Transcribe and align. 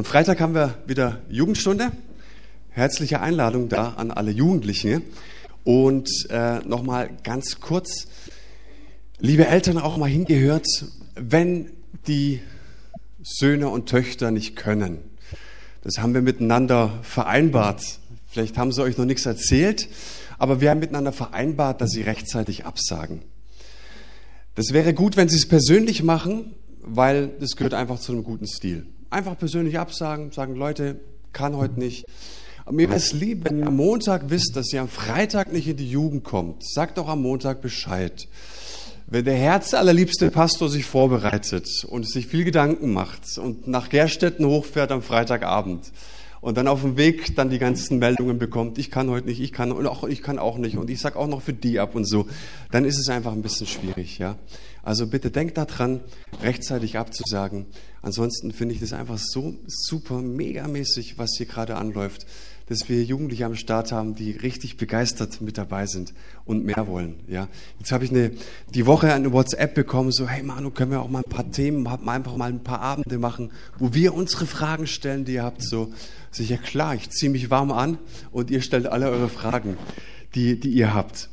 Am 0.00 0.06
Freitag 0.06 0.40
haben 0.40 0.54
wir 0.54 0.78
wieder 0.86 1.20
Jugendstunde. 1.28 1.92
Herzliche 2.70 3.20
Einladung 3.20 3.68
da 3.68 3.90
an 3.98 4.10
alle 4.10 4.30
Jugendlichen. 4.30 5.02
Und 5.62 6.08
äh, 6.30 6.60
nochmal 6.60 7.10
ganz 7.22 7.60
kurz, 7.60 8.06
liebe 9.18 9.46
Eltern, 9.46 9.76
auch 9.76 9.98
mal 9.98 10.08
hingehört, 10.08 10.66
wenn 11.16 11.70
die 12.06 12.40
Söhne 13.22 13.68
und 13.68 13.90
Töchter 13.90 14.30
nicht 14.30 14.56
können. 14.56 15.00
Das 15.82 15.98
haben 15.98 16.14
wir 16.14 16.22
miteinander 16.22 16.98
vereinbart. 17.02 17.82
Vielleicht 18.30 18.56
haben 18.56 18.72
sie 18.72 18.82
euch 18.82 18.96
noch 18.96 19.04
nichts 19.04 19.26
erzählt, 19.26 19.86
aber 20.38 20.62
wir 20.62 20.70
haben 20.70 20.80
miteinander 20.80 21.12
vereinbart, 21.12 21.82
dass 21.82 21.90
sie 21.90 22.00
rechtzeitig 22.00 22.64
absagen. 22.64 23.20
Das 24.54 24.72
wäre 24.72 24.94
gut, 24.94 25.18
wenn 25.18 25.28
sie 25.28 25.36
es 25.36 25.46
persönlich 25.46 26.02
machen, 26.02 26.54
weil 26.80 27.28
das 27.38 27.50
gehört 27.50 27.74
einfach 27.74 28.00
zu 28.00 28.12
einem 28.12 28.24
guten 28.24 28.46
Stil. 28.46 28.86
Einfach 29.10 29.36
persönlich 29.36 29.76
absagen, 29.76 30.30
sagen, 30.30 30.54
Leute, 30.54 31.00
kann 31.32 31.56
heute 31.56 31.80
nicht. 31.80 32.06
Mir 32.70 32.88
wäre 32.88 32.98
es 32.98 33.12
lieb, 33.12 33.44
wenn 33.44 33.58
ihr 33.58 33.66
am 33.66 33.76
Montag 33.76 34.30
wisst, 34.30 34.54
dass 34.54 34.72
ihr 34.72 34.80
am 34.80 34.88
Freitag 34.88 35.52
nicht 35.52 35.66
in 35.66 35.76
die 35.76 35.90
Jugend 35.90 36.22
kommt. 36.22 36.64
Sagt 36.64 36.96
doch 36.96 37.08
am 37.08 37.22
Montag 37.22 37.60
Bescheid. 37.60 38.28
Wenn 39.08 39.24
der 39.24 39.34
herzallerliebste 39.34 40.30
Pastor 40.30 40.68
sich 40.68 40.84
vorbereitet 40.84 41.68
und 41.88 42.08
sich 42.08 42.28
viel 42.28 42.44
Gedanken 42.44 42.92
macht 42.92 43.36
und 43.38 43.66
nach 43.66 43.88
Gerstetten 43.88 44.46
hochfährt 44.46 44.92
am 44.92 45.02
Freitagabend 45.02 45.90
und 46.40 46.56
dann 46.56 46.68
auf 46.68 46.82
dem 46.82 46.96
Weg 46.96 47.34
dann 47.34 47.50
die 47.50 47.58
ganzen 47.58 47.98
Meldungen 47.98 48.38
bekommt, 48.38 48.78
ich 48.78 48.92
kann 48.92 49.10
heute 49.10 49.26
nicht, 49.26 49.40
ich 49.40 49.52
kann 49.52 49.72
und 49.72 49.88
auch 49.88 50.04
ich 50.04 50.22
kann 50.22 50.38
auch 50.38 50.58
nicht 50.58 50.76
und 50.76 50.88
ich 50.88 51.00
sag 51.00 51.16
auch 51.16 51.26
noch 51.26 51.42
für 51.42 51.52
die 51.52 51.80
ab 51.80 51.96
und 51.96 52.04
so, 52.04 52.28
dann 52.70 52.84
ist 52.84 53.00
es 53.00 53.08
einfach 53.08 53.32
ein 53.32 53.42
bisschen 53.42 53.66
schwierig, 53.66 54.18
ja. 54.18 54.36
Also 54.82 55.06
bitte 55.06 55.30
denkt 55.30 55.58
daran, 55.58 56.00
rechtzeitig 56.42 56.98
abzusagen. 56.98 57.66
Ansonsten 58.02 58.52
finde 58.52 58.74
ich 58.74 58.80
das 58.80 58.92
einfach 58.92 59.18
so 59.18 59.54
super, 59.66 60.20
megamäßig, 60.20 61.18
was 61.18 61.34
hier 61.36 61.46
gerade 61.46 61.76
anläuft 61.76 62.26
dass 62.70 62.88
wir 62.88 63.02
Jugendliche 63.02 63.46
am 63.46 63.56
Start 63.56 63.90
haben, 63.90 64.14
die 64.14 64.30
richtig 64.30 64.76
begeistert 64.76 65.40
mit 65.40 65.58
dabei 65.58 65.86
sind 65.86 66.14
und 66.44 66.64
mehr 66.64 66.86
wollen. 66.86 67.16
Ja, 67.26 67.48
jetzt 67.80 67.90
habe 67.90 68.04
ich 68.04 68.12
eine, 68.12 68.30
die 68.72 68.86
Woche 68.86 69.12
eine 69.12 69.32
WhatsApp 69.32 69.74
bekommen, 69.74 70.12
so 70.12 70.28
hey 70.28 70.44
Manu, 70.44 70.70
können 70.70 70.92
wir 70.92 71.02
auch 71.02 71.08
mal 71.08 71.24
ein 71.26 71.30
paar 71.30 71.50
Themen, 71.50 71.84
einfach 71.88 72.36
mal 72.36 72.48
ein 72.48 72.62
paar 72.62 72.80
Abende 72.80 73.18
machen, 73.18 73.50
wo 73.80 73.92
wir 73.92 74.14
unsere 74.14 74.46
Fragen 74.46 74.86
stellen, 74.86 75.24
die 75.24 75.34
ihr 75.34 75.42
habt. 75.42 75.64
So, 75.64 75.92
so 76.30 76.44
ja 76.44 76.58
klar, 76.58 76.94
ich 76.94 77.10
ziehe 77.10 77.32
mich 77.32 77.50
warm 77.50 77.72
an 77.72 77.98
und 78.30 78.52
ihr 78.52 78.62
stellt 78.62 78.86
alle 78.86 79.10
eure 79.10 79.28
Fragen, 79.28 79.76
die, 80.36 80.60
die 80.60 80.70
ihr 80.70 80.94
habt. 80.94 81.28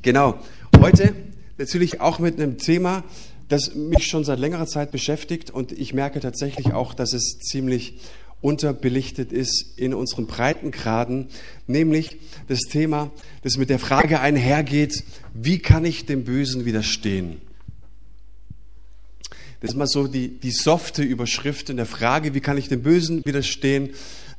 Genau. 0.00 0.40
Heute 0.80 1.14
natürlich 1.60 2.00
auch 2.00 2.18
mit 2.18 2.40
einem 2.40 2.58
Thema, 2.58 3.04
das 3.48 3.74
mich 3.74 4.06
schon 4.06 4.24
seit 4.24 4.38
längerer 4.38 4.66
Zeit 4.66 4.90
beschäftigt 4.90 5.50
und 5.50 5.72
ich 5.72 5.92
merke 5.92 6.20
tatsächlich 6.20 6.72
auch, 6.72 6.94
dass 6.94 7.12
es 7.12 7.38
ziemlich 7.38 7.98
unterbelichtet 8.40 9.32
ist 9.32 9.78
in 9.78 9.92
unseren 9.92 10.26
Breitengraden, 10.26 11.28
nämlich 11.66 12.16
das 12.48 12.60
Thema, 12.60 13.10
das 13.42 13.58
mit 13.58 13.68
der 13.68 13.78
Frage 13.78 14.20
einhergeht, 14.20 15.04
wie 15.34 15.58
kann 15.58 15.84
ich 15.84 16.06
dem 16.06 16.24
Bösen 16.24 16.64
widerstehen? 16.64 17.42
Das 19.60 19.72
ist 19.72 19.76
mal 19.76 19.86
so 19.86 20.06
die, 20.06 20.28
die 20.40 20.52
softe 20.52 21.02
Überschrift 21.02 21.68
in 21.68 21.76
der 21.76 21.84
Frage, 21.84 22.34
wie 22.34 22.40
kann 22.40 22.56
ich 22.56 22.68
dem 22.68 22.82
Bösen 22.82 23.22
widerstehen? 23.26 23.90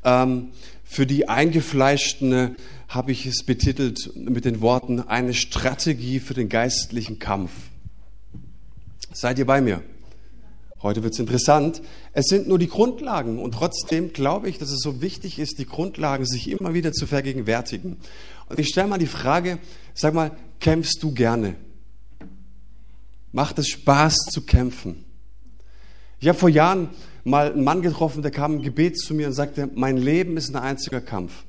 Ähm, 0.04 0.48
für 0.92 1.06
die 1.06 1.30
Eingefleischten 1.30 2.58
habe 2.90 3.14
ich 3.14 3.26
es 3.26 3.46
betitelt 3.46 4.12
mit 4.14 4.44
den 4.44 4.60
Worten, 4.60 5.00
eine 5.00 5.34
Strategie 5.34 6.20
für 6.20 6.34
den 6.34 6.50
geistlichen 6.50 7.18
Kampf. 7.18 7.52
Seid 9.14 9.40
ihr 9.40 9.46
bei 9.46 9.62
mir? 9.62 9.82
Heute 10.82 11.02
wird 11.02 11.14
es 11.14 11.20
interessant. 11.20 11.82
Es 12.12 12.26
sind 12.26 12.50
nur 12.50 12.60
die 12.60 12.68
Grundlagen 12.68 13.40
und 13.40 13.54
trotzdem 13.54 14.12
glaube 14.12 14.50
ich, 14.50 14.58
dass 14.58 14.70
es 14.70 14.82
so 14.82 15.02
wichtig 15.02 15.40
ist, 15.40 15.60
die 15.60 15.66
Grundlagen 15.66 16.26
sich 16.26 16.50
immer 16.50 16.74
wieder 16.74 16.92
zu 16.92 17.08
vergegenwärtigen. 17.08 17.96
Und 18.50 18.60
ich 18.60 18.68
stelle 18.68 18.90
mal 18.90 18.98
die 18.98 19.06
Frage, 19.06 19.60
sag 19.94 20.14
mal, 20.14 20.32
kämpfst 20.60 21.02
du 21.02 21.14
gerne? 21.14 21.56
Macht 23.32 23.60
es 23.60 23.70
Spaß 23.70 24.18
zu 24.30 24.42
kämpfen? 24.42 25.06
Ich 26.20 26.28
habe 26.28 26.38
vor 26.38 26.50
Jahren 26.50 26.90
mal 27.24 27.52
einen 27.52 27.64
Mann 27.64 27.82
getroffen, 27.82 28.22
der 28.22 28.32
kam 28.32 28.56
im 28.56 28.62
Gebet 28.62 28.98
zu 28.98 29.14
mir 29.14 29.28
und 29.28 29.34
sagte, 29.34 29.70
mein 29.74 29.98
Leben 29.98 30.38
ist 30.38 30.56
ein 30.56 30.62
einziger 30.62 31.02
Kampf. 31.02 31.44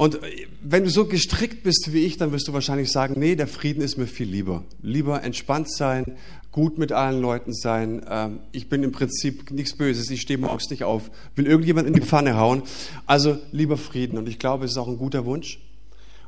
Und 0.00 0.18
wenn 0.62 0.84
du 0.84 0.90
so 0.90 1.04
gestrickt 1.04 1.62
bist 1.62 1.92
wie 1.92 2.06
ich, 2.06 2.16
dann 2.16 2.32
wirst 2.32 2.48
du 2.48 2.54
wahrscheinlich 2.54 2.90
sagen, 2.90 3.20
nee, 3.20 3.36
der 3.36 3.46
Frieden 3.46 3.82
ist 3.82 3.98
mir 3.98 4.06
viel 4.06 4.28
lieber. 4.28 4.64
Lieber 4.80 5.22
entspannt 5.22 5.70
sein, 5.70 6.16
gut 6.52 6.78
mit 6.78 6.90
allen 6.90 7.20
Leuten 7.20 7.52
sein. 7.52 8.02
Ähm, 8.08 8.40
ich 8.50 8.70
bin 8.70 8.82
im 8.82 8.92
Prinzip 8.92 9.50
nichts 9.50 9.76
Böses, 9.76 10.08
ich 10.08 10.22
stehe 10.22 10.38
morgens 10.38 10.70
nicht 10.70 10.84
auf, 10.84 11.10
will 11.34 11.46
irgendjemand 11.46 11.86
in 11.86 11.92
die 11.92 12.00
Pfanne 12.00 12.38
hauen. 12.38 12.62
Also 13.04 13.36
lieber 13.52 13.76
Frieden. 13.76 14.16
Und 14.16 14.26
ich 14.26 14.38
glaube, 14.38 14.64
es 14.64 14.70
ist 14.70 14.78
auch 14.78 14.88
ein 14.88 14.96
guter 14.96 15.26
Wunsch. 15.26 15.60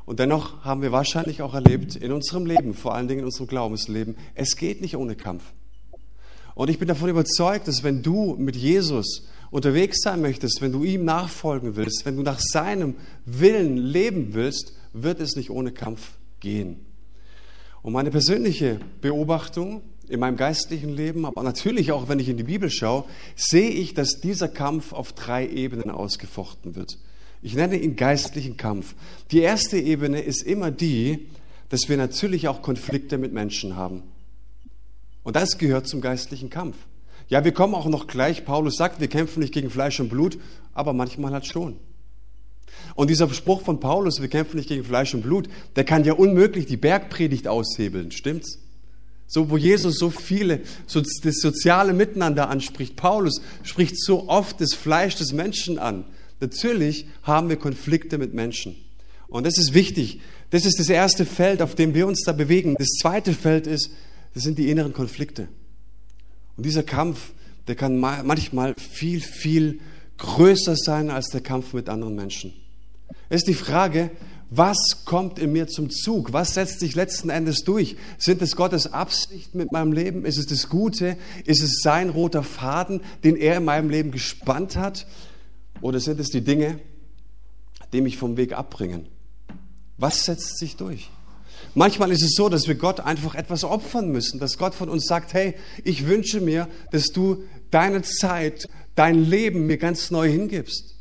Und 0.05 0.19
dennoch 0.19 0.63
haben 0.63 0.81
wir 0.81 0.91
wahrscheinlich 0.91 1.41
auch 1.41 1.55
erlebt 1.55 1.95
in 1.95 2.11
unserem 2.11 2.45
Leben, 2.45 2.75
vor 2.75 2.93
allen 2.93 3.07
Dingen 3.07 3.21
in 3.21 3.25
unserem 3.25 3.47
Glaubensleben, 3.47 4.17
es 4.35 4.55
geht 4.55 4.81
nicht 4.81 4.97
ohne 4.97 5.15
Kampf. 5.15 5.45
Und 6.55 6.69
ich 6.69 6.79
bin 6.79 6.87
davon 6.87 7.09
überzeugt, 7.09 7.67
dass 7.67 7.83
wenn 7.83 8.03
du 8.03 8.35
mit 8.37 8.55
Jesus 8.55 9.27
unterwegs 9.51 10.01
sein 10.01 10.21
möchtest, 10.21 10.61
wenn 10.61 10.71
du 10.71 10.83
ihm 10.83 11.05
nachfolgen 11.05 11.75
willst, 11.75 12.05
wenn 12.05 12.15
du 12.15 12.23
nach 12.23 12.39
seinem 12.39 12.95
Willen 13.25 13.77
leben 13.77 14.33
willst, 14.33 14.73
wird 14.93 15.19
es 15.19 15.35
nicht 15.35 15.49
ohne 15.49 15.71
Kampf 15.71 16.13
gehen. 16.39 16.85
Und 17.81 17.93
meine 17.93 18.11
persönliche 18.11 18.79
Beobachtung 19.01 19.81
in 20.07 20.19
meinem 20.19 20.37
geistlichen 20.37 20.95
Leben, 20.95 21.25
aber 21.25 21.43
natürlich 21.43 21.91
auch, 21.91 22.07
wenn 22.07 22.19
ich 22.19 22.29
in 22.29 22.37
die 22.37 22.43
Bibel 22.43 22.69
schaue, 22.69 23.05
sehe 23.35 23.69
ich, 23.69 23.93
dass 23.93 24.21
dieser 24.21 24.47
Kampf 24.47 24.93
auf 24.93 25.13
drei 25.13 25.47
Ebenen 25.47 25.89
ausgefochten 25.89 26.75
wird. 26.75 26.97
Ich 27.41 27.55
nenne 27.55 27.77
ihn 27.77 27.95
geistlichen 27.95 28.57
Kampf. 28.57 28.95
Die 29.31 29.39
erste 29.39 29.77
Ebene 29.77 30.21
ist 30.21 30.43
immer 30.43 30.71
die, 30.71 31.27
dass 31.69 31.89
wir 31.89 31.97
natürlich 31.97 32.47
auch 32.47 32.61
Konflikte 32.61 33.17
mit 33.17 33.33
Menschen 33.33 33.75
haben. 33.75 34.03
Und 35.23 35.35
das 35.35 35.57
gehört 35.57 35.87
zum 35.87 36.01
geistlichen 36.01 36.49
Kampf. 36.49 36.75
Ja, 37.29 37.43
wir 37.45 37.53
kommen 37.53 37.75
auch 37.75 37.87
noch 37.87 38.07
gleich. 38.07 38.45
Paulus 38.45 38.75
sagt, 38.75 38.99
wir 38.99 39.07
kämpfen 39.07 39.39
nicht 39.39 39.53
gegen 39.53 39.69
Fleisch 39.69 39.99
und 39.99 40.09
Blut, 40.09 40.37
aber 40.73 40.93
manchmal 40.93 41.31
halt 41.31 41.45
schon. 41.45 41.77
Und 42.95 43.09
dieser 43.09 43.29
Spruch 43.33 43.61
von 43.61 43.79
Paulus, 43.79 44.21
wir 44.21 44.27
kämpfen 44.27 44.57
nicht 44.57 44.69
gegen 44.69 44.83
Fleisch 44.83 45.13
und 45.13 45.21
Blut, 45.21 45.47
der 45.75 45.83
kann 45.83 46.03
ja 46.03 46.13
unmöglich 46.13 46.65
die 46.65 46.77
Bergpredigt 46.77 47.47
aushebeln, 47.47 48.11
stimmt's? 48.11 48.59
So, 49.27 49.49
wo 49.49 49.57
Jesus 49.57 49.97
so 49.97 50.09
viele, 50.09 50.61
so 50.85 51.01
das 51.01 51.39
soziale 51.39 51.93
Miteinander 51.93 52.49
anspricht. 52.49 52.95
Paulus 52.95 53.41
spricht 53.63 53.99
so 53.99 54.27
oft 54.27 54.61
das 54.61 54.73
Fleisch 54.73 55.15
des 55.15 55.33
Menschen 55.33 55.79
an. 55.79 56.05
Natürlich 56.39 57.07
haben 57.23 57.49
wir 57.49 57.55
Konflikte 57.55 58.17
mit 58.17 58.33
Menschen. 58.33 58.75
Und 59.27 59.47
das 59.47 59.57
ist 59.57 59.73
wichtig. 59.73 60.19
Das 60.51 60.65
ist 60.65 60.77
das 60.77 60.89
erste 60.89 61.25
Feld, 61.25 61.63
auf 61.63 61.73
dem 61.73 61.95
wir 61.95 62.05
uns 62.05 62.21
da 62.23 62.33
bewegen. 62.33 62.75
Das 62.77 62.89
zweite 63.01 63.33
Feld 63.33 63.65
ist, 63.65 63.89
das 64.33 64.43
sind 64.43 64.57
die 64.57 64.69
inneren 64.69 64.93
Konflikte. 64.93 65.47
Und 66.57 66.65
dieser 66.65 66.83
Kampf, 66.83 67.33
der 67.67 67.75
kann 67.75 67.99
manchmal 67.99 68.75
viel, 68.75 69.21
viel 69.21 69.79
größer 70.17 70.75
sein 70.75 71.09
als 71.09 71.29
der 71.29 71.41
Kampf 71.41 71.73
mit 71.73 71.89
anderen 71.89 72.15
Menschen. 72.15 72.53
Es 73.29 73.41
ist 73.41 73.47
die 73.47 73.53
Frage, 73.53 74.11
was 74.49 75.05
kommt 75.05 75.39
in 75.39 75.51
mir 75.51 75.67
zum 75.67 75.89
Zug? 75.89 76.31
Was 76.31 76.53
setzt 76.53 76.79
sich 76.79 76.93
letzten 76.93 77.31
Endes 77.31 77.63
durch? 77.63 77.95
Sind 78.19 78.41
es 78.43 78.55
Gottes 78.55 78.93
Absicht 78.93 79.55
mit 79.55 79.71
meinem 79.71 79.93
Leben? 79.93 80.25
Ist 80.25 80.37
es 80.37 80.45
das 80.45 80.69
Gute? 80.69 81.17
Ist 81.45 81.63
es 81.63 81.81
sein 81.81 82.09
roter 82.09 82.43
Faden, 82.43 83.01
den 83.23 83.35
er 83.35 83.57
in 83.57 83.65
meinem 83.65 83.89
Leben 83.89 84.11
gespannt 84.11 84.75
hat? 84.75 85.07
Oder 85.81 85.99
sind 85.99 86.19
es 86.19 86.29
die 86.29 86.41
Dinge, 86.41 86.79
die 87.93 88.01
mich 88.01 88.17
vom 88.17 88.37
Weg 88.37 88.53
abbringen? 88.53 89.07
Was 89.97 90.25
setzt 90.25 90.59
sich 90.59 90.75
durch? 90.75 91.09
Manchmal 91.75 92.11
ist 92.11 92.21
es 92.21 92.35
so, 92.35 92.49
dass 92.49 92.67
wir 92.67 92.75
Gott 92.75 92.99
einfach 92.99 93.33
etwas 93.35 93.63
opfern 93.63 94.11
müssen, 94.11 94.39
dass 94.39 94.57
Gott 94.57 94.75
von 94.75 94.89
uns 94.89 95.05
sagt, 95.05 95.33
hey, 95.33 95.55
ich 95.83 96.05
wünsche 96.05 96.39
mir, 96.39 96.67
dass 96.91 97.07
du 97.07 97.43
deine 97.71 98.03
Zeit, 98.03 98.69
dein 98.95 99.23
Leben 99.23 99.65
mir 99.65 99.77
ganz 99.77 100.11
neu 100.11 100.29
hingibst. 100.29 100.95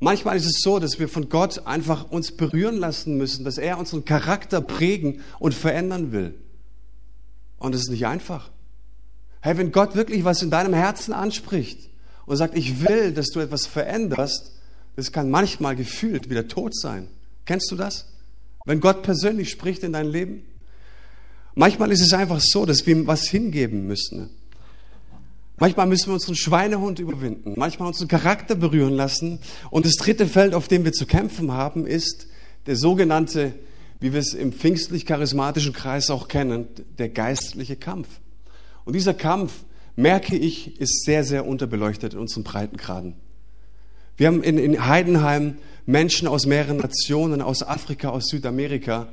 Manchmal 0.00 0.36
ist 0.36 0.46
es 0.46 0.60
so, 0.62 0.78
dass 0.78 0.98
wir 0.98 1.08
von 1.08 1.28
Gott 1.28 1.66
einfach 1.66 2.10
uns 2.10 2.32
berühren 2.32 2.76
lassen 2.76 3.16
müssen, 3.16 3.44
dass 3.44 3.56
er 3.56 3.78
unseren 3.78 4.04
Charakter 4.04 4.60
prägen 4.60 5.20
und 5.38 5.54
verändern 5.54 6.12
will. 6.12 6.34
Und 7.58 7.74
es 7.74 7.82
ist 7.82 7.90
nicht 7.90 8.06
einfach. 8.06 8.50
Hey, 9.40 9.56
wenn 9.56 9.72
Gott 9.72 9.94
wirklich 9.94 10.24
was 10.24 10.42
in 10.42 10.50
deinem 10.50 10.74
Herzen 10.74 11.12
anspricht 11.12 11.88
und 12.26 12.36
sagt, 12.36 12.56
ich 12.56 12.86
will, 12.86 13.12
dass 13.12 13.28
du 13.28 13.40
etwas 13.40 13.66
veränderst, 13.66 14.52
das 14.96 15.12
kann 15.12 15.30
manchmal 15.30 15.76
gefühlt 15.76 16.28
wieder 16.28 16.48
tot 16.48 16.76
sein. 16.76 17.08
Kennst 17.46 17.70
du 17.70 17.76
das? 17.76 18.11
Wenn 18.64 18.80
Gott 18.80 19.02
persönlich 19.02 19.50
spricht 19.50 19.82
in 19.82 19.92
dein 19.92 20.06
Leben? 20.06 20.44
Manchmal 21.54 21.92
ist 21.92 22.00
es 22.00 22.12
einfach 22.12 22.40
so, 22.40 22.64
dass 22.64 22.86
wir 22.86 22.96
ihm 22.96 23.06
was 23.06 23.28
hingeben 23.28 23.86
müssen. 23.86 24.30
Manchmal 25.58 25.86
müssen 25.86 26.08
wir 26.08 26.14
unseren 26.14 26.34
Schweinehund 26.34 26.98
überwinden, 26.98 27.54
manchmal 27.56 27.88
unseren 27.88 28.08
Charakter 28.08 28.54
berühren 28.54 28.94
lassen. 28.94 29.38
Und 29.70 29.84
das 29.86 29.94
dritte 29.94 30.26
Feld, 30.26 30.54
auf 30.54 30.66
dem 30.66 30.84
wir 30.84 30.92
zu 30.92 31.06
kämpfen 31.06 31.52
haben, 31.52 31.86
ist 31.86 32.26
der 32.66 32.76
sogenannte, 32.76 33.54
wie 34.00 34.12
wir 34.12 34.20
es 34.20 34.34
im 34.34 34.52
pfingstlich-charismatischen 34.52 35.72
Kreis 35.72 36.10
auch 36.10 36.26
kennen, 36.28 36.66
der 36.98 37.10
geistliche 37.10 37.76
Kampf. 37.76 38.08
Und 38.84 38.94
dieser 38.94 39.14
Kampf 39.14 39.64
merke 39.94 40.36
ich, 40.36 40.80
ist 40.80 41.04
sehr, 41.04 41.22
sehr 41.22 41.46
unterbeleuchtet 41.46 42.14
in 42.14 42.20
unseren 42.20 42.44
Breitengraden. 42.44 43.14
Wir 44.22 44.28
haben 44.28 44.44
in, 44.44 44.56
in 44.56 44.86
Heidenheim 44.86 45.56
Menschen 45.84 46.28
aus 46.28 46.46
mehreren 46.46 46.76
Nationen, 46.76 47.42
aus 47.42 47.64
Afrika, 47.64 48.10
aus 48.10 48.28
Südamerika. 48.28 49.08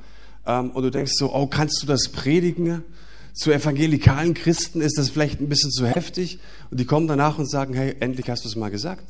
Ähm, 0.45 0.69
und 0.69 0.83
du 0.83 0.91
denkst 0.91 1.13
so, 1.15 1.33
oh, 1.33 1.47
kannst 1.47 1.81
du 1.81 1.87
das 1.87 2.09
predigen? 2.09 2.83
Zu 3.33 3.51
evangelikalen 3.51 4.35
Christen 4.35 4.81
ist 4.81 4.99
das 4.99 5.09
vielleicht 5.09 5.41
ein 5.41 5.49
bisschen 5.49 5.71
zu 5.71 5.87
heftig. 5.87 6.37
Und 6.69 6.79
die 6.79 6.85
kommen 6.85 7.07
danach 7.07 7.39
und 7.39 7.49
sagen, 7.49 7.73
hey, 7.73 7.95
endlich 7.99 8.29
hast 8.29 8.43
du 8.43 8.49
es 8.49 8.55
mal 8.55 8.69
gesagt. 8.69 9.03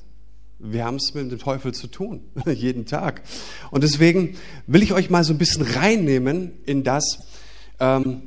Wir 0.57 0.86
haben 0.86 0.96
es 0.96 1.13
mit 1.13 1.30
dem 1.34 1.38
Teufel 1.38 1.74
zu 1.74 1.88
tun, 1.88 2.22
jeden 2.46 2.86
Tag. 2.86 3.22
Und 3.69 3.84
deswegen 3.84 4.38
will 4.68 4.81
ich 4.81 4.94
euch 4.94 5.10
mal 5.10 5.25
so 5.25 5.34
ein 5.34 5.38
bisschen 5.38 5.63
reinnehmen 5.63 6.54
in 6.66 6.86
das 6.86 7.19
ähm, 7.81 8.22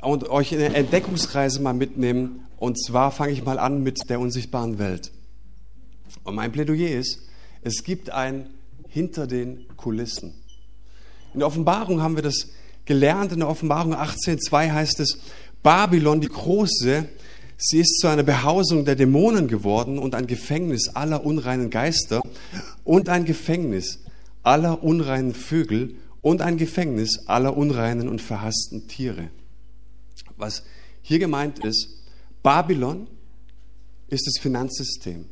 und 0.00 0.30
euch 0.30 0.52
in 0.52 0.60
eine 0.60 0.76
Entdeckungsreise 0.76 1.60
mal 1.62 1.74
mitnehmen. 1.74 2.46
Und 2.58 2.80
zwar 2.80 3.10
fange 3.10 3.32
ich 3.32 3.44
mal 3.44 3.58
an 3.58 3.82
mit 3.82 4.08
der 4.08 4.20
unsichtbaren 4.20 4.78
Welt. 4.78 5.10
Und 6.24 6.34
mein 6.34 6.52
Plädoyer 6.52 6.98
ist, 6.98 7.20
es 7.62 7.82
gibt 7.82 8.10
ein 8.10 8.50
hinter 8.88 9.26
den 9.26 9.66
Kulissen. 9.76 10.34
In 11.34 11.40
der 11.40 11.48
Offenbarung 11.48 12.00
haben 12.00 12.16
wir 12.16 12.22
das 12.22 12.48
gelernt. 12.84 13.32
In 13.32 13.40
der 13.40 13.48
Offenbarung 13.48 13.94
18.2 13.94 14.72
heißt 14.72 15.00
es, 15.00 15.18
Babylon, 15.62 16.20
die 16.20 16.28
Große, 16.28 17.06
sie 17.56 17.78
ist 17.80 17.98
zu 18.00 18.08
einer 18.08 18.22
Behausung 18.22 18.84
der 18.84 18.96
Dämonen 18.96 19.48
geworden 19.48 19.98
und 19.98 20.14
ein 20.14 20.26
Gefängnis 20.26 20.88
aller 20.94 21.24
unreinen 21.24 21.70
Geister 21.70 22.22
und 22.84 23.08
ein 23.08 23.24
Gefängnis 23.24 24.00
aller 24.42 24.82
unreinen 24.82 25.34
Vögel 25.34 25.96
und 26.22 26.40
ein 26.42 26.56
Gefängnis 26.56 27.26
aller 27.26 27.56
unreinen 27.56 28.08
und 28.08 28.22
verhassten 28.22 28.88
Tiere. 28.88 29.28
Was 30.36 30.62
hier 31.02 31.18
gemeint 31.18 31.64
ist, 31.64 31.88
Babylon 32.42 33.08
ist 34.08 34.26
das 34.26 34.40
Finanzsystem. 34.40 35.26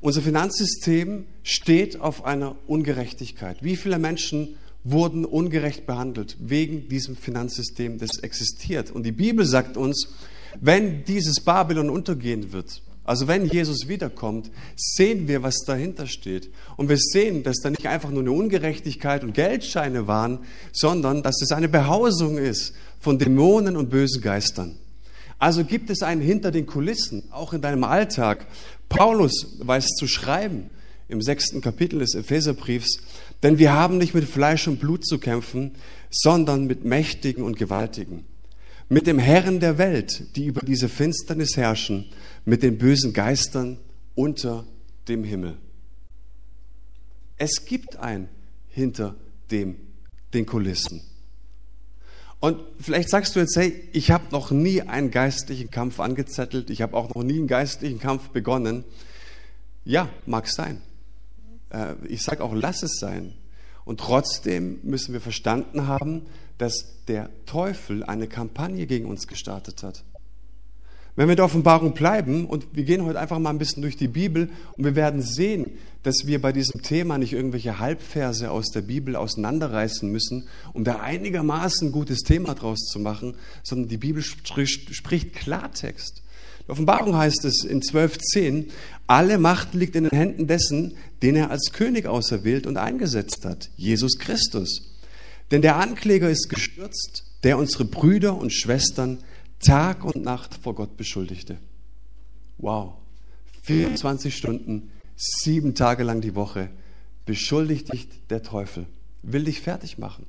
Unser 0.00 0.22
Finanzsystem 0.22 1.24
steht 1.42 2.00
auf 2.00 2.24
einer 2.24 2.56
Ungerechtigkeit. 2.66 3.62
Wie 3.62 3.76
viele 3.76 3.98
Menschen 3.98 4.56
wurden 4.84 5.24
ungerecht 5.24 5.86
behandelt 5.86 6.36
wegen 6.38 6.88
diesem 6.88 7.16
Finanzsystem, 7.16 7.98
das 7.98 8.18
existiert? 8.22 8.90
Und 8.90 9.04
die 9.04 9.12
Bibel 9.12 9.44
sagt 9.44 9.76
uns, 9.76 10.08
wenn 10.60 11.04
dieses 11.04 11.40
Babylon 11.40 11.90
untergehen 11.90 12.52
wird, 12.52 12.82
also 13.06 13.28
wenn 13.28 13.46
Jesus 13.46 13.86
wiederkommt, 13.86 14.50
sehen 14.74 15.28
wir, 15.28 15.44
was 15.44 15.58
dahinter 15.64 16.08
steht. 16.08 16.50
Und 16.76 16.88
wir 16.88 16.98
sehen, 16.98 17.44
dass 17.44 17.58
da 17.62 17.70
nicht 17.70 17.86
einfach 17.86 18.10
nur 18.10 18.22
eine 18.22 18.32
Ungerechtigkeit 18.32 19.22
und 19.22 19.32
Geldscheine 19.32 20.08
waren, 20.08 20.40
sondern 20.72 21.22
dass 21.22 21.40
es 21.40 21.52
eine 21.52 21.68
Behausung 21.68 22.36
ist 22.36 22.74
von 22.98 23.18
Dämonen 23.18 23.76
und 23.76 23.90
bösen 23.90 24.22
Geistern. 24.22 24.76
Also 25.38 25.64
gibt 25.64 25.90
es 25.90 26.02
einen 26.02 26.20
hinter 26.20 26.50
den 26.50 26.66
Kulissen, 26.66 27.22
auch 27.30 27.52
in 27.52 27.60
deinem 27.60 27.84
Alltag. 27.84 28.46
Paulus 28.88 29.58
weiß 29.60 29.86
zu 29.98 30.06
schreiben 30.06 30.70
im 31.08 31.22
sechsten 31.22 31.60
Kapitel 31.60 32.00
des 32.00 32.14
Epheserbriefs, 32.14 32.98
denn 33.42 33.58
wir 33.58 33.72
haben 33.72 33.98
nicht 33.98 34.14
mit 34.14 34.24
Fleisch 34.24 34.66
und 34.66 34.80
Blut 34.80 35.06
zu 35.06 35.18
kämpfen, 35.18 35.72
sondern 36.10 36.66
mit 36.66 36.84
Mächtigen 36.84 37.44
und 37.44 37.56
Gewaltigen, 37.56 38.24
mit 38.88 39.06
dem 39.06 39.18
Herren 39.18 39.60
der 39.60 39.78
Welt, 39.78 40.36
die 40.36 40.46
über 40.46 40.60
diese 40.60 40.88
Finsternis 40.88 41.56
herrschen, 41.56 42.06
mit 42.44 42.62
den 42.62 42.78
bösen 42.78 43.12
Geistern 43.12 43.78
unter 44.14 44.66
dem 45.08 45.24
Himmel. 45.24 45.56
Es 47.36 47.64
gibt 47.66 47.96
ein 47.96 48.28
hinter 48.68 49.14
dem, 49.50 49.76
den 50.32 50.46
Kulissen. 50.46 51.02
Und 52.40 52.60
vielleicht 52.78 53.10
sagst 53.10 53.34
du 53.34 53.40
jetzt, 53.40 53.56
hey, 53.56 53.88
ich 53.92 54.10
habe 54.10 54.24
noch 54.30 54.50
nie 54.50 54.82
einen 54.82 55.10
geistlichen 55.10 55.70
Kampf 55.70 56.00
angezettelt, 56.00 56.70
ich 56.70 56.82
habe 56.82 56.96
auch 56.96 57.14
noch 57.14 57.22
nie 57.22 57.38
einen 57.38 57.46
geistlichen 57.46 57.98
Kampf 57.98 58.28
begonnen. 58.28 58.84
Ja, 59.84 60.08
mag 60.26 60.48
sein. 60.48 60.82
Äh, 61.70 61.94
ich 62.08 62.22
sage 62.22 62.42
auch, 62.44 62.54
lass 62.54 62.82
es 62.82 62.98
sein. 62.98 63.34
Und 63.84 64.00
trotzdem 64.00 64.80
müssen 64.82 65.12
wir 65.12 65.20
verstanden 65.20 65.86
haben, 65.86 66.26
dass 66.58 67.04
der 67.08 67.30
Teufel 67.46 68.02
eine 68.02 68.26
Kampagne 68.26 68.86
gegen 68.86 69.06
uns 69.06 69.26
gestartet 69.26 69.82
hat. 69.82 70.02
Wenn 71.16 71.28
wir 71.28 71.32
in 71.32 71.36
der 71.36 71.46
Offenbarung 71.46 71.94
bleiben 71.94 72.44
und 72.44 72.66
wir 72.74 72.84
gehen 72.84 73.04
heute 73.06 73.18
einfach 73.18 73.38
mal 73.38 73.48
ein 73.48 73.58
bisschen 73.58 73.80
durch 73.80 73.96
die 73.96 74.06
Bibel 74.06 74.50
und 74.76 74.84
wir 74.84 74.94
werden 74.94 75.22
sehen, 75.22 75.70
dass 76.02 76.26
wir 76.26 76.42
bei 76.42 76.52
diesem 76.52 76.82
Thema 76.82 77.16
nicht 77.16 77.32
irgendwelche 77.32 77.78
Halbverse 77.78 78.50
aus 78.50 78.66
der 78.66 78.82
Bibel 78.82 79.16
auseinanderreißen 79.16 80.12
müssen, 80.12 80.46
um 80.74 80.84
da 80.84 81.00
einigermaßen 81.00 81.88
ein 81.88 81.92
gutes 81.92 82.20
Thema 82.20 82.54
draus 82.54 82.80
zu 82.80 82.98
machen, 82.98 83.34
sondern 83.62 83.88
die 83.88 83.96
Bibel 83.96 84.22
spricht 84.22 85.32
Klartext. 85.32 86.22
Der 86.66 86.72
Offenbarung 86.72 87.16
heißt 87.16 87.46
es 87.46 87.64
in 87.64 87.80
12.10, 87.80 88.66
alle 89.06 89.38
Macht 89.38 89.72
liegt 89.72 89.96
in 89.96 90.04
den 90.04 90.16
Händen 90.16 90.46
dessen, 90.46 90.96
den 91.22 91.34
er 91.34 91.50
als 91.50 91.72
König 91.72 92.06
auserwählt 92.06 92.66
und 92.66 92.76
eingesetzt 92.76 93.44
hat, 93.46 93.70
Jesus 93.76 94.18
Christus. 94.18 94.82
Denn 95.50 95.62
der 95.62 95.76
Ankläger 95.76 96.28
ist 96.28 96.48
gestürzt, 96.50 97.24
der 97.42 97.56
unsere 97.56 97.84
Brüder 97.84 98.36
und 98.36 98.52
Schwestern 98.52 99.18
Tag 99.60 100.04
und 100.04 100.16
Nacht 100.16 100.54
vor 100.54 100.74
Gott 100.74 100.96
beschuldigte. 100.96 101.58
Wow. 102.58 102.94
24 103.62 104.36
Stunden, 104.36 104.90
sieben 105.16 105.74
Tage 105.74 106.04
lang 106.04 106.20
die 106.20 106.34
Woche 106.34 106.70
beschuldigt 107.24 107.92
dich 107.92 108.08
der 108.30 108.42
Teufel, 108.42 108.86
will 109.22 109.44
dich 109.44 109.60
fertig 109.60 109.98
machen. 109.98 110.26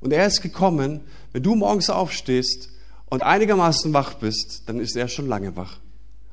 Und 0.00 0.12
er 0.12 0.26
ist 0.26 0.42
gekommen, 0.42 1.00
wenn 1.32 1.42
du 1.42 1.54
morgens 1.54 1.88
aufstehst 1.88 2.68
und 3.06 3.22
einigermaßen 3.22 3.92
wach 3.94 4.14
bist, 4.14 4.64
dann 4.66 4.78
ist 4.78 4.96
er 4.96 5.08
schon 5.08 5.26
lange 5.26 5.56
wach. 5.56 5.80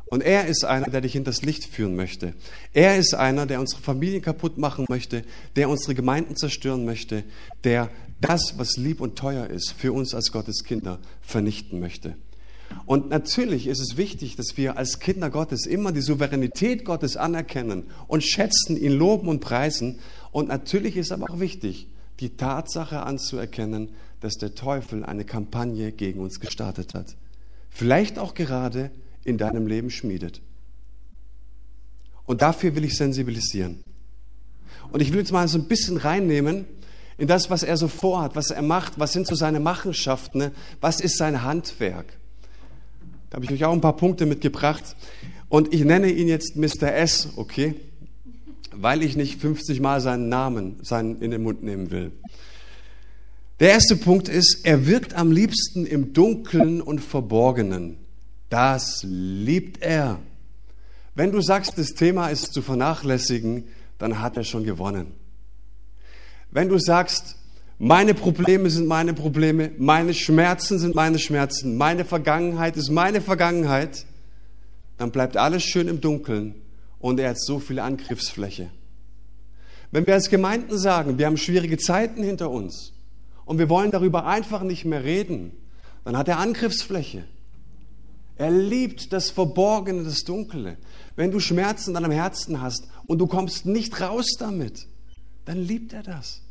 Und 0.08 0.22
er 0.24 0.46
ist 0.48 0.66
einer, 0.66 0.90
der 0.90 1.00
dich 1.00 1.14
hinters 1.14 1.42
Licht 1.42 1.64
führen 1.64 1.96
möchte. 1.96 2.34
Er 2.74 2.98
ist 2.98 3.14
einer, 3.14 3.46
der 3.46 3.62
unsere 3.62 3.82
Familien 3.82 4.22
kaputt 4.22 4.58
machen 4.58 4.86
möchte, 4.90 5.24
der 5.56 5.70
unsere 5.70 5.96
Gemeinden 5.96 6.36
zerstören 6.36 6.84
möchte, 6.84 7.24
der 7.64 7.90
das, 8.20 8.56
was 8.58 8.76
lieb 8.76 9.00
und 9.00 9.16
teuer 9.16 9.48
ist, 9.48 9.72
für 9.72 9.94
uns 9.94 10.14
als 10.14 10.34
Gottes 10.34 10.66
Kinder 10.66 11.00
vernichten 11.22 11.80
möchte. 11.80 12.16
Und 12.86 13.10
natürlich 13.10 13.68
ist 13.68 13.80
es 13.80 13.98
wichtig, 13.98 14.36
dass 14.36 14.58
wir 14.58 14.78
als 14.78 15.00
Kinder 15.00 15.30
Gottes 15.30 15.66
immer 15.66 15.92
die 15.92 16.02
Souveränität 16.02 16.86
Gottes 16.86 17.18
anerkennen 17.18 17.86
und 18.08 18.24
schätzen, 18.24 18.78
ihn 18.78 18.94
loben 18.94 19.28
und 19.28 19.40
preisen. 19.40 20.00
Und 20.32 20.48
natürlich 20.48 20.98
ist 20.98 21.12
aber 21.12 21.30
auch 21.30 21.40
wichtig, 21.40 21.88
die 22.20 22.36
Tatsache 22.38 23.04
anzuerkennen, 23.04 23.90
dass 24.20 24.36
der 24.36 24.56
Teufel 24.56 25.04
eine 25.04 25.26
Kampagne 25.26 25.92
gegen 25.92 26.20
uns 26.20 26.40
gestartet 26.40 26.94
hat. 26.94 27.16
Vielleicht 27.70 28.20
auch 28.20 28.34
gerade 28.34 28.92
in 29.24 29.38
deinem 29.38 29.68
Leben 29.68 29.90
schmiedet. 29.90 30.42
Und 32.26 32.42
dafür 32.42 32.76
will 32.76 32.86
ich 32.86 32.96
sensibilisieren. 32.96 33.84
Und 34.92 35.02
ich 35.02 35.12
will 35.12 35.20
jetzt 35.20 35.32
mal 35.32 35.48
so 35.48 35.58
ein 35.58 35.68
bisschen 35.68 35.98
reinnehmen 35.98 36.66
in 37.18 37.28
das, 37.28 37.50
was 37.50 37.64
er 37.64 37.78
so 37.78 37.88
vorhat, 37.88 38.36
was 38.36 38.52
er 38.52 38.62
macht, 38.62 39.00
was 39.00 39.14
sind 39.14 39.28
so 39.28 39.36
seine 39.36 39.60
Machenschaften, 39.60 40.52
was 40.80 41.00
ist 41.00 41.18
sein 41.18 41.44
Handwerk. 41.44 42.18
Da 43.32 43.38
habe 43.38 43.46
ich 43.46 43.52
euch 43.52 43.64
auch 43.64 43.72
ein 43.72 43.82
paar 43.82 43.96
Punkte 43.96 44.26
mitgebracht. 44.26 44.84
Und 45.48 45.74
ich 45.74 45.86
nenne 45.86 46.12
ihn 46.12 46.28
jetzt 46.28 46.58
Mr. 46.58 46.94
S, 46.94 47.30
okay? 47.38 47.76
Weil 48.74 49.02
ich 49.04 49.16
nicht 49.16 49.40
50 49.40 49.80
Mal 49.80 50.02
seinen 50.02 50.28
Namen 50.28 50.76
seinen 50.84 51.22
in 51.22 51.32
den 51.32 51.42
Mund 51.42 51.64
nehmen 51.64 51.92
will. 51.92 52.12
Der 53.62 53.70
erste 53.72 53.96
Punkt 53.96 54.28
ist, 54.28 54.66
er 54.66 54.86
wirkt 54.86 55.14
am 55.14 55.32
liebsten 55.32 55.86
im 55.86 56.12
Dunkeln 56.12 56.82
und 56.82 57.00
Verborgenen. 57.00 57.98
Das 58.50 59.06
liebt 59.08 59.82
er. 59.82 60.20
Wenn 61.16 61.32
du 61.32 61.42
sagst, 61.42 61.78
das 61.78 61.94
Thema 61.94 62.28
ist 62.28 62.54
zu 62.54 62.62
vernachlässigen, 62.62 63.64
dann 63.98 64.20
hat 64.20 64.36
er 64.36 64.44
schon 64.44 64.66
gewonnen. 64.66 65.14
Wenn 66.50 66.68
du 66.68 66.80
sagst, 66.80 67.38
meine 67.84 68.14
Probleme 68.14 68.70
sind 68.70 68.86
meine 68.86 69.16
Probleme, 69.16 69.72
meine 69.80 70.14
Schmerzen 70.14 70.78
sind 70.78 70.94
meine 70.94 71.18
Schmerzen, 71.18 71.78
meine 71.78 72.06
Vergangenheit 72.06 72.78
ist 72.78 72.92
meine 72.92 73.22
Vergangenheit, 73.22 74.06
dann 75.00 75.10
bleibt 75.10 75.36
alles 75.36 75.64
schön 75.64 75.88
im 75.88 76.00
Dunkeln 76.00 76.54
und 77.00 77.20
er 77.20 77.32
hat 77.32 77.42
so 77.42 77.58
viel 77.58 77.80
Angriffsfläche. 77.80 78.70
Wenn 79.90 80.06
wir 80.06 80.14
als 80.14 80.30
Gemeinden 80.30 80.78
sagen, 80.78 81.18
wir 81.18 81.26
haben 81.26 81.38
schwierige 81.38 81.80
Zeiten 81.80 82.22
hinter 82.22 82.52
uns 82.52 82.94
und 83.46 83.58
wir 83.58 83.68
wollen 83.68 83.90
darüber 83.90 84.28
einfach 84.28 84.62
nicht 84.62 84.86
mehr 84.86 85.04
reden, 85.04 85.52
dann 86.06 86.16
hat 86.16 86.28
er 86.28 86.38
Angriffsfläche. 86.38 87.24
Er 88.36 88.52
liebt 88.52 89.12
das 89.12 89.32
Verborgene, 89.32 90.04
das 90.04 90.20
Dunkle. 90.24 90.78
Wenn 91.16 91.32
du 91.32 91.40
Schmerzen 91.40 91.96
an 91.96 92.04
deinem 92.04 92.14
Herzen 92.14 92.62
hast 92.62 92.88
und 93.08 93.18
du 93.18 93.26
kommst 93.26 93.66
nicht 93.66 94.00
raus 94.02 94.36
damit, 94.38 94.86
dann 95.46 95.58
liebt 95.58 95.94
er 95.94 96.04
das. 96.04 96.44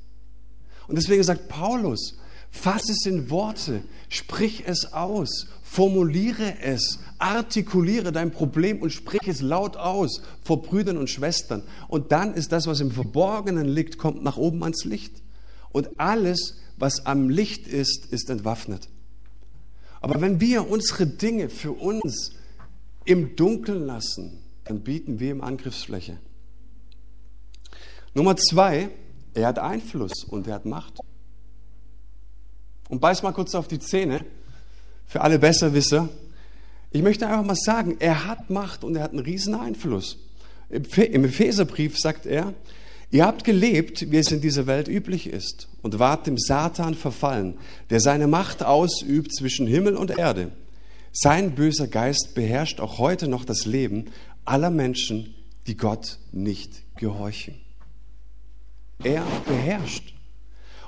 Und 0.90 0.96
deswegen 0.96 1.22
sagt 1.22 1.46
Paulus, 1.48 2.18
fass 2.50 2.88
es 2.88 3.06
in 3.06 3.30
Worte, 3.30 3.84
sprich 4.08 4.64
es 4.66 4.92
aus, 4.92 5.46
formuliere 5.62 6.58
es, 6.60 6.98
artikuliere 7.18 8.10
dein 8.10 8.32
Problem 8.32 8.82
und 8.82 8.90
sprich 8.90 9.20
es 9.28 9.40
laut 9.40 9.76
aus 9.76 10.20
vor 10.42 10.62
Brüdern 10.62 10.96
und 10.96 11.08
Schwestern. 11.08 11.62
Und 11.86 12.10
dann 12.10 12.34
ist 12.34 12.50
das, 12.50 12.66
was 12.66 12.80
im 12.80 12.90
Verborgenen 12.90 13.68
liegt, 13.68 13.98
kommt 13.98 14.24
nach 14.24 14.36
oben 14.36 14.64
ans 14.64 14.84
Licht. 14.84 15.22
Und 15.70 16.00
alles, 16.00 16.56
was 16.76 17.06
am 17.06 17.30
Licht 17.30 17.68
ist, 17.68 18.06
ist 18.06 18.28
entwaffnet. 18.28 18.88
Aber 20.00 20.20
wenn 20.20 20.40
wir 20.40 20.68
unsere 20.68 21.06
Dinge 21.06 21.50
für 21.50 21.70
uns 21.70 22.32
im 23.04 23.36
Dunkeln 23.36 23.86
lassen, 23.86 24.38
dann 24.64 24.80
bieten 24.80 25.20
wir 25.20 25.30
ihm 25.30 25.40
Angriffsfläche. 25.40 26.18
Nummer 28.12 28.36
zwei, 28.36 28.90
er 29.34 29.48
hat 29.48 29.58
Einfluss 29.58 30.24
und 30.24 30.46
er 30.46 30.54
hat 30.54 30.66
Macht. 30.66 30.98
Und 32.88 33.00
beiß 33.00 33.22
mal 33.22 33.32
kurz 33.32 33.54
auf 33.54 33.68
die 33.68 33.78
Zähne 33.78 34.24
für 35.06 35.20
alle 35.20 35.38
Besserwisser. 35.38 36.08
Ich 36.90 37.02
möchte 37.02 37.26
einfach 37.26 37.44
mal 37.44 37.56
sagen, 37.56 37.96
er 38.00 38.26
hat 38.26 38.50
Macht 38.50 38.82
und 38.82 38.96
er 38.96 39.02
hat 39.04 39.12
einen 39.12 39.20
riesen 39.20 39.54
Einfluss. 39.54 40.18
Im 40.68 41.24
Epheserbrief 41.24 41.98
sagt 41.98 42.26
er, 42.26 42.54
ihr 43.10 43.26
habt 43.26 43.44
gelebt, 43.44 44.10
wie 44.10 44.18
es 44.18 44.32
in 44.32 44.40
dieser 44.40 44.66
Welt 44.66 44.88
üblich 44.88 45.28
ist, 45.28 45.68
und 45.82 45.98
wart 45.98 46.26
dem 46.26 46.38
Satan 46.38 46.94
verfallen, 46.94 47.58
der 47.90 48.00
seine 48.00 48.26
Macht 48.26 48.62
ausübt 48.62 49.34
zwischen 49.34 49.66
Himmel 49.66 49.96
und 49.96 50.16
Erde. 50.16 50.52
Sein 51.12 51.56
böser 51.56 51.88
Geist 51.88 52.34
beherrscht 52.34 52.80
auch 52.80 52.98
heute 52.98 53.26
noch 53.26 53.44
das 53.44 53.66
Leben 53.66 54.06
aller 54.44 54.70
Menschen, 54.70 55.34
die 55.66 55.76
Gott 55.76 56.18
nicht 56.32 56.82
gehorchen. 56.96 57.54
Er 59.02 59.24
beherrscht. 59.46 60.14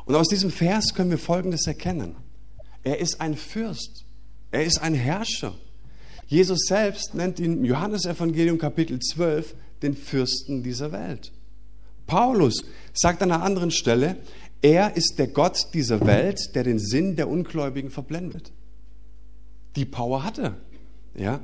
Und 0.05 0.15
aus 0.15 0.29
diesem 0.29 0.51
Vers 0.51 0.95
können 0.95 1.11
wir 1.11 1.19
Folgendes 1.19 1.67
erkennen. 1.67 2.17
Er 2.83 2.99
ist 2.99 3.21
ein 3.21 3.37
Fürst. 3.37 4.05
Er 4.51 4.65
ist 4.65 4.83
ein 4.83 4.95
Herrscher. 4.95 5.55
Jesus 6.27 6.67
selbst 6.67 7.15
nennt 7.15 7.41
ihn 7.41 7.59
im 7.59 7.65
Johannesevangelium 7.65 8.59
Kapitel 8.59 8.99
12 8.99 9.55
den 9.83 9.97
Fürsten 9.97 10.63
dieser 10.63 10.93
Welt. 10.93 11.33
Paulus 12.07 12.65
sagt 12.93 13.23
an 13.23 13.33
einer 13.33 13.43
anderen 13.43 13.71
Stelle, 13.71 14.17
er 14.61 14.97
ist 14.97 15.19
der 15.19 15.29
Gott 15.29 15.69
dieser 15.75 16.05
Welt, 16.07 16.55
der 16.55 16.65
den 16.65 16.79
Sinn 16.79 17.17
der 17.17 17.29
Ungläubigen 17.29 17.91
verblendet. 17.91 18.53
Die 19.77 19.85
Power 19.85 20.23
hat 20.23 20.39
er. 20.39 20.57
Ja? 21.15 21.41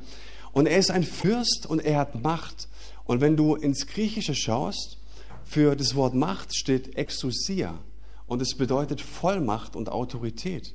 Und 0.53 0.67
er 0.67 0.79
ist 0.79 0.91
ein 0.91 1.03
Fürst 1.03 1.67
und 1.67 1.81
er 1.81 1.99
hat 1.99 2.23
Macht. 2.23 2.69
Und 3.05 3.21
wenn 3.21 3.37
du 3.37 3.55
ins 3.55 3.87
Griechische 3.87 4.35
schaust, 4.35 4.98
für 5.49 5.77
das 5.77 5.95
Wort 5.95 6.15
Macht 6.15 6.55
steht 6.55 6.97
Exousia 6.97 7.79
und 8.27 8.43
es 8.43 8.55
bedeutet 8.55 9.01
Vollmacht 9.01 9.77
und 9.77 9.89
Autorität. 9.89 10.75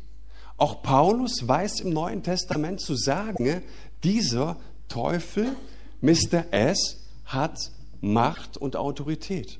Auch 0.57 0.81
Paulus 0.81 1.47
weiß 1.47 1.81
im 1.81 1.91
Neuen 1.91 2.23
Testament 2.23 2.81
zu 2.81 2.95
sagen, 2.95 3.61
dieser 4.03 4.57
Teufel, 4.87 5.55
Mr. 6.01 6.45
S, 6.51 7.03
hat 7.25 7.71
Macht 8.01 8.57
und 8.57 8.75
Autorität. 8.75 9.59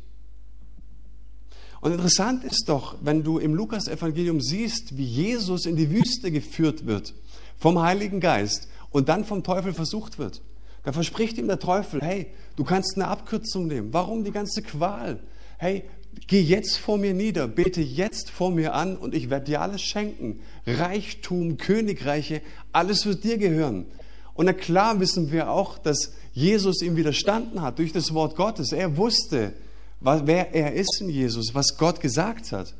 Und 1.79 1.91
interessant 1.91 2.43
ist 2.43 2.65
doch, 2.67 2.95
wenn 3.01 3.23
du 3.23 3.37
im 3.37 3.53
Lukas-Evangelium 3.53 4.41
siehst, 4.41 4.97
wie 4.97 5.05
Jesus 5.05 5.65
in 5.65 5.75
die 5.75 5.91
Wüste 5.91 6.31
geführt 6.31 6.87
wird 6.87 7.13
vom 7.57 7.79
Heiligen 7.79 8.19
Geist 8.19 8.67
und 8.89 9.09
dann 9.09 9.25
vom 9.25 9.43
Teufel 9.43 9.73
versucht 9.73 10.17
wird. 10.17 10.41
Da 10.83 10.91
verspricht 10.91 11.37
ihm 11.37 11.47
der 11.47 11.59
Teufel, 11.59 12.01
hey, 12.01 12.27
du 12.55 12.63
kannst 12.63 12.95
eine 12.95 13.07
Abkürzung 13.07 13.67
nehmen. 13.67 13.93
Warum 13.93 14.23
die 14.23 14.31
ganze 14.31 14.61
Qual? 14.61 15.19
Hey, 15.57 15.85
geh 16.27 16.41
jetzt 16.41 16.77
vor 16.77 16.97
mir 16.97 17.13
nieder, 17.13 17.47
bete 17.47 17.81
jetzt 17.81 18.29
vor 18.29 18.51
mir 18.51 18.73
an 18.73 18.97
und 18.97 19.15
ich 19.15 19.29
werde 19.29 19.45
dir 19.45 19.61
alles 19.61 19.81
schenken. 19.81 20.41
Reichtum, 20.67 21.57
Königreiche, 21.57 22.41
alles 22.71 23.05
wird 23.05 23.23
dir 23.23 23.37
gehören. 23.37 23.85
Und 24.33 24.47
na 24.47 24.53
klar 24.53 24.99
wissen 24.99 25.31
wir 25.31 25.49
auch, 25.49 25.77
dass 25.77 26.13
Jesus 26.33 26.81
ihm 26.81 26.95
widerstanden 26.95 27.61
hat 27.61 27.79
durch 27.79 27.93
das 27.93 28.13
Wort 28.13 28.35
Gottes. 28.35 28.71
Er 28.71 28.97
wusste, 28.97 29.53
wer 30.01 30.53
er 30.53 30.73
ist 30.73 30.99
in 30.99 31.09
Jesus, 31.09 31.53
was 31.53 31.77
Gott 31.77 32.01
gesagt 32.01 32.51
hat. 32.51 32.73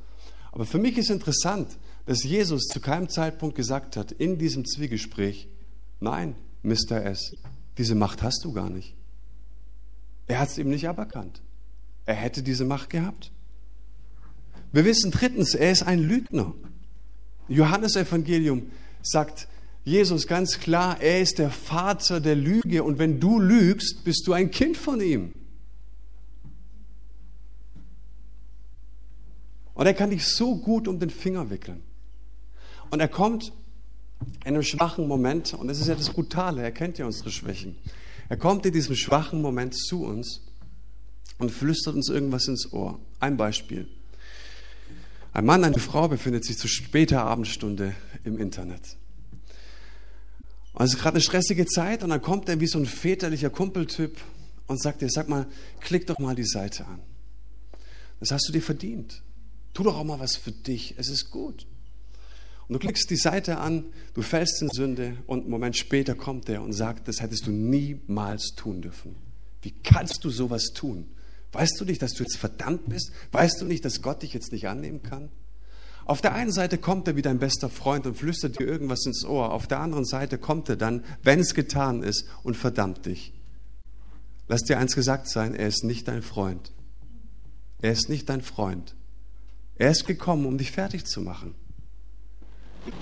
Aber 0.52 0.66
für 0.66 0.80
mich 0.80 0.98
ist 0.98 1.10
interessant, 1.10 1.70
dass 2.06 2.24
Jesus 2.24 2.64
zu 2.64 2.80
keinem 2.82 3.08
Zeitpunkt 3.08 3.56
gesagt 3.56 3.96
hat, 3.96 4.12
in 4.12 4.38
diesem 4.38 4.66
Zwiegespräch, 4.66 5.48
nein, 6.00 6.36
Mr. 6.64 7.06
S., 7.06 7.36
diese 7.78 7.96
Macht 7.96 8.22
hast 8.22 8.44
du 8.44 8.54
gar 8.54 8.70
nicht. 8.70 8.96
Er 10.28 10.40
hat 10.40 10.50
es 10.50 10.58
ihm 10.58 10.70
nicht 10.70 10.88
aberkannt. 10.88 11.42
Er 12.06 12.16
hätte 12.16 12.44
diese 12.44 12.66
Macht 12.66 12.90
gehabt. 12.90 13.32
Wir 14.72 14.86
wissen 14.86 15.12
drittens, 15.12 15.54
er 15.54 15.72
ist 15.72 15.84
ein 15.84 16.00
Lügner. 16.00 16.54
Johannes 17.48 17.96
Evangelium 17.96 18.72
sagt 19.02 19.48
Jesus 19.84 20.28
ganz 20.28 20.60
klar, 20.60 21.02
er 21.02 21.22
ist 21.22 21.40
der 21.40 21.52
Vater 21.52 22.22
der 22.22 22.36
Lüge 22.36 22.84
und 22.84 23.00
wenn 23.00 23.20
du 23.20 23.40
lügst, 23.40 24.04
bist 24.04 24.26
du 24.26 24.34
ein 24.34 24.50
Kind 24.50 24.78
von 24.78 25.02
ihm. 25.02 25.34
Und 29.74 29.86
er 29.86 29.94
kann 29.94 30.12
dich 30.12 30.26
so 30.26 30.56
gut 30.58 30.88
um 30.88 31.00
den 31.00 31.10
Finger 31.10 31.50
wickeln. 31.50 31.84
Und 32.92 33.00
er 33.00 33.08
kommt 33.08 33.52
in 34.46 34.54
einem 34.54 34.64
schwachen 34.64 35.08
Moment, 35.08 35.54
und 35.54 35.68
das 35.68 35.80
ist 35.80 35.88
ja 35.88 35.96
das 35.96 36.10
Brutale, 36.10 36.62
er 36.62 36.72
kennt 36.72 36.98
ja 36.98 37.06
unsere 37.06 37.32
Schwächen. 37.32 37.76
Er 38.30 38.38
kommt 38.38 38.66
in 38.66 38.74
diesem 38.74 38.96
schwachen 38.96 39.42
Moment 39.42 39.76
zu 39.76 40.04
uns 40.04 40.42
und 41.38 41.52
flüstert 41.52 41.96
uns 41.96 42.10
irgendwas 42.10 42.48
ins 42.48 42.72
Ohr. 42.74 43.00
Ein 43.20 43.38
Beispiel. 43.38 43.88
Ein 45.34 45.46
Mann, 45.46 45.64
eine 45.64 45.80
Frau 45.80 46.08
befindet 46.08 46.46
sich 46.46 46.58
zu 46.58 46.68
später 46.68 47.24
Abendstunde 47.26 47.96
im 48.24 48.38
Internet. 48.38 48.98
Und 50.74 50.86
es 50.86 50.94
ist 50.94 51.00
gerade 51.00 51.16
eine 51.16 51.22
stressige 51.22 51.66
Zeit 51.66 52.04
und 52.04 52.10
dann 52.10 52.22
kommt 52.22 52.50
er 52.50 52.60
wie 52.60 52.68
so 52.68 52.80
ein 52.80 52.86
väterlicher 52.86 53.50
Kumpeltyp 53.50 54.20
und 54.68 54.82
sagt 54.82 55.02
dir, 55.02 55.10
sag 55.10 55.30
mal, 55.30 55.48
klick 55.80 56.08
doch 56.08 56.20
mal 56.20 56.36
die 56.36 56.46
Seite 56.46 56.86
an. 56.86 57.00
Das 58.20 58.32
hast 58.32 58.48
du 58.48 58.54
dir 58.54 58.62
verdient. 58.62 59.22
Tu 59.74 59.84
doch 59.84 59.98
auch 59.98 60.04
mal 60.04 60.20
was 60.20 60.36
für 60.36 60.52
dich. 60.52 60.96
Es 60.98 61.10
ist 61.10 61.30
gut. 61.30 61.68
Und 62.68 62.74
du 62.74 62.80
klickst 62.80 63.10
die 63.10 63.18
Seite 63.18 63.58
an, 63.58 63.86
du 64.14 64.22
fällst 64.22 64.62
in 64.62 64.70
Sünde 64.70 65.18
und 65.28 65.42
einen 65.42 65.50
Moment 65.50 65.78
später 65.78 66.16
kommt 66.16 66.48
er 66.50 66.62
und 66.62 66.74
sagt, 66.74 67.08
das 67.08 67.22
hättest 67.22 67.48
du 67.48 67.52
niemals 67.52 68.54
tun 68.56 68.82
dürfen. 68.82 69.16
Wie 69.62 69.74
kannst 69.84 70.24
du 70.24 70.30
sowas 70.30 70.72
tun? 70.74 71.06
Weißt 71.52 71.80
du 71.80 71.86
nicht, 71.86 72.02
dass 72.02 72.14
du 72.14 72.24
jetzt 72.24 72.38
verdammt 72.38 72.90
bist? 72.90 73.12
Weißt 73.32 73.62
du 73.62 73.66
nicht, 73.66 73.86
dass 73.86 74.02
Gott 74.02 74.24
dich 74.24 74.34
jetzt 74.34 74.52
nicht 74.52 74.68
annehmen 74.68 75.04
kann? 75.04 75.30
Auf 76.06 76.22
der 76.22 76.34
einen 76.34 76.52
Seite 76.52 76.78
kommt 76.78 77.08
er 77.08 77.16
wie 77.16 77.22
dein 77.22 77.40
bester 77.40 77.70
Freund 77.70 78.06
und 78.06 78.18
flüstert 78.18 78.60
dir 78.60 78.68
irgendwas 78.68 79.06
ins 79.06 79.24
Ohr. 79.24 79.54
Auf 79.54 79.68
der 79.68 79.80
anderen 79.80 80.04
Seite 80.04 80.38
kommt 80.38 80.68
er 80.68 80.76
dann, 80.76 81.04
wenn 81.22 81.40
es 81.40 81.54
getan 81.54 82.04
ist, 82.04 82.26
und 82.44 82.58
verdammt 82.58 83.06
dich. 83.06 83.34
Lass 84.48 84.64
dir 84.64 84.78
eins 84.78 84.96
gesagt 84.96 85.30
sein, 85.30 85.56
er 85.56 85.68
ist 85.68 85.84
nicht 85.86 86.08
dein 86.08 86.22
Freund. 86.22 86.74
Er 87.82 87.94
ist 87.94 88.10
nicht 88.10 88.30
dein 88.30 88.42
Freund. 88.42 88.96
Er 89.76 89.92
ist 89.92 90.06
gekommen, 90.06 90.46
um 90.46 90.58
dich 90.58 90.72
fertig 90.72 91.06
zu 91.06 91.22
machen. 91.22 91.56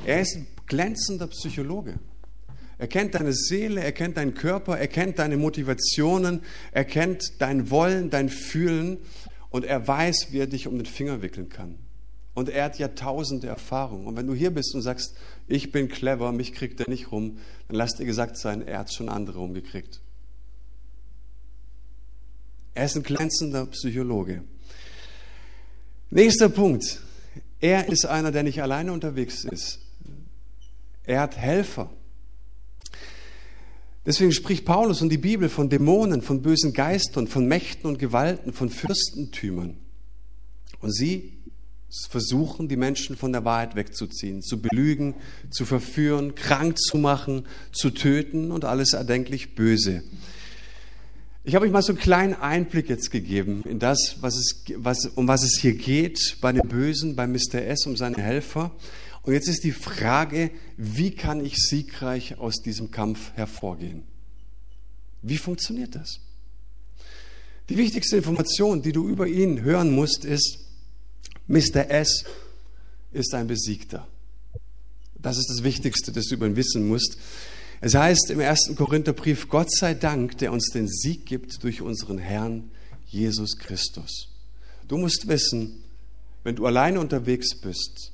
Er 0.05 0.21
ist 0.21 0.35
ein 0.35 0.47
glänzender 0.67 1.27
Psychologe. 1.27 2.00
Er 2.77 2.88
kennt 2.88 3.13
deine 3.13 3.33
Seele, 3.33 3.83
er 3.83 3.91
kennt 3.91 4.17
deinen 4.17 4.33
Körper, 4.33 4.77
er 4.77 4.88
kennt 4.88 5.19
deine 5.19 5.38
Motivationen, 5.38 6.41
er 6.71 6.85
kennt 6.85 7.39
dein 7.39 7.69
Wollen, 7.69 8.09
dein 8.09 8.29
Fühlen 8.29 8.97
und 9.51 9.65
er 9.65 9.88
weiß, 9.88 10.29
wie 10.31 10.39
er 10.39 10.47
dich 10.47 10.67
um 10.67 10.77
den 10.77 10.88
Finger 10.88 11.21
wickeln 11.21 11.50
kann. 11.50 11.75
Und 12.33 12.50
er 12.50 12.65
hat 12.65 12.79
Jahrtausende 12.79 13.47
Erfahrung. 13.47 14.07
Und 14.07 14.15
wenn 14.15 14.25
du 14.25 14.33
hier 14.33 14.51
bist 14.51 14.73
und 14.73 14.81
sagst, 14.81 15.15
ich 15.47 15.71
bin 15.71 15.89
clever, 15.89 16.31
mich 16.31 16.53
kriegt 16.53 16.79
er 16.79 16.89
nicht 16.89 17.11
rum, 17.11 17.38
dann 17.67 17.77
lass 17.77 17.95
dir 17.95 18.05
gesagt 18.05 18.38
sein, 18.38 18.65
er 18.65 18.79
hat 18.79 18.93
schon 18.93 19.09
andere 19.09 19.39
rumgekriegt. 19.39 20.00
Er 22.73 22.85
ist 22.85 22.95
ein 22.95 23.03
glänzender 23.03 23.65
Psychologe. 23.67 24.43
Nächster 26.09 26.50
Punkt. 26.50 27.01
Er 27.61 27.87
ist 27.87 28.05
einer, 28.05 28.31
der 28.31 28.43
nicht 28.43 28.61
alleine 28.61 28.91
unterwegs 28.91 29.45
ist. 29.45 29.79
Er 31.03 31.21
hat 31.21 31.37
Helfer. 31.37 31.89
Deswegen 34.05 34.31
spricht 34.31 34.65
Paulus 34.65 35.01
und 35.03 35.09
die 35.09 35.19
Bibel 35.19 35.47
von 35.47 35.69
Dämonen, 35.69 36.23
von 36.23 36.41
bösen 36.41 36.73
Geistern, 36.73 37.27
von 37.27 37.47
Mächten 37.47 37.87
und 37.87 37.99
Gewalten, 37.99 38.51
von 38.51 38.69
Fürstentümern. 38.69 39.77
Und 40.79 40.95
sie 40.95 41.37
versuchen, 42.09 42.67
die 42.67 42.77
Menschen 42.77 43.15
von 43.15 43.31
der 43.31 43.45
Wahrheit 43.45 43.75
wegzuziehen, 43.75 44.41
zu 44.41 44.59
belügen, 44.59 45.13
zu 45.51 45.65
verführen, 45.65 46.33
krank 46.33 46.79
zu 46.79 46.97
machen, 46.97 47.45
zu 47.71 47.91
töten 47.91 48.51
und 48.51 48.65
alles 48.65 48.93
erdenklich 48.93 49.53
Böse. 49.53 50.01
Ich 51.43 51.55
habe 51.55 51.65
euch 51.65 51.71
mal 51.71 51.81
so 51.81 51.93
einen 51.93 52.00
kleinen 52.00 52.36
Einblick 52.36 52.88
jetzt 52.88 53.10
gegeben 53.10 53.63
in 53.63 53.79
das, 53.79 54.17
was 54.21 54.36
es, 54.36 54.63
was, 54.75 55.07
um 55.07 55.27
was 55.27 55.43
es 55.43 55.57
hier 55.60 55.74
geht 55.74 56.38
bei 56.39 56.51
den 56.51 56.67
Bösen, 56.67 57.15
bei 57.15 57.25
Mr. 57.25 57.55
S, 57.55 57.88
um 57.88 57.98
seine 57.98 58.17
Helfer. 58.17 58.71
Und 59.24 59.33
jetzt 59.33 59.48
ist 59.48 59.63
die 59.63 59.71
Frage, 59.71 60.51
wie 60.77 61.12
kann 61.12 61.43
ich 61.43 61.55
siegreich 61.55 62.38
aus 62.38 62.62
diesem 62.62 62.91
Kampf 62.91 63.31
hervorgehen? 63.33 64.03
Wie 65.24 65.38
funktioniert 65.38 65.95
das? 65.95 66.19
Die 67.69 67.77
wichtigste 67.77 68.17
Information, 68.17 68.83
die 68.83 68.91
du 68.91 69.07
über 69.10 69.25
ihn 69.25 69.62
hören 69.62 69.91
musst, 69.91 70.25
ist, 70.25 70.60
Mr. 71.48 71.89
S 71.89 72.24
ist 73.13 73.33
ein 73.33 73.48
Besiegter. 73.48 74.07
Das 75.15 75.38
ist 75.38 75.50
das 75.50 75.63
Wichtigste, 75.63 76.12
das 76.12 76.25
du 76.25 76.36
über 76.36 76.45
ihn 76.45 76.55
wissen 76.55 76.88
musst. 76.88 77.17
Es 77.83 77.95
heißt 77.95 78.29
im 78.29 78.39
ersten 78.39 78.75
Korintherbrief, 78.75 79.50
Gott 79.50 79.71
sei 79.71 79.95
Dank, 79.95 80.38
der 80.38 80.53
uns 80.53 80.69
den 80.69 80.88
Sieg 80.88 81.25
gibt 81.25 81.63
durch 81.63 81.81
unseren 81.81 82.19
Herrn 82.19 82.69
Jesus 83.07 83.57
Christus. 83.57 84.29
Du 84.88 84.97
musst 84.97 85.27
wissen, 85.27 85.83
wenn 86.43 86.55
du 86.55 86.67
alleine 86.67 87.00
unterwegs 87.00 87.59
bist, 87.59 88.11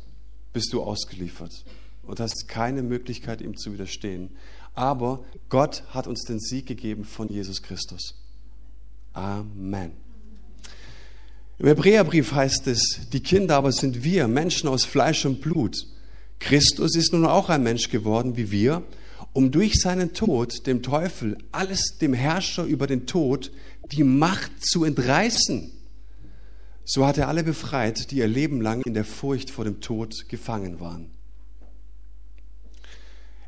bist 0.53 0.71
du 0.71 0.81
ausgeliefert 0.81 1.65
und 2.03 2.21
hast 2.21 2.47
keine 2.47 2.81
Möglichkeit, 2.81 3.41
ihm 3.41 3.57
zu 3.57 3.74
widerstehen. 3.74 4.29
aber 4.74 5.25
Gott 5.50 5.83
hat 5.89 6.07
uns 6.07 6.24
den 6.24 6.39
Sieg 6.39 6.67
gegeben 6.67 7.03
von 7.03 7.27
Jesus 7.27 7.62
Christus. 7.62 8.13
Amen. 9.12 9.91
Im 11.57 11.65
Hebräerbrief 11.65 12.31
heißt 12.31 12.67
es, 12.67 13.09
die 13.12 13.21
Kinder 13.21 13.55
aber 13.55 13.71
sind 13.71 14.03
wir, 14.03 14.27
Menschen 14.27 14.69
aus 14.69 14.86
Fleisch 14.86 15.25
und 15.25 15.41
Blut. 15.41 15.75
Christus 16.39 16.95
ist 16.95 17.12
nun 17.12 17.25
auch 17.25 17.50
ein 17.50 17.63
Mensch 17.63 17.89
geworden 17.89 18.38
wie 18.38 18.51
wir, 18.51 18.83
um 19.38 19.51
durch 19.51 19.79
seinen 19.79 20.13
Tod 20.15 20.65
dem 20.65 20.82
Teufel, 20.82 21.38
alles 21.51 22.00
dem 22.01 22.15
Herrscher 22.15 22.63
über 22.63 22.88
den 22.88 23.06
Tod, 23.06 23.51
die 23.91 24.03
Macht 24.03 24.65
zu 24.65 24.84
entreißen. 24.84 25.72
So 26.84 27.06
hat 27.06 27.20
er 27.20 27.27
alle 27.27 27.44
befreit, 27.44 28.10
die 28.10 28.15
ihr 28.15 28.27
Leben 28.27 28.62
lang 28.62 28.82
in 28.82 28.96
der 28.96 29.06
Furcht 29.06 29.51
vor 29.51 29.63
dem 29.63 29.79
Tod 29.79 30.27
gefangen 30.27 30.79
waren. 30.79 31.12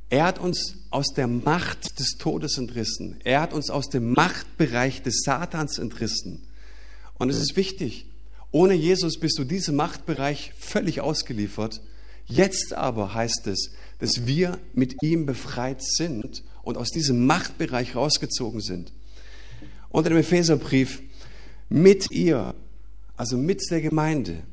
Er 0.09 0.25
hat 0.25 0.37
uns 0.37 0.75
aus 0.91 1.07
der 1.15 1.25
Macht 1.25 1.97
des 1.99 2.17
Todes 2.19 2.59
entrissen. 2.59 3.19
Er 3.23 3.41
hat 3.41 3.51
uns 3.51 3.71
aus 3.71 3.89
dem 3.89 4.13
Machtbereich 4.13 5.01
des 5.01 5.23
Satans 5.23 5.79
entrissen. 5.79 6.43
Und 7.17 7.31
es 7.31 7.37
ist 7.37 7.55
wichtig, 7.55 8.05
ohne 8.51 8.75
Jesus 8.75 9.19
bist 9.19 9.39
du 9.39 9.43
diesem 9.43 9.75
Machtbereich 9.77 10.53
völlig 10.55 11.01
ausgeliefert. 11.01 11.81
Jetzt 12.29 12.73
aber 12.73 13.13
heißt 13.13 13.47
es, 13.47 13.71
dass 13.97 14.27
wir 14.27 14.59
mit 14.73 15.01
ihm 15.01 15.25
befreit 15.25 15.83
sind 15.83 16.43
und 16.61 16.77
aus 16.77 16.91
diesem 16.91 17.25
Machtbereich 17.25 17.95
rausgezogen 17.95 18.61
sind. 18.61 18.93
Unter 19.89 20.09
dem 20.09 20.19
Epheserbrief, 20.19 21.01
mit 21.69 22.11
ihr, 22.11 22.53
also 23.17 23.37
mit 23.37 23.61
der 23.71 23.81
Gemeinde, 23.81 24.43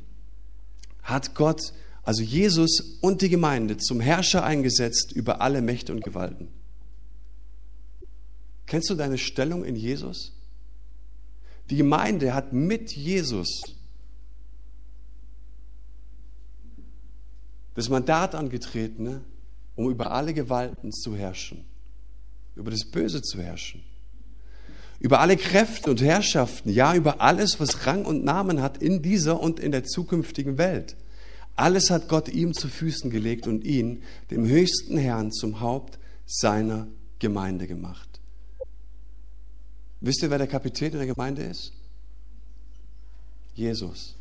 hat 1.02 1.35
Gott 1.35 1.73
also 2.02 2.23
Jesus 2.23 2.99
und 3.00 3.21
die 3.21 3.28
Gemeinde, 3.28 3.76
zum 3.76 4.00
Herrscher 4.00 4.45
eingesetzt 4.45 5.12
über 5.12 5.40
alle 5.40 5.61
Mächte 5.61 5.92
und 5.92 6.02
Gewalten. 6.02 6.49
Kennst 8.66 8.88
du 8.90 8.95
deine 8.95 9.18
Stellung 9.18 9.64
in 9.64 9.76
Jesus? 9.76 10.33
Die 11.68 11.76
Gemeinde 11.76 12.33
hat 12.33 12.52
mit 12.52 12.92
Jesus 12.92 13.75
das 17.76 17.88
Mandat 17.90 18.35
angetreten, 18.35 19.21
um 19.76 19.90
über 19.90 20.11
alle 20.11 20.35
Gewalten 20.35 20.92
zu 20.92 21.14
herrschen, 21.14 21.64
über 22.56 22.71
das 22.71 22.85
Böse 22.85 23.23
zu 23.23 23.40
herrschen, 23.40 23.85
über 24.99 25.21
alle 25.21 25.37
Kräfte 25.37 25.90
und 25.90 26.00
Herrschaften, 26.00 26.71
ja, 26.71 26.95
über 26.95 27.21
alles, 27.21 27.61
was 27.61 27.87
Rang 27.87 28.06
und 28.06 28.25
Namen 28.25 28.62
hat 28.62 28.78
in 28.78 29.02
dieser 29.02 29.38
und 29.38 29.61
in 29.61 29.73
der 29.73 29.85
zukünftigen 29.85 30.56
Welt. 30.56 30.97
Alles 31.54 31.90
hat 31.90 32.09
Gott 32.09 32.28
ihm 32.30 32.54
zu 32.54 32.68
Füßen 32.68 33.11
gelegt 33.11 33.47
und 33.47 33.62
ihn, 33.62 34.02
dem 34.30 34.47
höchsten 34.47 34.97
Herrn, 34.97 35.30
zum 35.30 35.61
Haupt 35.61 35.99
seiner 36.25 36.88
Gemeinde 37.18 37.66
gemacht. 37.66 38.21
Wisst 40.00 40.23
ihr, 40.23 40.30
wer 40.30 40.38
der 40.38 40.47
Kapitän 40.47 40.92
in 40.92 40.99
der 40.99 41.06
Gemeinde 41.06 41.42
ist? 41.42 41.73
Jesus. 43.54 44.16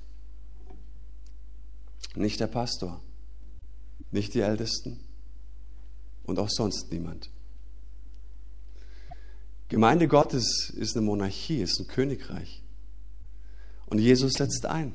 Nicht 2.16 2.40
der 2.40 2.48
Pastor, 2.48 3.02
nicht 4.16 4.34
die 4.34 4.42
Ältesten 4.42 5.00
und 6.24 6.40
auch 6.40 6.50
sonst 6.50 6.92
niemand. 6.92 7.30
Gemeinde 9.70 10.08
Gottes 10.08 10.72
ist 10.76 10.96
eine 10.96 11.06
Monarchie, 11.06 11.62
ist 11.62 11.80
ein 11.80 11.88
Königreich. 11.88 12.64
Und 13.88 14.00
Jesus 14.00 14.34
setzt 14.34 14.66
ein. 14.66 14.94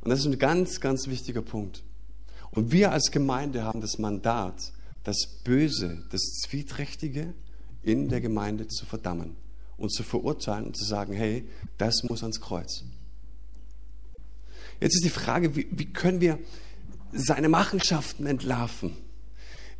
Und 0.00 0.10
das 0.10 0.20
ist 0.20 0.26
ein 0.26 0.38
ganz, 0.38 0.80
ganz 0.80 1.08
wichtiger 1.08 1.42
Punkt. 1.42 1.82
Und 2.50 2.72
wir 2.72 2.92
als 2.92 3.10
Gemeinde 3.10 3.64
haben 3.64 3.80
das 3.80 3.98
Mandat, 3.98 4.72
das 5.04 5.40
Böse, 5.44 6.04
das 6.10 6.22
Zwiehträchtige 6.42 7.34
in 7.82 8.08
der 8.08 8.20
Gemeinde 8.20 8.68
zu 8.68 8.86
verdammen 8.86 9.36
und 9.76 9.92
zu 9.92 10.02
verurteilen 10.02 10.66
und 10.66 10.76
zu 10.76 10.84
sagen, 10.84 11.12
hey, 11.12 11.48
das 11.78 12.02
muss 12.04 12.22
ans 12.22 12.40
Kreuz. 12.40 12.84
Jetzt 14.80 14.94
ist 14.94 15.04
die 15.04 15.10
Frage, 15.10 15.56
wie, 15.56 15.66
wie 15.70 15.92
können 15.92 16.20
wir 16.20 16.38
seine 17.12 17.48
Machenschaften 17.48 18.26
entlarven? 18.26 18.96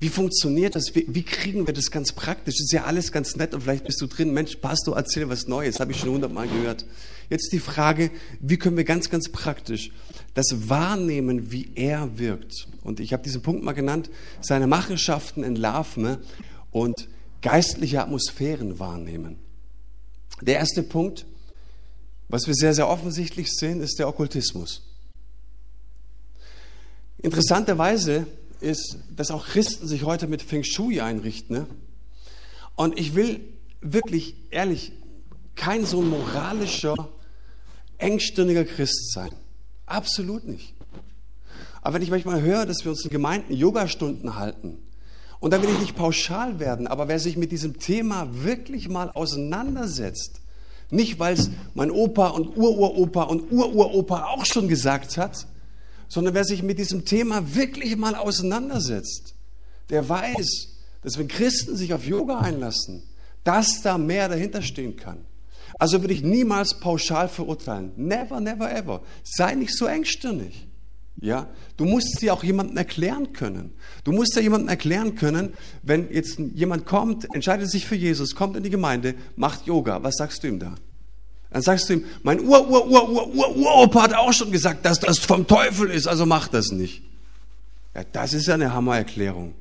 Wie 0.01 0.09
funktioniert 0.09 0.77
das? 0.77 0.95
Wie, 0.95 1.07
wie, 1.09 1.25
kriegen 1.25 1.67
wir 1.67 1.75
das 1.75 1.91
ganz 1.91 2.13
praktisch? 2.13 2.55
Ist 2.61 2.73
ja 2.73 2.85
alles 2.85 3.11
ganz 3.11 3.35
nett 3.35 3.53
und 3.53 3.63
vielleicht 3.63 3.85
bist 3.85 4.01
du 4.01 4.07
drin. 4.07 4.33
Mensch, 4.33 4.57
Pastor, 4.57 4.97
erzähl 4.97 5.29
was 5.29 5.49
Neues. 5.49 5.81
Habe 5.81 5.91
ich 5.91 5.99
schon 5.99 6.11
hundertmal 6.11 6.47
gehört. 6.47 6.87
Jetzt 7.31 7.53
die 7.53 7.59
Frage, 7.59 8.13
wie 8.41 8.59
können 8.59 8.77
wir 8.77 8.85
ganz, 8.85 9.11
ganz 9.11 9.29
praktisch 9.29 9.91
das 10.35 10.69
wahrnehmen, 10.69 11.51
wie 11.51 11.73
er 11.75 12.17
wirkt? 12.17 12.69
Und 12.85 13.01
ich 13.01 13.13
habe 13.13 13.25
diesen 13.25 13.43
Punkt 13.43 13.65
mal 13.65 13.73
genannt, 13.73 14.09
seine 14.41 14.69
Machenschaften 14.69 15.43
entlarven 15.43 16.19
und 16.71 17.09
geistliche 17.43 18.01
Atmosphären 18.01 18.79
wahrnehmen. 18.79 19.37
Der 20.41 20.57
erste 20.57 20.85
Punkt, 20.85 21.27
was 22.29 22.47
wir 22.47 22.55
sehr, 22.55 22.73
sehr 22.73 22.89
offensichtlich 22.89 23.51
sehen, 23.51 23.81
ist 23.81 23.99
der 23.99 24.07
Okkultismus. 24.07 24.88
Interessanterweise 27.23 28.27
ist, 28.61 28.99
dass 29.15 29.31
auch 29.31 29.47
Christen 29.47 29.87
sich 29.87 30.05
heute 30.05 30.27
mit 30.27 30.43
Feng 30.43 30.65
Shui 30.65 31.01
einrichten. 31.01 31.57
Ne? 31.57 31.67
Und 32.77 32.99
ich 32.99 33.15
will 33.15 33.41
wirklich, 33.81 34.35
ehrlich, 34.51 34.93
kein 35.57 35.85
so 35.85 36.01
moralischer, 36.01 36.95
engstirniger 37.99 38.65
Christ 38.65 39.13
sein. 39.13 39.31
Absolut 39.87 40.47
nicht. 40.47 40.75
Aber 41.83 41.95
wenn 41.95 42.03
ich 42.03 42.11
manchmal 42.11 42.43
höre, 42.43 42.67
dass 42.67 42.85
wir 42.85 42.91
uns 42.91 43.05
in 43.05 43.11
Gemeinden 43.11 43.53
Yogastunden 43.53 44.37
halten, 44.37 44.79
und 45.41 45.53
da 45.53 45.63
will 45.63 45.71
ich 45.71 45.79
nicht 45.79 45.97
pauschal 45.97 46.59
werden, 46.59 46.89
aber 46.89 47.07
wer 47.07 47.21
sich 47.21 47.37
mit 47.37 47.53
diesem 47.53 47.79
Thema 47.79 48.29
wirklich 48.43 48.89
mal 48.89 49.11
auseinandersetzt, 49.11 50.41
nicht 50.91 51.21
weil 51.21 51.35
es 51.35 51.51
mein 51.75 51.91
Opa 51.91 52.29
und 52.29 52.57
Ururopa 52.57 53.23
und 53.25 53.53
Ururopa 53.53 54.25
auch 54.25 54.45
schon 54.45 54.69
gesagt 54.69 55.17
hat, 55.17 55.47
sondern 56.09 56.35
wer 56.35 56.45
sich 56.45 56.63
mit 56.63 56.79
diesem 56.79 57.05
Thema 57.05 57.55
wirklich 57.55 57.97
mal 57.97 58.15
auseinandersetzt, 58.15 59.35
der 59.91 60.09
weiß, 60.09 60.69
dass 61.03 61.19
wenn 61.19 61.29
Christen 61.29 61.77
sich 61.77 61.95
auf 61.95 62.05
Yoga 62.05 62.39
einlassen, 62.41 63.03
dass 63.45 63.83
da 63.83 63.99
mehr 63.99 64.29
dahinter 64.29 64.63
stehen 64.63 64.97
kann. 64.97 65.25
Also 65.79 66.03
würde 66.03 66.15
ich 66.15 66.23
niemals 66.23 66.81
pauschal 66.81 67.29
verurteilen. 67.29 67.93
Never, 67.97 68.41
never, 68.41 68.75
ever. 68.75 69.03
Sei 69.23 69.55
nicht 69.55 69.77
so 69.77 69.87
engstirnig. 69.87 70.67
Ja, 71.21 71.49
du 71.77 71.85
musst 71.85 72.21
sie 72.21 72.31
auch 72.31 72.45
jemandem 72.45 72.77
erklären 72.77 73.33
können. 73.33 73.73
Du 74.05 74.13
musst 74.13 74.37
ja 74.37 74.43
jemandem 74.43 74.69
erklären 74.69 75.17
können, 75.17 75.53
wenn 75.83 76.13
jetzt 76.13 76.39
jemand 76.55 76.87
kommt, 76.87 77.27
entscheidet 77.35 77.71
sich 77.71 77.87
für 77.87 77.97
Jesus, 77.97 78.37
kommt 78.37 78.57
in 78.57 78.63
die 78.63 78.71
Gemeinde, 78.71 79.15
macht 79.35 79.67
Yoga. 79.67 80.03
Was 80.03 80.15
sagst 80.17 80.45
du 80.45 80.49
ihm 80.49 80.61
da? 80.61 80.77
Dann 81.51 81.63
sagst 81.63 81.89
du 81.89 81.95
ihm, 81.95 82.05
mein 82.23 82.41
Ur, 82.41 82.69
Ur, 82.69 82.87
Ur, 82.89 83.09
Ur, 83.09 83.35
Ur, 83.35 83.57
Uropa 83.57 84.03
hat 84.03 84.15
auch 84.15 84.33
schon 84.33 84.53
gesagt, 84.53 84.85
dass 84.85 85.01
das 85.01 85.19
vom 85.19 85.47
Teufel 85.47 85.91
ist, 85.91 86.07
also 86.07 86.27
mach 86.27 86.49
das 86.49 86.71
nicht. 86.73 87.03
Ja, 87.95 88.03
das 88.13 88.35
ist 88.35 88.47
ja 88.47 88.55
eine 88.55 88.73
Hammererklärung. 88.73 89.55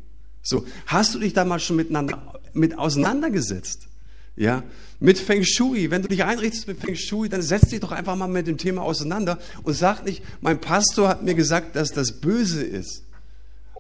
So, 0.43 0.65
hast 0.86 1.15
du 1.15 1.19
dich 1.19 1.34
da 1.34 1.45
mal 1.45 1.60
schon 1.60 1.78
miteinander, 1.78 2.39
mit 2.54 2.78
auseinandergesetzt? 2.78 3.88
Ja, 4.36 4.63
mit 5.00 5.17
Feng 5.17 5.43
Shui. 5.43 5.89
Wenn 5.89 6.02
du 6.02 6.08
dich 6.08 6.23
einrichtest 6.23 6.67
mit 6.67 6.80
Feng 6.80 6.95
Shui, 6.95 7.30
dann 7.30 7.41
setz 7.41 7.69
dich 7.69 7.80
doch 7.80 7.91
einfach 7.91 8.15
mal 8.15 8.28
mit 8.28 8.47
dem 8.47 8.58
Thema 8.58 8.84
auseinander 8.84 9.39
und 9.63 9.73
sag 9.73 10.04
nicht, 10.04 10.23
mein 10.41 10.60
Pastor 10.62 11.10
hat 11.10 11.23
mir 11.23 11.36
gesagt, 11.36 11.76
dass 11.76 11.91
das 11.91 12.19
böse 12.19 12.63
ist, 12.63 13.04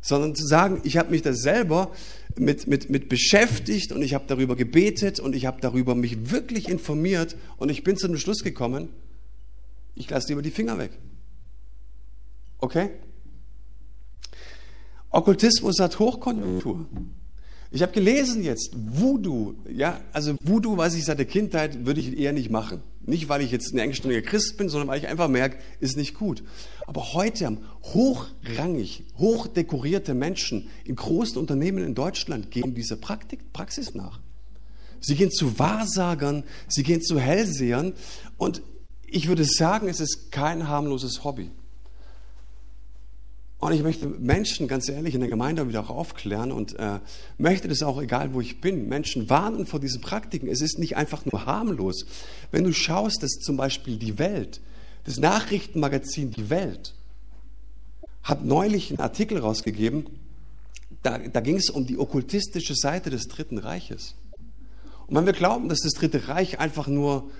sondern 0.01 0.35
zu 0.35 0.45
sagen, 0.45 0.81
ich 0.83 0.97
habe 0.97 1.11
mich 1.11 1.21
da 1.21 1.33
selber 1.33 1.91
mit, 2.39 2.67
mit, 2.67 2.89
mit 2.89 3.09
beschäftigt 3.09 3.91
und 3.91 4.01
ich 4.01 4.13
habe 4.13 4.25
darüber 4.27 4.55
gebetet 4.55 5.19
und 5.19 5.35
ich 5.35 5.45
habe 5.45 5.61
darüber 5.61 5.95
mich 5.95 6.31
wirklich 6.31 6.69
informiert 6.69 7.35
und 7.57 7.69
ich 7.69 7.83
bin 7.83 7.97
zu 7.97 8.07
dem 8.07 8.17
Schluss 8.17 8.43
gekommen, 8.43 8.89
ich 9.95 10.09
lasse 10.09 10.29
lieber 10.29 10.41
die 10.41 10.51
Finger 10.51 10.77
weg. 10.77 10.91
Okay? 12.59 12.89
Okkultismus 15.09 15.79
hat 15.79 15.99
Hochkonjunktur. 15.99 16.85
Ich 17.69 17.81
habe 17.81 17.91
gelesen 17.91 18.43
jetzt, 18.43 18.71
Voodoo, 18.75 19.55
ja, 19.69 19.99
also 20.13 20.35
Voodoo 20.41 20.77
weiß 20.77 20.95
ich 20.95 21.03
seit 21.03 21.17
der 21.19 21.25
Kindheit, 21.25 21.85
würde 21.85 21.99
ich 21.99 22.17
eher 22.17 22.31
nicht 22.31 22.49
machen. 22.49 22.81
Nicht, 23.05 23.27
weil 23.27 23.41
ich 23.41 23.51
jetzt 23.51 23.73
ein 23.73 23.79
engstirniger 23.79 24.21
Christ 24.21 24.57
bin, 24.57 24.69
sondern 24.69 24.87
weil 24.87 24.99
ich 24.99 25.07
einfach 25.07 25.27
merke, 25.27 25.57
ist 25.79 25.97
nicht 25.97 26.13
gut. 26.13 26.43
Aber 26.87 27.13
heute 27.13 27.45
haben 27.45 27.59
hochrangig, 27.83 29.03
hochdekorierte 29.17 30.13
Menschen 30.13 30.69
in 30.85 30.95
großen 30.95 31.37
Unternehmen 31.37 31.83
in 31.83 31.93
Deutschland 31.93 32.49
gehen 32.49 32.73
dieser 32.73 32.95
Praktik, 32.95 33.51
Praxis 33.53 33.93
nach. 33.93 34.21
Sie 35.01 35.15
gehen 35.15 35.29
zu 35.29 35.59
Wahrsagern, 35.59 36.43
sie 36.67 36.83
gehen 36.83 37.01
zu 37.01 37.19
Hellsehern 37.19 37.93
und 38.37 38.61
ich 39.05 39.27
würde 39.27 39.43
sagen, 39.43 39.89
es 39.89 39.99
ist 39.99 40.31
kein 40.31 40.67
harmloses 40.67 41.23
Hobby. 41.23 41.51
Und 43.59 43.73
ich 43.73 43.81
möchte 43.81 44.07
Menschen, 44.07 44.67
ganz 44.67 44.87
ehrlich, 44.87 45.13
in 45.13 45.19
der 45.19 45.29
Gemeinde 45.29 45.67
wieder 45.67 45.81
auch 45.81 45.89
aufklären 45.89 46.51
und 46.51 46.77
äh, 46.79 46.99
möchte 47.37 47.67
das 47.67 47.81
auch, 47.81 48.01
egal 48.01 48.33
wo 48.33 48.39
ich 48.39 48.61
bin, 48.61 48.87
Menschen 48.87 49.29
warnen 49.29 49.65
vor 49.65 49.79
diesen 49.79 49.99
Praktiken. 49.99 50.47
Es 50.47 50.61
ist 50.61 50.77
nicht 50.77 50.95
einfach 50.95 51.25
nur 51.25 51.45
harmlos. 51.45 52.05
Wenn 52.51 52.63
du 52.63 52.71
schaust, 52.71 53.23
dass 53.23 53.31
zum 53.31 53.57
Beispiel 53.57 53.97
die 53.97 54.19
Welt, 54.19 54.61
das 55.07 55.17
Nachrichtenmagazin 55.19 56.31
Die 56.31 56.49
Welt, 56.49 56.93
hat 58.23 58.43
neulich 58.43 58.89
einen 58.91 58.99
Artikel 58.99 59.39
rausgegeben, 59.39 60.05
da, 61.01 61.17
da 61.17 61.39
ging 61.39 61.55
es 61.55 61.69
um 61.69 61.87
die 61.87 61.97
okkultistische 61.97 62.75
Seite 62.75 63.09
des 63.09 63.29
Dritten 63.29 63.57
Reiches. 63.57 64.15
Und 65.07 65.15
wenn 65.15 65.25
wir 65.25 65.31
glauben, 65.31 65.69
dass 65.69 65.79
das 65.79 65.93
Dritte 65.93 66.27
Reich 66.27 66.59
einfach 66.59 66.87
nur 66.87 67.31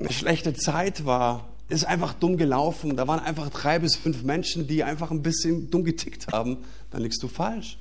eine 0.00 0.12
schlechte 0.12 0.54
Zeit 0.54 1.06
war, 1.06 1.48
ist 1.68 1.84
einfach 1.84 2.14
dumm 2.14 2.36
gelaufen, 2.36 2.96
da 2.96 3.06
waren 3.06 3.20
einfach 3.20 3.48
drei 3.50 3.78
bis 3.78 3.94
fünf 3.94 4.24
Menschen, 4.24 4.66
die 4.66 4.82
einfach 4.82 5.12
ein 5.12 5.22
bisschen 5.22 5.70
dumm 5.70 5.84
getickt 5.84 6.32
haben, 6.32 6.64
dann 6.90 7.00
liegst 7.00 7.22
du 7.22 7.28
falsch. 7.28 7.78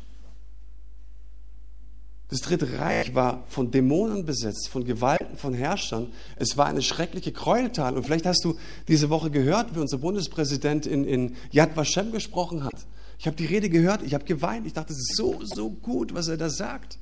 Das 2.29 2.41
Dritte 2.41 2.79
Reich 2.79 3.13
war 3.13 3.43
von 3.47 3.69
Dämonen 3.69 4.25
besetzt, 4.25 4.69
von 4.69 4.83
Gewalten, 4.83 5.37
von 5.37 5.53
Herrschern. 5.53 6.11
Es 6.37 6.57
war 6.57 6.65
eine 6.65 6.81
schreckliche 6.81 7.31
Gräueltat. 7.31 7.95
Und 7.95 8.03
vielleicht 8.03 8.25
hast 8.25 8.43
du 8.43 8.57
diese 8.87 9.11
Woche 9.11 9.29
gehört, 9.29 9.75
wie 9.75 9.79
unser 9.79 9.99
Bundespräsident 9.99 10.87
in, 10.87 11.05
in 11.05 11.35
Yad 11.51 11.77
Vashem 11.77 12.11
gesprochen 12.11 12.63
hat. 12.63 12.87
Ich 13.19 13.27
habe 13.27 13.37
die 13.37 13.45
Rede 13.45 13.69
gehört, 13.69 14.01
ich 14.01 14.15
habe 14.15 14.25
geweint. 14.25 14.65
Ich 14.65 14.73
dachte, 14.73 14.91
es 14.91 14.99
ist 14.99 15.15
so, 15.15 15.39
so 15.43 15.69
gut, 15.69 16.15
was 16.15 16.27
er 16.27 16.37
da 16.37 16.49
sagt. 16.49 16.97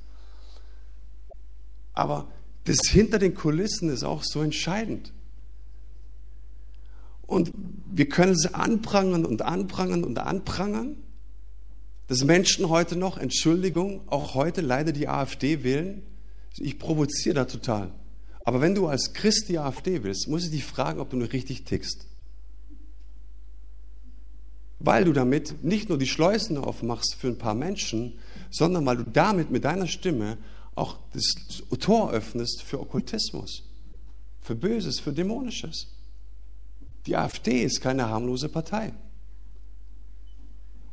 Aber 1.94 2.28
das 2.64 2.80
hinter 2.88 3.18
den 3.18 3.34
Kulissen 3.34 3.88
ist 3.88 4.04
auch 4.04 4.22
so 4.22 4.42
entscheidend. 4.42 5.12
Und 7.26 7.52
wir 7.90 8.08
können 8.08 8.32
es 8.32 8.52
anprangern 8.52 9.24
und 9.24 9.42
anprangern 9.42 10.04
und 10.04 10.18
anprangern, 10.18 10.96
dass 12.06 12.24
Menschen 12.24 12.68
heute 12.68 12.96
noch, 12.96 13.16
Entschuldigung, 13.16 14.02
auch 14.06 14.34
heute 14.34 14.60
leider 14.60 14.92
die 14.92 15.08
AfD 15.08 15.62
wählen. 15.64 16.02
Ich 16.58 16.78
provoziere 16.78 17.34
da 17.34 17.44
total. 17.46 17.92
Aber 18.44 18.60
wenn 18.60 18.74
du 18.74 18.86
als 18.86 19.14
Christ 19.14 19.48
die 19.48 19.58
AfD 19.58 20.02
willst, 20.02 20.28
muss 20.28 20.44
ich 20.44 20.50
dich 20.50 20.64
fragen, 20.64 21.00
ob 21.00 21.10
du 21.10 21.16
nur 21.16 21.32
richtig 21.32 21.64
tickst. 21.64 22.06
Weil 24.78 25.04
du 25.04 25.14
damit 25.14 25.64
nicht 25.64 25.88
nur 25.88 25.96
die 25.96 26.06
Schleusen 26.06 26.58
aufmachst 26.58 27.16
für 27.18 27.28
ein 27.28 27.38
paar 27.38 27.54
Menschen, 27.54 28.18
sondern 28.50 28.84
weil 28.84 28.98
du 28.98 29.04
damit 29.04 29.50
mit 29.50 29.64
deiner 29.64 29.86
Stimme 29.86 30.36
auch 30.74 30.98
das 31.14 31.24
Tor 31.80 32.10
öffnest 32.12 32.62
für 32.62 32.80
Okkultismus, 32.80 33.62
für 34.42 34.54
Böses, 34.54 35.00
für 35.00 35.12
Dämonisches. 35.12 35.88
Die 37.06 37.16
AfD 37.16 37.62
ist 37.62 37.80
keine 37.80 38.08
harmlose 38.08 38.50
Partei. 38.50 38.92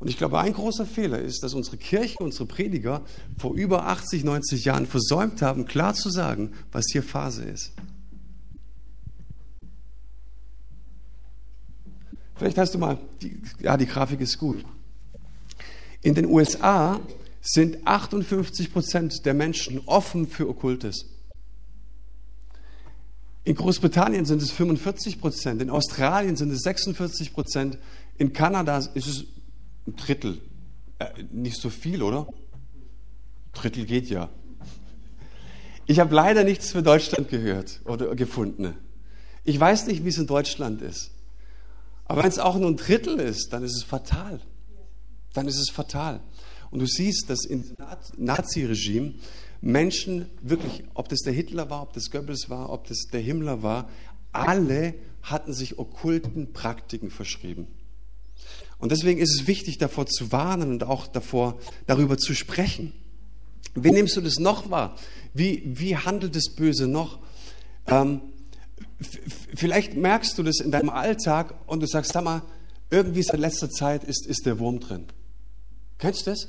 Und 0.01 0.09
ich 0.09 0.17
glaube, 0.17 0.39
ein 0.39 0.53
großer 0.53 0.87
Fehler 0.87 1.19
ist, 1.19 1.43
dass 1.43 1.53
unsere 1.53 1.77
Kirche, 1.77 2.17
unsere 2.17 2.47
Prediger 2.47 3.03
vor 3.37 3.53
über 3.53 3.85
80, 3.85 4.23
90 4.23 4.65
Jahren 4.65 4.87
versäumt 4.87 5.43
haben, 5.43 5.65
klar 5.65 5.93
zu 5.93 6.09
sagen, 6.09 6.53
was 6.71 6.85
hier 6.91 7.03
Phase 7.03 7.43
ist. 7.43 7.71
Vielleicht 12.33 12.57
hast 12.57 12.73
du 12.73 12.79
mal, 12.79 12.97
die, 13.21 13.39
ja, 13.59 13.77
die 13.77 13.85
Grafik 13.85 14.21
ist 14.21 14.39
gut. 14.39 14.65
In 16.01 16.15
den 16.15 16.25
USA 16.25 16.99
sind 17.39 17.85
58 17.85 18.73
Prozent 18.73 19.23
der 19.27 19.35
Menschen 19.35 19.81
offen 19.85 20.27
für 20.27 20.49
Okkultes. 20.49 21.05
In 23.43 23.53
Großbritannien 23.53 24.25
sind 24.25 24.41
es 24.41 24.49
45 24.49 25.21
Prozent, 25.21 25.61
in 25.61 25.69
Australien 25.69 26.35
sind 26.35 26.49
es 26.49 26.61
46 26.61 27.33
Prozent, 27.33 27.77
in 28.17 28.33
Kanada 28.33 28.77
ist 28.77 29.07
es 29.07 29.25
ein 29.88 29.96
Drittel. 29.96 30.41
Äh, 31.00 31.24
nicht 31.32 31.60
so 31.60 31.70
viel, 31.70 32.04
oder? 32.04 32.28
Drittel 33.54 33.86
geht 33.86 34.10
ja. 34.10 34.30
Ich 35.86 36.00
habe 36.00 36.15
leider 36.15 36.44
nichts 36.44 36.72
für 36.72 36.84
Deutschland 36.84 37.30
gehört 37.30 37.82
oder 37.86 38.15
gefunden. 38.15 38.76
Ich 39.44 39.60
weiß 39.60 39.88
nicht, 39.88 40.06
wie 40.06 40.10
es 40.10 40.17
in 40.17 40.28
Deutschland 40.28 40.82
ist. 40.82 41.12
Aber 42.06 42.24
wenn 42.24 42.30
es 42.30 42.39
auch 42.39 42.58
nur 42.58 42.70
ein 42.70 42.78
Drittel 42.78 43.20
ist, 43.20 43.52
dann 43.52 43.63
ist 43.63 43.76
es 43.76 43.84
fatal. 43.84 44.39
Dann 45.34 45.48
ist 45.48 45.58
es 45.58 45.70
fatal. 45.70 46.22
Und 46.70 46.80
du 46.80 46.86
siehst, 46.86 47.30
dass 47.30 47.46
im 47.46 47.63
Nazi-Regime 48.17 49.13
Menschen 49.62 50.30
wirklich, 50.41 50.84
ob 50.94 51.10
das 51.10 51.20
der 51.20 51.34
Hitler 51.34 51.70
war, 51.70 51.84
ob 51.84 51.94
das 51.94 52.10
Goebbels 52.12 52.50
war, 52.50 52.70
ob 52.70 52.88
das 52.88 53.08
der 53.12 53.22
Himmler 53.22 53.63
war, 53.63 53.89
alle 54.32 54.96
hatten 55.24 55.54
sich 55.54 55.78
okkulten 55.78 56.54
Praktiken 56.54 57.12
verschrieben. 57.12 57.67
Und 58.82 58.91
deswegen 58.91 59.20
ist 59.20 59.39
es 59.39 59.48
wichtig, 59.48 59.78
davor 59.78 60.08
zu 60.08 60.32
warnen 60.32 60.72
und 60.72 60.84
auch 60.84 61.08
davor, 61.08 61.60
darüber 61.86 62.17
zu 62.17 62.34
sprechen. 62.34 62.94
Wie 63.76 63.91
nimmst 63.91 64.17
du 64.17 64.22
das 64.22 64.39
noch 64.39 64.70
wahr? 64.72 64.98
Wie, 65.34 65.62
wie 65.65 65.96
handelt 65.96 66.36
das 66.36 66.50
Böse 66.50 66.88
noch? 66.88 67.20
Ähm, 67.88 68.22
vielleicht 69.56 69.96
merkst 69.96 70.38
du 70.38 70.44
das 70.44 70.60
in 70.60 70.72
deinem 70.72 70.89
Alltag 70.89 71.54
und 71.67 71.82
du 71.82 71.88
sagst, 71.88 72.12
sag 72.12 72.24
mal, 72.24 72.41
irgendwie 72.89 73.22
seit 73.22 73.39
letzter 73.39 73.70
Zeit 73.70 74.04
ist, 74.04 74.26
ist 74.26 74.46
der 74.46 74.60
Wurm 74.60 74.80
drin. 74.80 75.06
Kennst 76.00 76.26
du 76.26 76.32
das? 76.32 76.48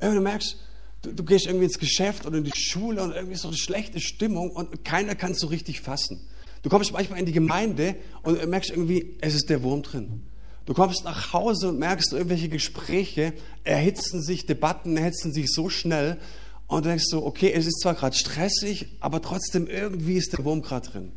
Irgendwie 0.00 0.16
du 0.16 0.22
merkst, 0.22 0.56
du, 1.02 1.12
du, 1.12 1.24
gehst 1.24 1.46
irgendwie 1.46 1.66
ins 1.66 1.78
Geschäft 1.78 2.26
oder 2.26 2.38
in 2.38 2.44
die 2.44 2.52
Schule 2.56 3.02
und 3.02 3.12
irgendwie 3.12 3.34
ist 3.34 3.42
so 3.42 3.48
eine 3.48 3.56
schlechte 3.56 4.00
Stimmung 4.00 4.50
und 4.50 4.84
keiner 4.84 5.14
kann 5.14 5.32
es 5.32 5.38
so 5.38 5.46
richtig 5.48 5.82
fassen. 5.82 6.26
Du 6.62 6.70
kommst 6.70 6.92
manchmal 6.92 7.20
in 7.20 7.26
die 7.26 7.32
Gemeinde 7.32 7.96
und 8.22 8.44
merkst 8.48 8.70
irgendwie, 8.70 9.18
es 9.20 9.34
ist 9.34 9.50
der 9.50 9.62
Wurm 9.62 9.82
drin. 9.82 10.22
Du 10.66 10.72
kommst 10.72 11.04
nach 11.04 11.32
Hause 11.32 11.68
und 11.68 11.78
merkst, 11.78 12.12
irgendwelche 12.12 12.48
Gespräche 12.48 13.34
erhitzen 13.64 14.22
sich, 14.22 14.46
Debatten 14.46 14.96
erhitzen 14.96 15.32
sich 15.32 15.52
so 15.52 15.68
schnell 15.68 16.18
und 16.66 16.86
denkst 16.86 17.04
so, 17.06 17.24
okay, 17.26 17.52
es 17.52 17.66
ist 17.66 17.80
zwar 17.80 17.94
gerade 17.94 18.16
stressig, 18.16 18.86
aber 19.00 19.20
trotzdem 19.20 19.66
irgendwie 19.66 20.16
ist 20.16 20.32
der 20.32 20.44
Wurm 20.44 20.62
gerade 20.62 20.88
drin. 20.88 21.12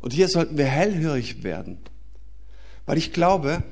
Und 0.00 0.12
hier 0.12 0.28
sollten 0.28 0.58
wir 0.58 0.66
hellhörig 0.66 1.42
werden. 1.42 1.78
Weil 2.84 2.98
ich 2.98 3.12
glaube, 3.12 3.62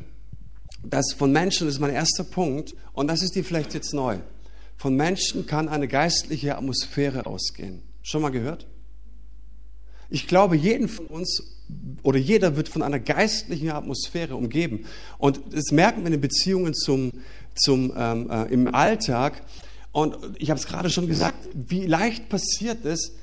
dass 0.83 1.13
von 1.13 1.33
Menschen, 1.33 1.67
das 1.67 1.75
ist 1.75 1.81
mein 1.81 1.93
erster 1.93 2.25
Punkt, 2.25 2.75
und 2.93 3.09
das 3.09 3.23
ist 3.23 3.35
dir 3.35 3.45
vielleicht 3.45 3.75
jetzt 3.75 3.93
neu, 3.93 4.19
von 4.77 4.97
Menschen 4.97 5.47
kann 5.47 5.69
eine 5.69 5.89
geistliche 5.89 6.57
Atmosphäre 6.57 7.27
ausgehen. 7.27 7.83
Schon 8.03 8.23
mal 8.23 8.31
gehört? 8.31 8.67
Ich 10.09 10.27
glaube, 10.27 10.57
jeden 10.57 10.89
von 10.89 11.07
uns 11.07 11.60
oder 12.03 12.19
jeder 12.19 12.57
wird 12.57 12.69
von 12.69 12.83
einer 12.83 12.99
geistlichen 12.99 13.71
Atmosphäre 13.71 14.37
umgeben. 14.37 14.87
Und 15.19 15.41
das 15.53 15.71
merken 15.73 16.01
wir 16.01 16.07
in 16.07 16.13
den 16.13 16.21
Beziehungen 16.21 16.75
zum, 16.75 17.13
zum, 17.55 17.93
ähm, 17.97 18.31
äh, 18.31 18.45
im 18.53 18.75
Alltag. 18.75 19.43
Und 19.93 20.17
ich 20.39 20.51
habe 20.51 20.59
es 20.59 20.67
gerade 20.67 20.91
schon 20.91 21.07
gesagt, 21.07 21.49
wie 21.55 21.87
leicht 21.87 22.29
passiert 22.29 22.85
es, 22.85 23.15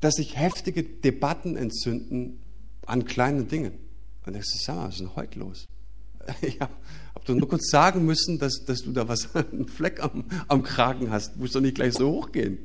dass 0.00 0.14
sich 0.14 0.36
heftige 0.36 0.82
Debatten 0.82 1.56
entzünden 1.56 2.40
an 2.86 3.04
kleinen 3.04 3.48
Dingen. 3.48 3.72
Und 4.26 4.34
denkst 4.34 4.48
du, 4.52 4.58
sag 4.58 4.76
mal, 4.76 4.88
was 4.88 4.94
ist 4.94 5.00
denn 5.00 5.16
heute 5.16 5.38
los? 5.38 5.66
Ich 6.42 6.60
habe 6.60 6.72
hab 7.14 7.28
nur 7.28 7.48
kurz 7.48 7.70
sagen 7.70 8.04
müssen, 8.04 8.38
dass, 8.38 8.64
dass 8.64 8.82
du 8.82 8.92
da 8.92 9.08
was, 9.08 9.34
einen 9.52 9.66
Fleck 9.66 10.02
am, 10.02 10.24
am 10.48 10.62
Kragen 10.62 11.10
hast. 11.10 11.36
Musst 11.36 11.54
doch 11.54 11.60
nicht 11.60 11.74
gleich 11.74 11.94
so 11.94 12.10
hochgehen. 12.10 12.58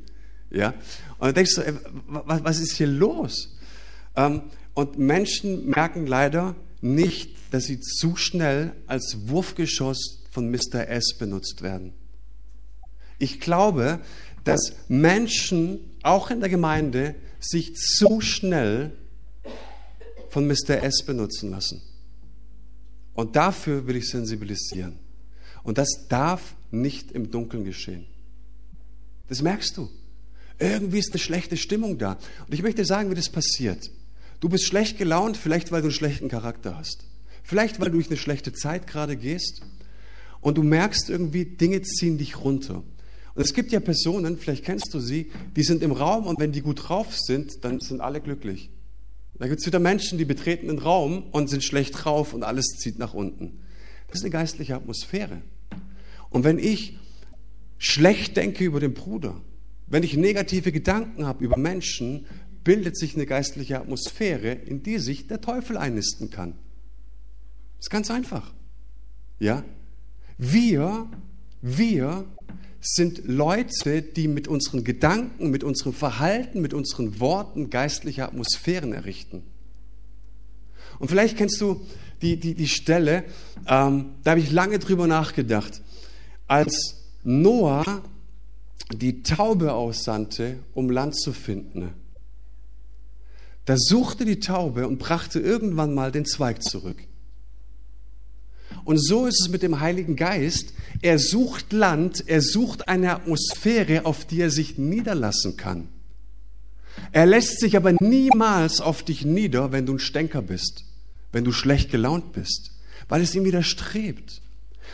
Ja? 0.52 0.70
Und 1.18 1.28
dann 1.28 1.34
denkst 1.34 1.56
du, 1.56 1.62
ey, 1.62 1.74
was, 2.08 2.44
was 2.44 2.60
ist 2.60 2.74
hier 2.74 2.88
los? 2.88 3.58
Ähm, 4.16 4.44
und 4.76 5.00
Menschen 5.00 5.70
merken 5.70 6.06
leider 6.06 6.56
nicht, 6.82 7.36
dass 7.52 7.64
sie 7.64 7.80
zu 7.80 8.16
schnell 8.16 8.74
als 8.86 9.28
Wurfgeschoss 9.28 10.24
von 10.30 10.52
Mr. 10.52 10.88
S 10.88 11.18
benutzt 11.18 11.64
werden. 11.64 11.94
Ich 13.18 13.40
glaube, 13.40 14.02
dass 14.44 14.76
Menschen, 14.88 15.80
auch 16.04 16.30
in 16.30 16.42
der 16.42 16.50
Gemeinde, 16.50 17.16
sich 17.40 17.76
zu 17.76 18.22
schnell 18.22 18.92
von 20.30 20.46
Mr. 20.46 20.84
S 20.84 21.04
benutzen 21.06 21.50
lassen. 21.50 21.82
Und 23.14 23.38
dafür 23.38 23.88
will 23.88 23.96
ich 23.96 24.10
sensibilisieren. 24.10 25.00
Und 25.64 25.78
das 25.78 26.08
darf 26.10 26.56
nicht 26.70 27.14
im 27.14 27.32
Dunkeln 27.32 27.64
geschehen. 27.64 28.06
Das 29.30 29.42
merkst 29.42 29.78
du. 29.78 29.90
Irgendwie 30.60 31.00
ist 31.00 31.12
eine 31.12 31.20
schlechte 31.20 31.56
Stimmung 31.56 31.98
da. 31.98 32.18
Und 32.46 32.54
ich 32.54 32.62
möchte 32.62 32.84
sagen, 32.84 33.10
wie 33.10 33.16
das 33.16 33.30
passiert. 33.30 33.90
Du 34.46 34.50
bist 34.50 34.68
schlecht 34.68 35.00
gelaunt, 35.00 35.38
vielleicht 35.38 35.72
weil 35.72 35.82
du 35.82 35.88
einen 35.88 35.92
schlechten 35.96 36.28
Charakter 36.28 36.78
hast. 36.78 37.08
Vielleicht 37.42 37.80
weil 37.80 37.88
du 37.88 37.94
durch 37.94 38.10
eine 38.10 38.18
schlechte 38.18 38.54
Zeit 38.54 38.86
gerade 38.86 39.18
gehst. 39.18 39.64
Und 40.40 40.60
du 40.60 40.62
merkst 40.62 41.10
irgendwie, 41.10 41.46
Dinge 41.46 41.82
ziehen 41.82 42.20
dich 42.20 42.40
runter. 42.40 42.84
Und 43.34 43.44
es 43.44 43.56
gibt 43.56 43.72
ja 43.72 43.80
Personen, 43.80 44.38
vielleicht 44.38 44.64
kennst 44.64 44.94
du 44.94 45.00
sie, 45.00 45.32
die 45.56 45.64
sind 45.64 45.82
im 45.82 45.92
Raum 45.92 46.28
und 46.28 46.40
wenn 46.40 46.52
die 46.52 46.62
gut 46.62 46.88
drauf 46.88 47.18
sind, 47.18 47.66
dann 47.66 47.80
sind 47.80 48.02
alle 48.02 48.22
glücklich. 48.22 48.70
Da 49.40 49.48
gibt 49.48 49.62
es 49.62 49.66
wieder 49.66 49.80
Menschen, 49.80 50.20
die 50.20 50.26
betreten 50.26 50.68
den 50.68 50.78
Raum 50.78 51.24
und 51.32 51.50
sind 51.50 51.64
schlecht 51.64 52.04
drauf 52.04 52.36
und 52.36 52.44
alles 52.44 52.68
zieht 52.78 53.00
nach 53.00 53.16
unten. 53.16 53.62
Das 54.10 54.20
ist 54.20 54.26
eine 54.26 54.32
geistliche 54.32 54.76
Atmosphäre. 54.76 55.42
Und 56.30 56.44
wenn 56.44 56.60
ich 56.60 57.00
schlecht 57.80 58.38
denke 58.38 58.64
über 58.64 58.80
den 58.80 58.94
Bruder, 58.94 59.42
wenn 59.88 60.04
ich 60.04 60.16
negative 60.16 60.72
Gedanken 60.72 61.26
habe 61.26 61.44
über 61.44 61.58
Menschen, 61.58 62.26
bildet 62.66 62.98
sich 62.98 63.16
eine 63.16 63.26
geistliche 63.26 63.80
Atmosphäre, 63.80 64.52
in 64.52 64.84
die 64.84 64.98
sich 64.98 65.28
der 65.28 65.40
Teufel 65.40 65.78
einnisten 65.78 66.30
kann. 66.30 66.56
Das 67.78 67.86
ist 67.86 67.90
ganz 67.90 68.12
einfach. 68.12 68.54
Ja? 69.40 69.64
Wir, 70.38 71.08
wir 71.62 72.26
sind 72.82 73.22
Leute, 73.26 74.02
die 74.02 74.28
mit 74.28 74.48
unseren 74.48 74.84
Gedanken, 74.84 75.52
mit 75.52 75.64
unserem 75.64 75.94
Verhalten, 75.94 76.60
mit 76.60 76.74
unseren 76.74 77.20
Worten 77.20 77.70
geistliche 77.70 78.26
Atmosphären 78.26 78.94
errichten. 78.94 79.44
Und 81.00 81.10
vielleicht 81.10 81.38
kennst 81.38 81.62
du 81.62 81.86
die, 82.22 82.40
die, 82.40 82.56
die 82.56 82.68
Stelle, 82.68 83.26
ähm, 83.68 84.16
da 84.24 84.32
habe 84.32 84.40
ich 84.40 84.52
lange 84.52 84.80
drüber 84.80 85.08
nachgedacht, 85.08 85.82
als 86.48 87.04
Noah 87.24 88.02
die 88.92 89.22
Taube 89.24 89.74
aussandte, 89.74 90.60
um 90.74 90.90
Land 90.90 91.16
zu 91.16 91.34
finden. 91.34 91.94
Da 93.66 93.76
suchte 93.78 94.26
die 94.26 94.40
Taube 94.40 94.88
und 94.88 95.00
brachte 95.00 95.40
irgendwann 95.40 95.94
mal 95.94 96.12
den 96.12 96.26
Zweig 96.26 96.64
zurück. 96.64 96.98
Und 98.84 99.00
so 99.00 99.26
ist 99.26 99.42
es 99.42 99.50
mit 99.50 99.64
dem 99.64 99.80
Heiligen 99.80 100.16
Geist. 100.16 100.74
Er 101.02 101.18
sucht 101.18 101.74
Land, 101.74 102.24
er 102.28 102.42
sucht 102.42 102.88
eine 102.88 103.16
Atmosphäre, 103.16 104.06
auf 104.06 104.26
die 104.26 104.42
er 104.42 104.52
sich 104.52 104.78
niederlassen 104.78 105.58
kann. 105.58 105.88
Er 107.12 107.26
lässt 107.26 107.60
sich 107.60 107.76
aber 107.76 107.94
niemals 107.94 108.82
auf 108.82 109.04
dich 109.04 109.26
nieder, 109.26 109.72
wenn 109.72 109.86
du 109.86 109.94
ein 109.94 110.00
Stänker 110.00 110.42
bist, 110.42 110.86
wenn 111.32 111.44
du 111.44 111.52
schlecht 111.52 111.90
gelaunt 111.90 112.34
bist, 112.34 112.72
weil 113.10 113.22
es 113.22 113.34
ihm 113.34 113.44
widerstrebt. 113.44 114.42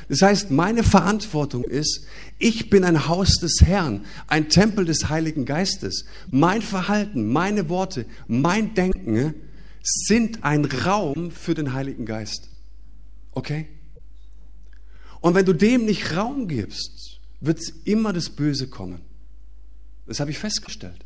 Das 0.10 0.22
heißt, 0.22 0.52
meine 0.52 0.84
Verantwortung 0.84 1.64
ist, 1.64 2.06
ich 2.38 2.70
bin 2.70 2.84
ein 2.84 3.08
Haus 3.08 3.36
des 3.40 3.62
Herrn, 3.62 4.06
ein 4.28 4.50
Tempel 4.50 4.86
des 4.86 5.10
Heiligen 5.10 5.46
Geistes. 5.46 6.06
Mein 6.30 6.62
Verhalten, 6.62 7.32
meine 7.32 7.70
Worte, 7.70 8.06
mein 8.28 8.74
Denken 8.74 9.36
sind 9.84 10.44
ein 10.44 10.66
Raum 10.66 11.32
für 11.32 11.54
den 11.54 11.74
Heiligen 11.74 12.06
Geist. 12.06 12.50
Okay? 13.32 13.68
Und 15.22 15.36
wenn 15.36 15.46
du 15.46 15.54
dem 15.54 15.86
nicht 15.86 16.16
Raum 16.16 16.48
gibst, 16.48 17.20
wird 17.40 17.60
immer 17.86 18.14
das 18.14 18.30
Böse 18.30 18.68
kommen. 18.68 19.02
Das 20.08 20.20
habe 20.20 20.32
ich 20.32 20.40
festgestellt. 20.40 21.06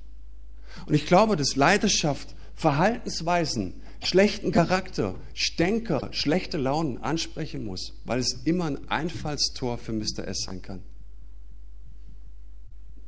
Und 0.86 0.94
ich 0.94 1.06
glaube, 1.06 1.36
dass 1.36 1.56
Leidenschaft, 1.56 2.36
Verhaltensweisen, 2.56 3.74
schlechten 4.06 4.52
Charakter, 4.52 5.16
Stänker, 5.34 6.10
schlechte 6.12 6.58
Launen 6.58 6.98
ansprechen 7.00 7.66
muss, 7.66 7.94
weil 8.06 8.20
es 8.20 8.42
immer 8.46 8.66
ein 8.66 8.88
Einfallstor 8.88 9.78
für 9.78 9.94
Mr. 9.94 10.28
S 10.28 10.44
sein 10.46 10.62
kann. 10.62 10.84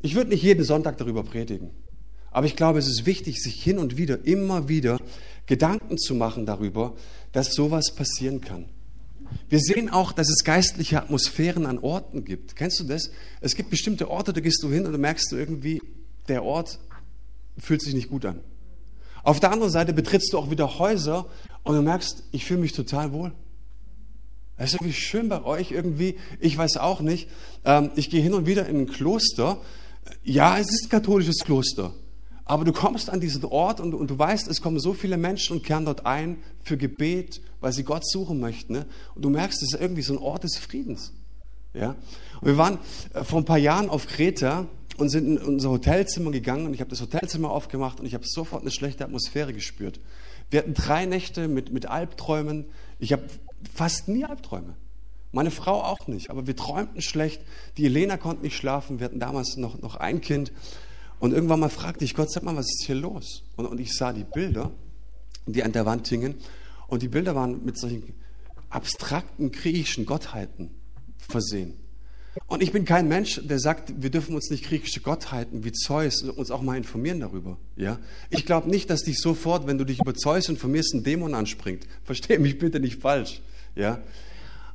Ich 0.01 0.15
würde 0.15 0.29
nicht 0.29 0.43
jeden 0.43 0.63
Sonntag 0.63 0.97
darüber 0.97 1.23
predigen, 1.23 1.71
aber 2.31 2.47
ich 2.47 2.55
glaube, 2.55 2.79
es 2.79 2.87
ist 2.87 3.05
wichtig, 3.05 3.41
sich 3.41 3.61
hin 3.63 3.79
und 3.79 3.97
wieder, 3.97 4.25
immer 4.25 4.69
wieder 4.69 4.99
Gedanken 5.45 5.97
zu 5.97 6.13
machen 6.13 6.45
darüber, 6.45 6.95
dass 7.31 7.53
sowas 7.53 7.93
passieren 7.95 8.41
kann. 8.41 8.65
Wir 9.49 9.59
sehen 9.59 9.89
auch, 9.89 10.11
dass 10.11 10.29
es 10.29 10.43
geistliche 10.43 11.01
Atmosphären 11.01 11.65
an 11.65 11.79
Orten 11.79 12.23
gibt. 12.23 12.55
Kennst 12.55 12.79
du 12.79 12.83
das? 12.85 13.11
Es 13.41 13.55
gibt 13.55 13.69
bestimmte 13.69 14.09
Orte, 14.09 14.33
da 14.33 14.39
gehst 14.39 14.63
du 14.63 14.71
hin 14.71 14.85
und 14.85 14.93
du 14.93 14.97
merkst 14.97 15.31
du 15.31 15.35
irgendwie, 15.35 15.81
der 16.27 16.43
Ort 16.43 16.79
fühlt 17.57 17.81
sich 17.81 17.93
nicht 17.93 18.09
gut 18.09 18.25
an. 18.25 18.41
Auf 19.27 19.41
der 19.41 19.51
anderen 19.51 19.73
Seite 19.73 19.91
betrittst 19.91 20.31
du 20.31 20.37
auch 20.37 20.51
wieder 20.51 20.79
Häuser 20.79 21.25
und 21.63 21.75
du 21.75 21.81
merkst, 21.81 22.23
ich 22.31 22.45
fühle 22.45 22.61
mich 22.61 22.71
total 22.71 23.11
wohl. 23.11 23.33
Es 24.55 24.69
ist 24.69 24.75
irgendwie 24.75 24.93
schön 24.93 25.27
bei 25.27 25.43
euch 25.43 25.71
irgendwie. 25.71 26.15
Ich 26.39 26.57
weiß 26.57 26.77
auch 26.77 27.01
nicht. 27.01 27.27
Ähm, 27.65 27.91
ich 27.97 28.09
gehe 28.09 28.21
hin 28.21 28.33
und 28.33 28.45
wieder 28.45 28.67
in 28.67 28.77
ein 28.79 28.87
Kloster. 28.87 29.57
Ja, 30.23 30.57
es 30.57 30.69
ist 30.71 30.85
ein 30.85 30.89
katholisches 30.91 31.39
Kloster. 31.43 31.91
Aber 32.45 32.63
du 32.63 32.71
kommst 32.71 33.09
an 33.09 33.19
diesen 33.19 33.43
Ort 33.43 33.81
und, 33.81 33.93
und, 33.93 34.09
du 34.09 34.17
weißt, 34.17 34.47
es 34.47 34.61
kommen 34.61 34.79
so 34.79 34.93
viele 34.93 35.17
Menschen 35.17 35.57
und 35.57 35.63
kehren 35.65 35.83
dort 35.83 36.05
ein 36.05 36.37
für 36.63 36.77
Gebet, 36.77 37.41
weil 37.59 37.73
sie 37.73 37.83
Gott 37.83 38.09
suchen 38.09 38.39
möchten. 38.39 38.71
Ne? 38.71 38.85
Und 39.13 39.25
du 39.25 39.29
merkst, 39.29 39.61
es 39.61 39.73
ist 39.73 39.81
irgendwie 39.81 40.03
so 40.03 40.13
ein 40.13 40.19
Ort 40.19 40.45
des 40.45 40.55
Friedens. 40.55 41.11
Ja? 41.73 41.97
Und 42.39 42.47
wir 42.47 42.57
waren 42.57 42.79
äh, 43.13 43.25
vor 43.25 43.41
ein 43.41 43.45
paar 43.45 43.57
Jahren 43.57 43.89
auf 43.89 44.07
Kreta 44.07 44.67
und 44.97 45.09
sind 45.09 45.27
in 45.27 45.37
unser 45.37 45.69
Hotelzimmer 45.69 46.31
gegangen 46.31 46.65
und 46.65 46.73
ich 46.73 46.81
habe 46.81 46.89
das 46.89 47.01
Hotelzimmer 47.01 47.51
aufgemacht 47.51 47.99
und 47.99 48.05
ich 48.05 48.13
habe 48.13 48.25
sofort 48.25 48.63
eine 48.63 48.71
schlechte 48.71 49.05
Atmosphäre 49.05 49.53
gespürt. 49.53 49.99
Wir 50.49 50.59
hatten 50.59 50.73
drei 50.73 51.05
Nächte 51.05 51.47
mit, 51.47 51.71
mit 51.71 51.87
Albträumen. 51.87 52.65
Ich 52.99 53.13
habe 53.13 53.23
fast 53.73 54.07
nie 54.07 54.25
Albträume. 54.25 54.75
Meine 55.31 55.51
Frau 55.51 55.83
auch 55.83 56.07
nicht, 56.07 56.29
aber 56.29 56.47
wir 56.47 56.55
träumten 56.55 57.01
schlecht. 57.01 57.41
Die 57.77 57.85
Elena 57.85 58.17
konnte 58.17 58.43
nicht 58.43 58.55
schlafen. 58.55 58.99
Wir 58.99 59.05
hatten 59.05 59.19
damals 59.19 59.57
noch, 59.57 59.79
noch 59.79 59.95
ein 59.95 60.21
Kind. 60.21 60.51
Und 61.19 61.33
irgendwann 61.33 61.59
mal 61.59 61.69
fragte 61.69 62.05
ich 62.05 62.15
Gott, 62.15 62.31
sag 62.31 62.43
mal, 62.43 62.55
was 62.55 62.67
ist 62.67 62.85
hier 62.85 62.95
los? 62.95 63.43
Und, 63.55 63.65
und 63.65 63.79
ich 63.79 63.93
sah 63.93 64.13
die 64.13 64.23
Bilder, 64.23 64.71
die 65.45 65.63
an 65.63 65.73
der 65.73 65.85
Wand 65.85 66.07
hingen. 66.07 66.35
Und 66.87 67.01
die 67.01 67.07
Bilder 67.07 67.35
waren 67.35 67.63
mit 67.65 67.77
solchen 67.77 68.13
abstrakten 68.69 69.51
griechischen 69.51 70.05
Gottheiten 70.05 70.71
versehen. 71.17 71.73
Und 72.45 72.61
ich 72.61 72.71
bin 72.71 72.85
kein 72.85 73.07
Mensch, 73.07 73.41
der 73.43 73.59
sagt, 73.59 73.93
wir 74.01 74.09
dürfen 74.09 74.35
uns 74.35 74.49
nicht 74.49 74.65
griechische 74.65 75.01
Gottheiten 75.01 75.63
wie 75.63 75.71
Zeus 75.71 76.21
uns 76.21 76.51
auch 76.51 76.61
mal 76.61 76.77
informieren 76.77 77.19
darüber. 77.19 77.57
Ja? 77.75 77.99
Ich 78.29 78.45
glaube 78.45 78.69
nicht, 78.69 78.89
dass 78.89 79.03
dich 79.03 79.19
sofort, 79.19 79.67
wenn 79.67 79.77
du 79.77 79.85
dich 79.85 79.99
über 79.99 80.13
Zeus 80.13 80.49
informierst, 80.49 80.93
ein 80.93 81.03
Dämon 81.03 81.33
anspringt. 81.33 81.87
Verstehe 82.03 82.39
mich 82.39 82.59
bitte 82.59 82.79
nicht 82.79 83.01
falsch. 83.01 83.41
Ja? 83.75 84.01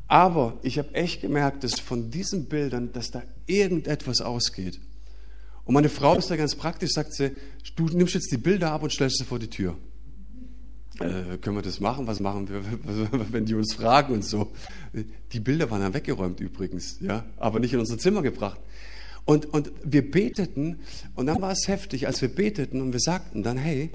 Aber 0.08 0.58
ich 0.62 0.78
habe 0.78 0.94
echt 0.94 1.20
gemerkt, 1.20 1.64
dass 1.64 1.80
von 1.80 2.10
diesen 2.10 2.46
Bildern, 2.46 2.92
dass 2.92 3.10
da 3.10 3.22
irgendetwas 3.46 4.20
ausgeht. 4.20 4.80
Und 5.64 5.74
meine 5.74 5.88
Frau 5.88 6.16
ist 6.16 6.30
da 6.30 6.36
ganz 6.36 6.56
praktisch, 6.56 6.90
sagt 6.90 7.14
sie, 7.14 7.30
du 7.76 7.86
nimmst 7.86 8.14
jetzt 8.14 8.32
die 8.32 8.36
Bilder 8.36 8.72
ab 8.72 8.82
und 8.82 8.92
stellst 8.92 9.18
sie 9.18 9.24
vor 9.24 9.38
die 9.38 9.48
Tür 9.48 9.76
äh, 11.02 11.38
können 11.38 11.56
wir 11.56 11.62
das 11.62 11.80
machen? 11.80 12.06
Was 12.06 12.20
machen 12.20 12.48
wir, 12.48 12.62
wenn 13.32 13.44
die 13.44 13.54
uns 13.54 13.74
fragen 13.74 14.14
und 14.14 14.24
so? 14.24 14.52
Die 15.32 15.40
Bilder 15.40 15.70
waren 15.70 15.80
dann 15.80 15.94
weggeräumt 15.94 16.40
übrigens, 16.40 16.98
ja, 17.00 17.24
aber 17.36 17.60
nicht 17.60 17.72
in 17.72 17.80
unser 17.80 17.98
Zimmer 17.98 18.22
gebracht. 18.22 18.60
Und, 19.24 19.46
und 19.46 19.70
wir 19.84 20.10
beteten 20.10 20.80
und 21.14 21.26
dann 21.26 21.40
war 21.40 21.52
es 21.52 21.68
heftig, 21.68 22.06
als 22.06 22.20
wir 22.22 22.28
beteten 22.28 22.80
und 22.80 22.92
wir 22.92 23.00
sagten 23.00 23.42
dann, 23.42 23.56
hey, 23.56 23.90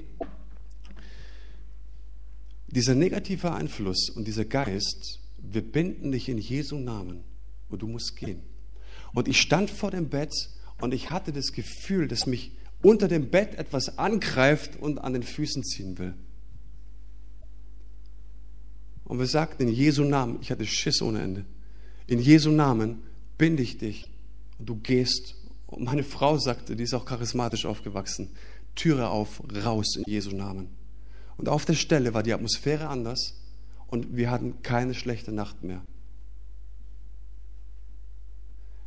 dieser 2.68 2.94
negative 2.94 3.52
Einfluss 3.52 4.10
und 4.10 4.26
dieser 4.26 4.44
Geist, 4.44 5.20
wir 5.38 5.62
binden 5.62 6.12
dich 6.12 6.28
in 6.28 6.38
Jesu 6.38 6.76
Namen 6.78 7.24
und 7.68 7.82
du 7.82 7.86
musst 7.86 8.16
gehen. 8.16 8.42
Und 9.14 9.28
ich 9.28 9.40
stand 9.40 9.70
vor 9.70 9.90
dem 9.90 10.08
Bett 10.08 10.32
und 10.80 10.94
ich 10.94 11.10
hatte 11.10 11.32
das 11.32 11.52
Gefühl, 11.52 12.08
dass 12.08 12.26
mich 12.26 12.52
unter 12.82 13.08
dem 13.08 13.30
Bett 13.30 13.54
etwas 13.56 13.98
angreift 13.98 14.76
und 14.80 14.98
an 14.98 15.12
den 15.12 15.22
Füßen 15.22 15.62
ziehen 15.64 15.98
will. 15.98 16.14
Und 19.08 19.18
wir 19.18 19.26
sagten 19.26 19.62
in 19.62 19.68
Jesu 19.70 20.04
Namen, 20.04 20.38
ich 20.42 20.50
hatte 20.50 20.66
Schiss 20.66 21.00
ohne 21.00 21.22
Ende, 21.22 21.44
in 22.06 22.20
Jesu 22.20 22.50
Namen 22.50 23.02
binde 23.38 23.62
ich 23.62 23.78
dich 23.78 24.10
und 24.58 24.68
du 24.68 24.76
gehst. 24.76 25.34
Und 25.66 25.84
meine 25.84 26.04
Frau 26.04 26.38
sagte, 26.38 26.76
die 26.76 26.84
ist 26.84 26.94
auch 26.94 27.06
charismatisch 27.06 27.64
aufgewachsen, 27.66 28.30
Türe 28.74 29.08
auf, 29.08 29.42
raus 29.64 29.96
in 29.96 30.04
Jesu 30.06 30.30
Namen. 30.36 30.68
Und 31.38 31.48
auf 31.48 31.64
der 31.64 31.74
Stelle 31.74 32.14
war 32.14 32.22
die 32.22 32.34
Atmosphäre 32.34 32.88
anders 32.88 33.40
und 33.86 34.16
wir 34.16 34.30
hatten 34.30 34.62
keine 34.62 34.94
schlechte 34.94 35.32
Nacht 35.32 35.64
mehr. 35.64 35.82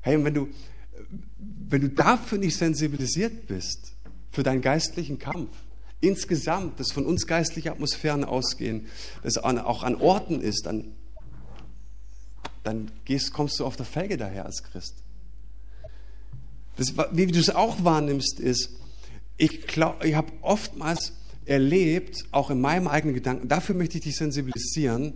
Hey, 0.01 0.15
und 0.17 0.25
wenn 0.25 0.33
du, 0.33 0.49
wenn 1.67 1.81
du 1.81 1.89
dafür 1.89 2.37
nicht 2.37 2.57
sensibilisiert 2.57 3.47
bist, 3.47 3.93
für 4.31 4.43
deinen 4.43 4.61
geistlichen 4.61 5.17
Kampf, 5.17 5.51
insgesamt, 6.01 6.79
dass 6.79 6.91
von 6.91 7.05
uns 7.05 7.27
geistliche 7.27 7.71
Atmosphären 7.71 8.23
ausgehen, 8.23 8.87
dass 9.23 9.37
auch 9.37 9.83
an 9.83 9.95
Orten 9.95 10.41
ist, 10.41 10.65
dann, 10.65 10.91
dann 12.63 12.91
gehst, 13.05 13.33
kommst 13.33 13.59
du 13.59 13.65
auf 13.65 13.77
der 13.77 13.85
Felge 13.85 14.17
daher 14.17 14.45
als 14.45 14.63
Christ. 14.63 14.95
Das, 16.75 16.93
wie 17.11 17.27
du 17.27 17.39
es 17.39 17.49
auch 17.49 17.83
wahrnimmst, 17.83 18.39
ist, 18.39 18.71
ich, 19.37 19.65
ich 20.03 20.15
habe 20.15 20.31
oftmals 20.41 21.13
erlebt, 21.45 22.25
auch 22.31 22.49
in 22.49 22.61
meinem 22.61 22.87
eigenen 22.87 23.15
Gedanken, 23.15 23.47
dafür 23.47 23.75
möchte 23.75 23.97
ich 23.97 24.03
dich 24.03 24.15
sensibilisieren, 24.15 25.13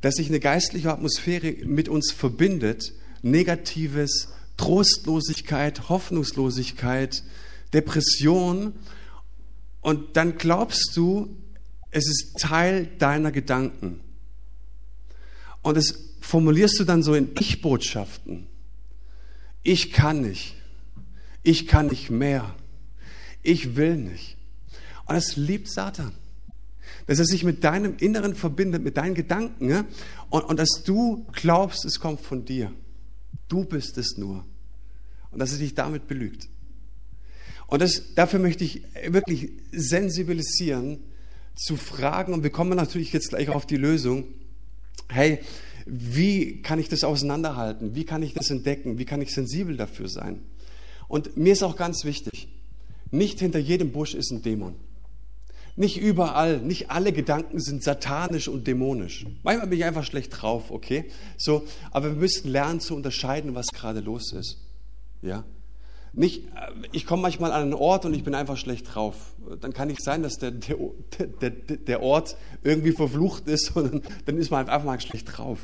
dass 0.00 0.14
sich 0.14 0.28
eine 0.28 0.40
geistliche 0.40 0.92
Atmosphäre 0.92 1.52
mit 1.64 1.88
uns 1.88 2.12
verbindet, 2.12 2.92
negatives, 3.22 4.28
Trostlosigkeit, 4.56 5.88
Hoffnungslosigkeit, 5.88 7.22
Depression 7.72 8.74
und 9.80 10.16
dann 10.16 10.38
glaubst 10.38 10.96
du, 10.96 11.36
es 11.90 12.06
ist 12.06 12.38
Teil 12.38 12.86
deiner 12.98 13.32
Gedanken. 13.32 14.00
Und 15.62 15.76
das 15.76 15.94
formulierst 16.20 16.78
du 16.80 16.84
dann 16.84 17.02
so 17.02 17.14
in 17.14 17.30
Ich-Botschaften. 17.38 18.46
Ich 19.62 19.92
kann 19.92 20.22
nicht. 20.22 20.56
Ich 21.42 21.66
kann 21.66 21.86
nicht 21.86 22.10
mehr. 22.10 22.54
Ich 23.42 23.76
will 23.76 23.96
nicht. 23.96 24.36
Und 25.06 25.14
das 25.14 25.36
liebt 25.36 25.68
Satan. 25.68 26.12
Dass 27.06 27.18
er 27.18 27.24
sich 27.24 27.44
mit 27.44 27.64
deinem 27.64 27.96
Inneren 27.96 28.34
verbindet, 28.34 28.82
mit 28.82 28.96
deinen 28.98 29.14
Gedanken. 29.14 29.70
Ja? 29.70 29.84
Und, 30.28 30.44
und 30.44 30.58
dass 30.58 30.82
du 30.84 31.26
glaubst, 31.32 31.84
es 31.84 32.00
kommt 32.00 32.20
von 32.20 32.44
dir. 32.44 32.72
Du 33.48 33.64
bist 33.64 33.96
es 33.96 34.18
nur. 34.18 34.44
Und 35.30 35.38
dass 35.38 35.52
er 35.52 35.58
dich 35.58 35.74
damit 35.74 36.06
belügt. 36.06 36.48
Und 37.68 37.82
das, 37.82 38.14
dafür 38.14 38.40
möchte 38.40 38.64
ich 38.64 38.82
wirklich 39.08 39.50
sensibilisieren, 39.70 40.98
zu 41.54 41.76
fragen, 41.76 42.32
und 42.32 42.42
wir 42.42 42.50
kommen 42.50 42.76
natürlich 42.76 43.12
jetzt 43.12 43.30
gleich 43.30 43.48
auf 43.48 43.66
die 43.66 43.76
Lösung, 43.76 44.24
hey, 45.08 45.40
wie 45.86 46.62
kann 46.62 46.78
ich 46.78 46.88
das 46.88 47.02
auseinanderhalten? 47.02 47.94
Wie 47.94 48.04
kann 48.04 48.22
ich 48.22 48.32
das 48.32 48.50
entdecken? 48.50 48.98
Wie 48.98 49.04
kann 49.04 49.20
ich 49.20 49.34
sensibel 49.34 49.76
dafür 49.76 50.08
sein? 50.08 50.42
Und 51.08 51.36
mir 51.36 51.52
ist 51.52 51.62
auch 51.62 51.76
ganz 51.76 52.04
wichtig, 52.04 52.48
nicht 53.10 53.40
hinter 53.40 53.58
jedem 53.58 53.90
Busch 53.90 54.14
ist 54.14 54.30
ein 54.30 54.42
Dämon. 54.42 54.76
Nicht 55.76 55.98
überall, 55.98 56.58
nicht 56.58 56.90
alle 56.90 57.12
Gedanken 57.12 57.60
sind 57.60 57.82
satanisch 57.82 58.48
und 58.48 58.66
dämonisch. 58.66 59.26
Manchmal 59.42 59.68
bin 59.68 59.78
ich 59.78 59.84
einfach 59.84 60.04
schlecht 60.04 60.42
drauf, 60.42 60.70
okay? 60.70 61.04
So, 61.36 61.64
aber 61.90 62.08
wir 62.08 62.16
müssen 62.16 62.50
lernen 62.50 62.80
zu 62.80 62.94
unterscheiden, 62.96 63.54
was 63.54 63.68
gerade 63.68 64.00
los 64.00 64.32
ist. 64.32 64.58
Ja? 65.22 65.44
Nicht, 66.12 66.46
äh, 66.46 66.72
ich 66.92 67.06
komme 67.06 67.22
manchmal 67.22 67.52
an 67.52 67.62
einen 67.62 67.74
Ort 67.74 68.04
und 68.04 68.14
ich 68.14 68.24
bin 68.24 68.34
einfach 68.34 68.56
schlecht 68.56 68.94
drauf. 68.94 69.14
Dann 69.60 69.72
kann 69.72 69.88
nicht 69.88 70.02
sein, 70.02 70.22
dass 70.22 70.34
der, 70.34 70.52
der, 70.52 70.76
der, 71.40 71.50
der 71.50 72.02
Ort 72.02 72.36
irgendwie 72.62 72.92
verflucht 72.92 73.46
ist, 73.48 73.66
sondern 73.74 74.02
dann 74.26 74.38
ist 74.38 74.50
man 74.50 74.68
einfach 74.68 74.84
mal 74.84 75.00
schlecht 75.00 75.36
drauf. 75.36 75.60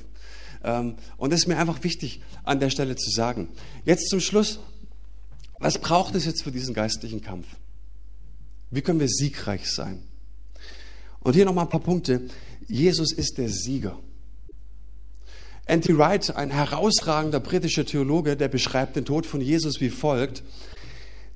Ähm, 0.62 0.96
und 1.16 1.32
das 1.32 1.40
ist 1.40 1.46
mir 1.46 1.58
einfach 1.58 1.82
wichtig 1.82 2.20
an 2.44 2.60
der 2.60 2.70
Stelle 2.70 2.96
zu 2.96 3.10
sagen. 3.10 3.48
Jetzt 3.84 4.08
zum 4.08 4.20
Schluss, 4.20 4.60
was 5.58 5.78
braucht 5.78 6.14
es 6.14 6.24
jetzt 6.24 6.42
für 6.42 6.52
diesen 6.52 6.74
geistlichen 6.74 7.20
Kampf? 7.20 7.46
Wie 8.70 8.82
können 8.82 9.00
wir 9.00 9.08
siegreich 9.08 9.70
sein? 9.70 10.02
Und 11.20 11.34
hier 11.34 11.44
nochmal 11.44 11.64
ein 11.64 11.70
paar 11.70 11.80
Punkte. 11.80 12.22
Jesus 12.66 13.12
ist 13.12 13.38
der 13.38 13.48
Sieger. 13.48 13.98
Andy 15.66 15.96
Wright, 15.96 16.36
ein 16.36 16.50
herausragender 16.50 17.40
britischer 17.40 17.86
Theologe, 17.86 18.36
der 18.36 18.48
beschreibt 18.48 18.96
den 18.96 19.06
Tod 19.06 19.24
von 19.24 19.40
Jesus 19.40 19.80
wie 19.80 19.88
folgt. 19.88 20.42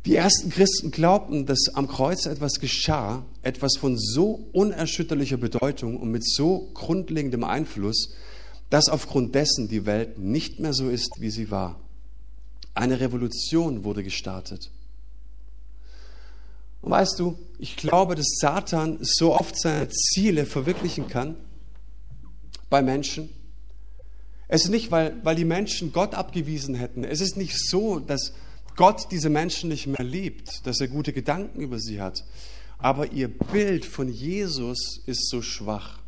Die 0.04 0.16
ersten 0.16 0.50
Christen 0.50 0.90
glaubten, 0.90 1.46
dass 1.46 1.68
am 1.74 1.88
Kreuz 1.88 2.26
etwas 2.26 2.60
geschah, 2.60 3.24
etwas 3.42 3.76
von 3.78 3.98
so 3.98 4.48
unerschütterlicher 4.52 5.38
Bedeutung 5.38 5.96
und 5.96 6.10
mit 6.10 6.26
so 6.26 6.70
grundlegendem 6.74 7.42
Einfluss, 7.42 8.10
dass 8.68 8.90
aufgrund 8.90 9.34
dessen 9.34 9.68
die 9.68 9.86
Welt 9.86 10.18
nicht 10.18 10.60
mehr 10.60 10.74
so 10.74 10.90
ist, 10.90 11.10
wie 11.18 11.30
sie 11.30 11.50
war. 11.50 11.80
Eine 12.74 13.00
Revolution 13.00 13.82
wurde 13.82 14.04
gestartet. 14.04 14.70
Und 16.82 16.90
weißt 16.90 17.18
du, 17.18 17.38
ich 17.58 17.76
glaube, 17.76 18.14
dass 18.14 18.36
Satan 18.38 18.98
so 19.00 19.34
oft 19.34 19.58
seine 19.58 19.88
Ziele 19.88 20.44
verwirklichen 20.44 21.08
kann 21.08 21.34
bei 22.68 22.82
Menschen. 22.82 23.30
Es 24.48 24.64
ist 24.64 24.70
nicht, 24.70 24.90
weil, 24.90 25.22
weil 25.22 25.36
die 25.36 25.44
Menschen 25.44 25.92
Gott 25.92 26.14
abgewiesen 26.14 26.74
hätten. 26.74 27.04
Es 27.04 27.20
ist 27.20 27.36
nicht 27.36 27.56
so, 27.58 28.00
dass 28.00 28.32
Gott 28.76 29.08
diese 29.10 29.28
Menschen 29.28 29.68
nicht 29.68 29.86
mehr 29.86 30.04
liebt, 30.04 30.66
dass 30.66 30.80
er 30.80 30.88
gute 30.88 31.12
Gedanken 31.12 31.60
über 31.60 31.78
sie 31.78 32.00
hat. 32.00 32.24
Aber 32.78 33.12
ihr 33.12 33.28
Bild 33.28 33.84
von 33.84 34.08
Jesus 34.08 35.02
ist 35.06 35.28
so 35.28 35.42
schwach. 35.42 36.00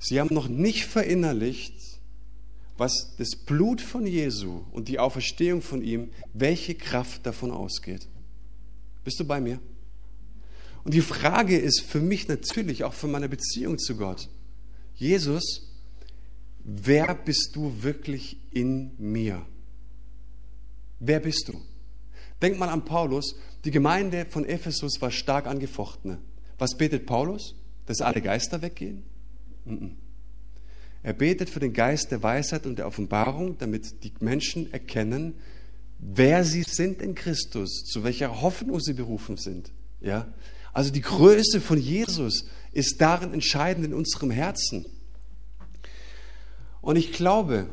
Sie 0.00 0.18
haben 0.18 0.34
noch 0.34 0.48
nicht 0.48 0.84
verinnerlicht, 0.84 1.74
was 2.76 3.14
das 3.18 3.30
Blut 3.36 3.80
von 3.80 4.06
Jesu 4.06 4.62
und 4.72 4.88
die 4.88 4.98
Auferstehung 4.98 5.62
von 5.62 5.82
ihm, 5.82 6.10
welche 6.32 6.74
Kraft 6.74 7.26
davon 7.26 7.50
ausgeht. 7.50 8.08
Bist 9.04 9.20
du 9.20 9.24
bei 9.24 9.40
mir? 9.40 9.60
Und 10.84 10.94
die 10.94 11.02
Frage 11.02 11.58
ist 11.58 11.82
für 11.82 12.00
mich 12.00 12.28
natürlich 12.28 12.84
auch 12.84 12.94
für 12.94 13.08
meine 13.08 13.28
Beziehung 13.28 13.78
zu 13.78 13.96
Gott. 13.96 14.28
Jesus, 14.94 15.67
wer 16.68 17.14
bist 17.14 17.56
du 17.56 17.82
wirklich 17.82 18.36
in 18.52 18.92
mir? 18.98 19.44
Wer 21.00 21.20
bist 21.20 21.48
du? 21.48 21.60
Denk 22.42 22.58
mal 22.58 22.68
an 22.68 22.84
Paulus. 22.84 23.36
Die 23.64 23.70
Gemeinde 23.70 24.26
von 24.26 24.44
Ephesus 24.44 25.00
war 25.00 25.10
stark 25.10 25.46
angefochten. 25.46 26.18
Was 26.58 26.76
betet 26.76 27.06
Paulus? 27.06 27.54
Dass 27.86 28.00
alle 28.00 28.20
Geister 28.20 28.60
weggehen? 28.60 29.02
Er 31.02 31.12
betet 31.14 31.48
für 31.48 31.60
den 31.60 31.72
Geist 31.72 32.10
der 32.10 32.22
Weisheit 32.22 32.66
und 32.66 32.78
der 32.78 32.86
Offenbarung, 32.86 33.56
damit 33.58 34.04
die 34.04 34.12
Menschen 34.20 34.72
erkennen, 34.72 35.34
wer 35.98 36.44
sie 36.44 36.64
sind 36.64 37.00
in 37.00 37.14
Christus, 37.14 37.84
zu 37.84 38.04
welcher 38.04 38.42
Hoffnung 38.42 38.80
sie 38.80 38.92
berufen 38.92 39.36
sind. 39.36 39.72
Ja? 40.00 40.32
Also 40.72 40.92
die 40.92 41.00
Größe 41.00 41.60
von 41.60 41.78
Jesus 41.78 42.46
ist 42.72 43.00
darin 43.00 43.32
entscheidend 43.32 43.86
in 43.86 43.94
unserem 43.94 44.30
Herzen. 44.30 44.84
Und 46.88 46.96
ich 46.96 47.12
glaube, 47.12 47.68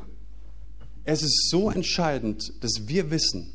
es 1.05 1.23
ist 1.23 1.47
so 1.49 1.71
entscheidend, 1.71 2.51
dass 2.61 2.89
wir 2.89 3.11
wissen, 3.11 3.53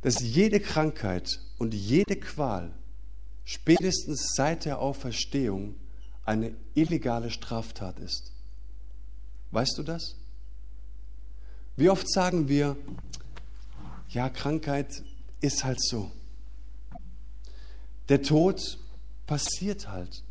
dass 0.00 0.20
jede 0.20 0.60
Krankheit 0.60 1.40
und 1.58 1.74
jede 1.74 2.16
Qual 2.16 2.74
spätestens 3.44 4.32
seit 4.34 4.64
der 4.64 4.78
Auferstehung 4.78 5.76
eine 6.24 6.56
illegale 6.72 7.30
Straftat 7.30 7.98
ist. 7.98 8.32
Weißt 9.50 9.76
du 9.76 9.82
das? 9.82 10.16
Wie 11.76 11.90
oft 11.90 12.10
sagen 12.10 12.48
wir, 12.48 12.74
ja, 14.08 14.30
Krankheit 14.30 15.04
ist 15.42 15.64
halt 15.64 15.84
so. 15.84 16.10
Der 18.08 18.22
Tod 18.22 18.78
passiert 19.26 19.86
halt. 19.86 20.24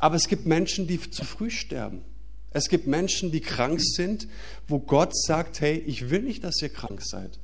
Aber 0.00 0.16
es 0.16 0.26
gibt 0.26 0.46
Menschen, 0.46 0.88
die 0.88 0.98
zu 0.98 1.24
früh 1.24 1.50
sterben. 1.50 2.09
Es 2.52 2.68
gibt 2.68 2.86
Menschen, 2.86 3.30
die 3.30 3.40
krank 3.40 3.80
sind, 3.80 4.26
wo 4.66 4.80
Gott 4.80 5.16
sagt, 5.16 5.60
hey, 5.60 5.78
ich 5.86 6.10
will 6.10 6.22
nicht, 6.22 6.42
dass 6.42 6.60
ihr 6.60 6.68
krank 6.68 7.00
seid. 7.02 7.38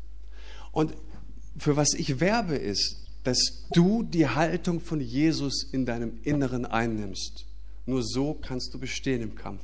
Und 0.73 0.95
für 1.59 1.77
was 1.77 1.95
ich 1.95 2.21
werbe 2.21 2.57
ist, 2.57 2.97
dass 3.23 3.65
du 3.73 4.03
die 4.03 4.29
Haltung 4.29 4.81
von 4.81 5.01
Jesus 5.01 5.65
in 5.73 5.87
deinem 5.87 6.19
Inneren 6.23 6.65
einnimmst. 6.65 7.47
Nur 7.87 8.03
so 8.03 8.35
kannst 8.35 8.75
du 8.75 8.79
bestehen 8.79 9.23
im 9.23 9.35
Kampf. 9.35 9.63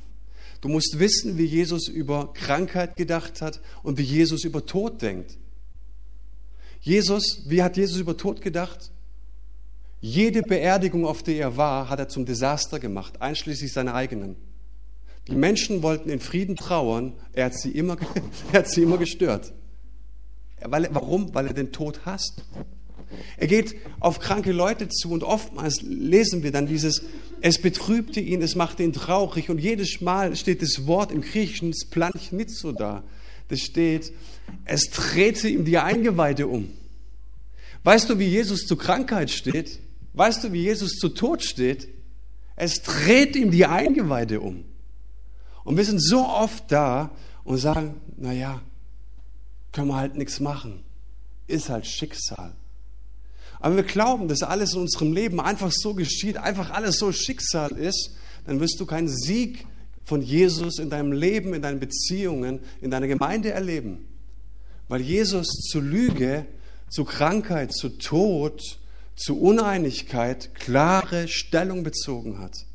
Du 0.61 0.69
musst 0.69 0.97
wissen, 0.97 1.37
wie 1.37 1.45
Jesus 1.45 1.89
über 1.89 2.31
Krankheit 2.33 2.95
gedacht 2.95 3.41
hat 3.41 3.59
und 3.83 3.97
wie 3.97 4.03
Jesus 4.03 4.45
über 4.45 4.65
Tod 4.65 5.01
denkt. 5.01 5.37
Jesus, 6.79 7.43
wie 7.45 7.61
hat 7.61 7.77
Jesus 7.77 7.97
über 7.97 8.15
Tod 8.15 8.41
gedacht? 8.41 8.91
Jede 9.99 10.41
Beerdigung, 10.41 11.05
auf 11.05 11.23
der 11.23 11.35
er 11.35 11.57
war, 11.57 11.89
hat 11.89 11.99
er 11.99 12.09
zum 12.09 12.25
Desaster 12.25 12.79
gemacht, 12.79 13.21
einschließlich 13.21 13.71
seiner 13.71 13.93
eigenen. 13.93 14.35
Die 15.27 15.35
Menschen 15.35 15.83
wollten 15.83 16.09
in 16.09 16.19
Frieden 16.19 16.55
trauern, 16.55 17.13
er 17.31 17.45
hat 17.45 17.55
sie 17.55 17.71
immer, 17.71 17.97
er 18.51 18.59
hat 18.59 18.69
sie 18.69 18.83
immer 18.83 18.97
gestört. 18.97 19.53
Weil, 20.61 20.89
warum? 20.91 21.33
Weil 21.33 21.47
er 21.47 21.53
den 21.53 21.71
Tod 21.71 22.05
hasst. 22.05 22.43
Er 23.37 23.47
geht 23.47 23.75
auf 23.99 24.19
kranke 24.19 24.51
Leute 24.51 24.89
zu 24.89 25.11
und 25.11 25.23
oftmals 25.23 25.81
lesen 25.81 26.43
wir 26.43 26.51
dann 26.51 26.65
dieses, 26.65 27.03
es 27.41 27.61
betrübte 27.61 28.19
ihn, 28.19 28.41
es 28.41 28.55
machte 28.55 28.83
ihn 28.83 28.93
traurig 28.93 29.49
und 29.49 29.59
jedes 29.59 30.01
Mal 30.01 30.35
steht 30.35 30.61
das 30.61 30.87
Wort 30.87 31.11
im 31.11 31.21
Griechischen 31.21 31.73
so 31.73 32.71
da. 32.71 33.03
Das 33.49 33.59
steht, 33.59 34.13
es 34.65 34.89
drehte 34.89 35.47
ihm 35.47 35.65
die 35.65 35.77
Eingeweide 35.77 36.47
um. 36.47 36.69
Weißt 37.83 38.09
du, 38.09 38.17
wie 38.17 38.27
Jesus 38.27 38.65
zu 38.65 38.77
Krankheit 38.77 39.29
steht? 39.29 39.79
Weißt 40.13 40.43
du, 40.43 40.53
wie 40.53 40.63
Jesus 40.63 40.93
zu 40.93 41.09
Tod 41.09 41.43
steht? 41.43 41.89
Es 42.55 42.81
dreht 42.81 43.35
ihm 43.35 43.51
die 43.51 43.65
Eingeweide 43.65 44.39
um. 44.39 44.63
Und 45.63 45.77
wir 45.77 45.85
sind 45.85 46.01
so 46.01 46.25
oft 46.25 46.71
da 46.71 47.11
und 47.43 47.57
sagen, 47.57 48.01
naja, 48.17 48.61
können 49.71 49.87
wir 49.87 49.95
halt 49.95 50.15
nichts 50.15 50.39
machen. 50.39 50.83
Ist 51.47 51.69
halt 51.69 51.85
Schicksal. 51.85 52.53
Aber 53.59 53.77
wir 53.77 53.83
glauben, 53.83 54.27
dass 54.27 54.43
alles 54.43 54.73
in 54.73 54.81
unserem 54.81 55.13
Leben 55.13 55.39
einfach 55.39 55.71
so 55.71 55.93
geschieht, 55.93 56.37
einfach 56.37 56.71
alles 56.71 56.97
so 56.97 57.11
Schicksal 57.11 57.71
ist, 57.71 58.15
dann 58.45 58.59
wirst 58.59 58.79
du 58.79 58.85
keinen 58.85 59.07
Sieg 59.07 59.65
von 60.03 60.21
Jesus 60.21 60.79
in 60.79 60.89
deinem 60.89 61.13
Leben, 61.13 61.53
in 61.53 61.61
deinen 61.61 61.79
Beziehungen, 61.79 62.59
in 62.81 62.91
deiner 62.91 63.07
Gemeinde 63.07 63.51
erleben. 63.51 64.05
Weil 64.89 65.01
Jesus 65.01 65.47
zu 65.47 65.79
Lüge, 65.79 66.45
zu 66.89 67.05
Krankheit, 67.05 67.73
zu 67.73 67.89
Tod, 67.97 68.79
zu 69.15 69.39
Uneinigkeit 69.39 70.53
klare 70.55 71.27
Stellung 71.27 71.83
bezogen 71.83 72.39
hat. 72.39 72.65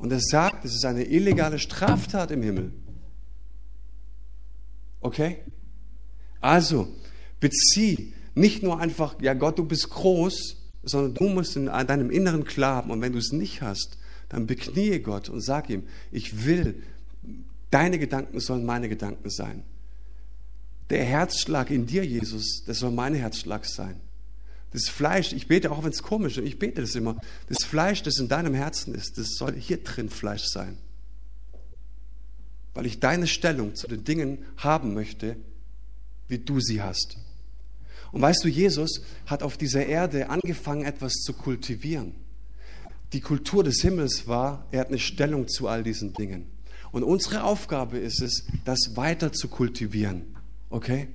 Und 0.00 0.10
er 0.10 0.20
sagt, 0.20 0.64
es 0.64 0.74
ist 0.74 0.84
eine 0.86 1.04
illegale 1.04 1.58
Straftat 1.58 2.30
im 2.30 2.42
Himmel. 2.42 2.72
Okay? 5.00 5.38
Also, 6.40 6.88
bezieh 7.38 8.14
nicht 8.34 8.62
nur 8.62 8.80
einfach, 8.80 9.20
ja 9.20 9.34
Gott, 9.34 9.58
du 9.58 9.64
bist 9.64 9.90
groß, 9.90 10.56
sondern 10.82 11.14
du 11.14 11.28
musst 11.28 11.54
in 11.56 11.66
deinem 11.66 12.10
Inneren 12.10 12.44
klar 12.44 12.76
haben. 12.76 12.90
Und 12.90 13.02
wenn 13.02 13.12
du 13.12 13.18
es 13.18 13.32
nicht 13.32 13.60
hast, 13.60 13.98
dann 14.30 14.46
beknie 14.46 15.00
Gott 15.00 15.28
und 15.28 15.42
sag 15.42 15.68
ihm, 15.68 15.82
ich 16.10 16.46
will, 16.46 16.82
deine 17.70 17.98
Gedanken 17.98 18.40
sollen 18.40 18.64
meine 18.64 18.88
Gedanken 18.88 19.28
sein. 19.28 19.64
Der 20.88 21.04
Herzschlag 21.04 21.70
in 21.70 21.84
dir, 21.84 22.06
Jesus, 22.06 22.64
das 22.66 22.78
soll 22.78 22.90
mein 22.90 23.14
Herzschlag 23.14 23.66
sein. 23.66 24.00
Das 24.72 24.88
Fleisch, 24.88 25.32
ich 25.32 25.48
bete 25.48 25.70
auch, 25.70 25.82
wenn 25.82 25.90
es 25.90 26.02
komisch 26.02 26.38
ist, 26.38 26.46
ich 26.46 26.58
bete 26.58 26.80
das 26.80 26.94
immer, 26.94 27.16
das 27.48 27.64
Fleisch, 27.64 28.02
das 28.02 28.18
in 28.18 28.28
deinem 28.28 28.54
Herzen 28.54 28.94
ist, 28.94 29.18
das 29.18 29.34
soll 29.34 29.54
hier 29.54 29.82
drin 29.82 30.08
Fleisch 30.08 30.44
sein. 30.44 30.78
Weil 32.74 32.86
ich 32.86 33.00
deine 33.00 33.26
Stellung 33.26 33.74
zu 33.74 33.88
den 33.88 34.04
Dingen 34.04 34.38
haben 34.56 34.94
möchte, 34.94 35.36
wie 36.28 36.38
du 36.38 36.60
sie 36.60 36.82
hast. 36.82 37.18
Und 38.12 38.22
weißt 38.22 38.44
du, 38.44 38.48
Jesus 38.48 39.02
hat 39.26 39.42
auf 39.42 39.56
dieser 39.56 39.86
Erde 39.86 40.30
angefangen, 40.30 40.84
etwas 40.84 41.14
zu 41.14 41.32
kultivieren. 41.32 42.14
Die 43.12 43.20
Kultur 43.20 43.64
des 43.64 43.82
Himmels 43.82 44.28
war, 44.28 44.66
er 44.70 44.80
hat 44.80 44.88
eine 44.88 45.00
Stellung 45.00 45.48
zu 45.48 45.66
all 45.66 45.82
diesen 45.82 46.12
Dingen. 46.12 46.46
Und 46.92 47.02
unsere 47.02 47.44
Aufgabe 47.44 47.98
ist 47.98 48.20
es, 48.20 48.46
das 48.64 48.96
weiter 48.96 49.32
zu 49.32 49.48
kultivieren. 49.48 50.36
Okay? 50.70 51.08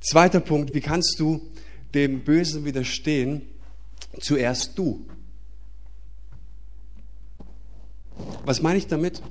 Zweiter 0.00 0.40
Punkt, 0.40 0.74
wie 0.74 0.80
kannst 0.80 1.16
du 1.18 1.40
dem 1.94 2.20
Bösen 2.24 2.64
widerstehen? 2.64 3.42
Zuerst 4.20 4.78
du. 4.78 5.06
Was 8.44 8.62
meine 8.62 8.78
ich 8.78 8.86
damit? 8.86 9.22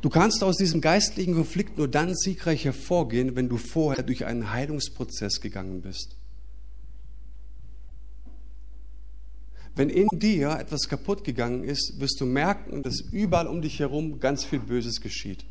Du 0.00 0.10
kannst 0.10 0.42
aus 0.44 0.56
diesem 0.56 0.80
geistlichen 0.80 1.34
Konflikt 1.34 1.76
nur 1.78 1.88
dann 1.88 2.14
siegreich 2.14 2.64
hervorgehen, 2.64 3.36
wenn 3.36 3.48
du 3.48 3.56
vorher 3.56 4.02
durch 4.02 4.24
einen 4.24 4.52
Heilungsprozess 4.52 5.40
gegangen 5.40 5.82
bist. 5.82 6.16
Wenn 9.74 9.88
in 9.88 10.08
dir 10.12 10.50
etwas 10.58 10.88
kaputt 10.88 11.24
gegangen 11.24 11.64
ist, 11.64 11.94
wirst 11.98 12.20
du 12.20 12.26
merken, 12.26 12.82
dass 12.82 13.00
überall 13.00 13.46
um 13.46 13.62
dich 13.62 13.78
herum 13.78 14.20
ganz 14.20 14.44
viel 14.44 14.60
Böses 14.60 15.00
geschieht. 15.00 15.44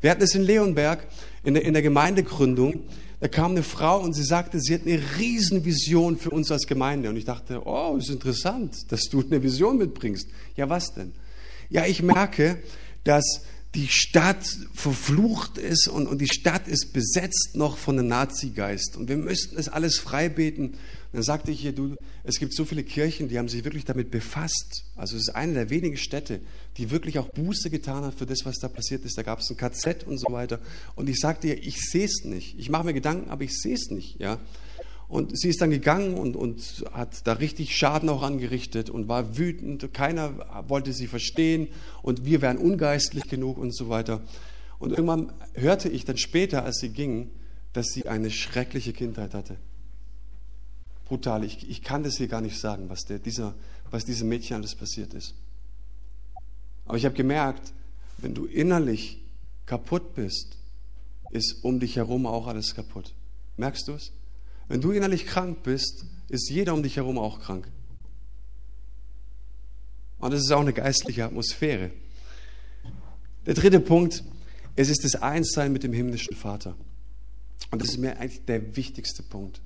Wir 0.00 0.10
hatten 0.10 0.22
es 0.22 0.34
in 0.34 0.42
Leonberg 0.42 1.06
in 1.44 1.54
der, 1.54 1.64
in 1.64 1.72
der 1.72 1.82
Gemeindegründung. 1.82 2.84
Da 3.20 3.26
kam 3.26 3.52
eine 3.52 3.64
Frau 3.64 4.00
und 4.00 4.12
sie 4.12 4.22
sagte, 4.22 4.60
sie 4.60 4.74
hat 4.74 4.82
eine 4.86 5.00
Riesenvision 5.18 6.16
für 6.16 6.30
uns 6.30 6.52
als 6.52 6.66
Gemeinde. 6.66 7.08
Und 7.08 7.16
ich 7.16 7.24
dachte, 7.24 7.62
oh, 7.64 7.96
ist 7.96 8.10
interessant, 8.10 8.92
dass 8.92 9.02
du 9.10 9.22
eine 9.22 9.42
Vision 9.42 9.78
mitbringst. 9.78 10.28
Ja, 10.56 10.68
was 10.68 10.94
denn? 10.94 11.12
Ja, 11.68 11.84
ich 11.84 12.02
merke, 12.02 12.58
dass 13.02 13.42
die 13.74 13.88
Stadt 13.88 14.46
verflucht 14.72 15.58
ist 15.58 15.88
und, 15.88 16.06
und 16.06 16.20
die 16.20 16.28
Stadt 16.28 16.68
ist 16.68 16.92
besetzt 16.92 17.50
noch 17.54 17.76
von 17.76 17.98
einem 17.98 18.08
Nazigeist. 18.08 18.96
Und 18.96 19.08
wir 19.08 19.16
müssten 19.16 19.58
es 19.58 19.68
alles 19.68 19.98
frei 19.98 20.30
beten. 20.30 20.74
Dann 21.12 21.22
sagte 21.22 21.50
ich 21.50 21.60
hier, 21.60 21.72
du, 21.72 21.96
es 22.24 22.38
gibt 22.38 22.54
so 22.54 22.64
viele 22.64 22.82
Kirchen, 22.82 23.28
die 23.28 23.38
haben 23.38 23.48
sich 23.48 23.64
wirklich 23.64 23.84
damit 23.84 24.10
befasst. 24.10 24.84
Also 24.96 25.16
es 25.16 25.28
ist 25.28 25.34
eine 25.34 25.52
der 25.54 25.70
wenigen 25.70 25.98
Städte, 25.98 26.40
die 26.78 26.90
wirklich 26.90 27.18
auch 27.18 27.28
Buße 27.28 27.68
getan 27.68 28.04
hat 28.04 28.14
für 28.14 28.26
das, 28.26 28.44
was 28.44 28.58
da 28.58 28.68
passiert 28.68 29.04
ist. 29.04 29.18
Da 29.18 29.22
gab 29.22 29.40
es 29.40 29.50
ein 29.50 29.56
KZ 29.56 30.04
und 30.04 30.18
so 30.18 30.32
weiter. 30.32 30.60
Und 30.94 31.08
ich 31.08 31.18
sagte 31.18 31.48
ihr, 31.48 31.62
ich 31.62 31.80
sehe 31.80 32.06
es 32.06 32.24
nicht. 32.24 32.58
Ich 32.58 32.70
mache 32.70 32.84
mir 32.84 32.94
Gedanken, 32.94 33.30
aber 33.30 33.44
ich 33.44 33.58
sehe 33.58 33.74
es 33.74 33.90
nicht. 33.90 34.18
Ja? 34.18 34.38
Und 35.08 35.38
sie 35.38 35.48
ist 35.48 35.62
dann 35.62 35.70
gegangen 35.70 36.14
und, 36.14 36.36
und 36.36 36.84
hat 36.92 37.26
da 37.26 37.34
richtig 37.34 37.74
Schaden 37.74 38.10
auch 38.10 38.22
angerichtet 38.22 38.90
und 38.90 39.08
war 39.08 39.38
wütend. 39.38 39.92
Keiner 39.94 40.64
wollte 40.68 40.92
sie 40.92 41.06
verstehen 41.06 41.68
und 42.02 42.26
wir 42.26 42.42
wären 42.42 42.58
ungeistlich 42.58 43.24
genug 43.24 43.56
und 43.56 43.74
so 43.74 43.88
weiter. 43.88 44.20
Und 44.78 44.90
irgendwann 44.90 45.32
hörte 45.54 45.88
ich 45.88 46.04
dann 46.04 46.18
später, 46.18 46.64
als 46.64 46.78
sie 46.78 46.90
ging, 46.90 47.30
dass 47.72 47.88
sie 47.88 48.06
eine 48.06 48.30
schreckliche 48.30 48.92
Kindheit 48.92 49.32
hatte. 49.32 49.56
Brutal. 51.06 51.42
Ich, 51.42 51.68
ich 51.68 51.82
kann 51.82 52.02
das 52.02 52.18
hier 52.18 52.28
gar 52.28 52.42
nicht 52.42 52.58
sagen, 52.58 52.90
was, 52.90 53.04
der, 53.06 53.18
dieser, 53.18 53.54
was 53.90 54.04
diesem 54.04 54.28
Mädchen 54.28 54.56
alles 54.56 54.74
passiert 54.74 55.14
ist. 55.14 55.34
Aber 56.84 56.98
ich 56.98 57.06
habe 57.06 57.14
gemerkt, 57.14 57.72
wenn 58.18 58.34
du 58.34 58.44
innerlich 58.44 59.22
kaputt 59.64 60.14
bist, 60.14 60.58
ist 61.30 61.62
um 61.62 61.80
dich 61.80 61.96
herum 61.96 62.26
auch 62.26 62.46
alles 62.46 62.74
kaputt. 62.74 63.14
Merkst 63.56 63.88
du 63.88 63.92
es? 63.92 64.12
Wenn 64.68 64.80
du 64.80 64.92
innerlich 64.92 65.26
krank 65.26 65.62
bist, 65.62 66.04
ist 66.28 66.50
jeder 66.50 66.74
um 66.74 66.82
dich 66.82 66.96
herum 66.96 67.18
auch 67.18 67.40
krank. 67.40 67.68
Und 70.18 70.32
das 70.32 70.40
ist 70.40 70.52
auch 70.52 70.60
eine 70.60 70.72
geistliche 70.72 71.24
Atmosphäre. 71.24 71.90
Der 73.46 73.54
dritte 73.54 73.80
Punkt, 73.80 74.24
es 74.76 74.90
ist 74.90 75.04
das 75.04 75.16
Einssein 75.16 75.72
mit 75.72 75.84
dem 75.84 75.92
himmlischen 75.92 76.36
Vater. 76.36 76.76
Und 77.70 77.82
das 77.82 77.90
ist 77.90 77.98
mir 77.98 78.18
eigentlich 78.18 78.44
der 78.44 78.76
wichtigste 78.76 79.22
Punkt. 79.22 79.60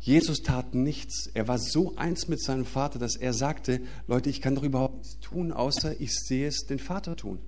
Jesus 0.00 0.42
tat 0.42 0.74
nichts. 0.74 1.28
Er 1.34 1.46
war 1.46 1.58
so 1.58 1.94
eins 1.96 2.28
mit 2.28 2.42
seinem 2.42 2.64
Vater, 2.64 2.98
dass 2.98 3.16
er 3.16 3.34
sagte, 3.34 3.80
Leute, 4.06 4.30
ich 4.30 4.40
kann 4.40 4.54
doch 4.54 4.62
überhaupt 4.62 4.98
nichts 4.98 5.18
tun, 5.20 5.52
außer 5.52 6.00
ich 6.00 6.14
sehe 6.14 6.48
es 6.48 6.66
den 6.66 6.78
Vater 6.78 7.16
tun. 7.16 7.38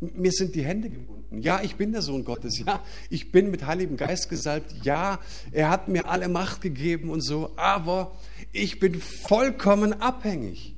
Mir 0.00 0.32
sind 0.32 0.54
die 0.54 0.64
Hände 0.64 0.90
gebunden. 0.90 1.42
Ja, 1.42 1.62
ich 1.62 1.76
bin 1.76 1.92
der 1.92 2.02
Sohn 2.02 2.24
Gottes. 2.24 2.58
Ja, 2.58 2.82
ich 3.10 3.30
bin 3.30 3.50
mit 3.50 3.66
Heiligem 3.66 3.96
Geist 3.96 4.28
gesalbt. 4.28 4.74
Ja, 4.82 5.20
er 5.52 5.70
hat 5.70 5.88
mir 5.88 6.08
alle 6.08 6.28
Macht 6.28 6.60
gegeben 6.60 7.10
und 7.10 7.20
so. 7.20 7.52
Aber 7.56 8.16
ich 8.52 8.80
bin 8.80 9.00
vollkommen 9.00 9.92
abhängig. 9.92 10.74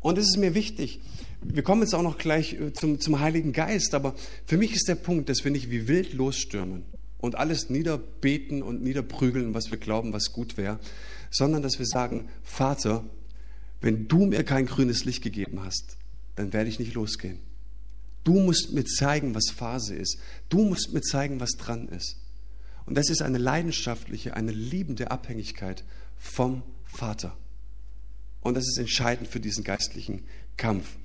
Und 0.00 0.18
es 0.18 0.28
ist 0.28 0.36
mir 0.36 0.54
wichtig. 0.54 1.00
Wir 1.42 1.62
kommen 1.62 1.82
jetzt 1.82 1.94
auch 1.94 2.02
noch 2.02 2.18
gleich 2.18 2.54
äh, 2.54 2.72
zum, 2.72 3.00
zum 3.00 3.20
Heiligen 3.20 3.52
Geist. 3.52 3.94
Aber 3.94 4.14
für 4.46 4.56
mich 4.56 4.72
ist 4.74 4.88
der 4.88 4.94
Punkt, 4.94 5.28
dass 5.28 5.44
wir 5.44 5.50
nicht 5.50 5.70
wie 5.70 5.88
wild 5.88 6.12
losstürmen 6.12 6.84
und 7.18 7.34
alles 7.36 7.70
niederbeten 7.70 8.62
und 8.62 8.82
niederprügeln, 8.82 9.54
was 9.54 9.70
wir 9.70 9.78
glauben, 9.78 10.12
was 10.12 10.32
gut 10.32 10.56
wäre, 10.56 10.78
sondern 11.30 11.62
dass 11.62 11.78
wir 11.78 11.86
sagen, 11.86 12.28
Vater, 12.42 13.04
wenn 13.80 14.08
du 14.08 14.26
mir 14.26 14.44
kein 14.44 14.66
grünes 14.66 15.04
Licht 15.04 15.22
gegeben 15.22 15.62
hast, 15.62 15.96
dann 16.36 16.52
werde 16.52 16.68
ich 16.68 16.78
nicht 16.78 16.94
losgehen. 16.94 17.38
Du 18.24 18.38
musst 18.38 18.72
mir 18.72 18.84
zeigen, 18.84 19.34
was 19.34 19.50
Phase 19.50 19.94
ist. 19.94 20.18
Du 20.48 20.64
musst 20.64 20.92
mir 20.92 21.00
zeigen, 21.00 21.40
was 21.40 21.52
dran 21.52 21.88
ist. 21.88 22.16
Und 22.86 22.96
das 22.96 23.08
ist 23.08 23.22
eine 23.22 23.38
leidenschaftliche, 23.38 24.34
eine 24.34 24.52
liebende 24.52 25.10
Abhängigkeit 25.10 25.84
vom 26.18 26.62
Vater. 26.84 27.36
Und 28.40 28.54
das 28.54 28.66
ist 28.66 28.78
entscheidend 28.78 29.28
für 29.28 29.40
diesen 29.40 29.64
geistlichen 29.64 30.24
Kampf. 30.56 30.96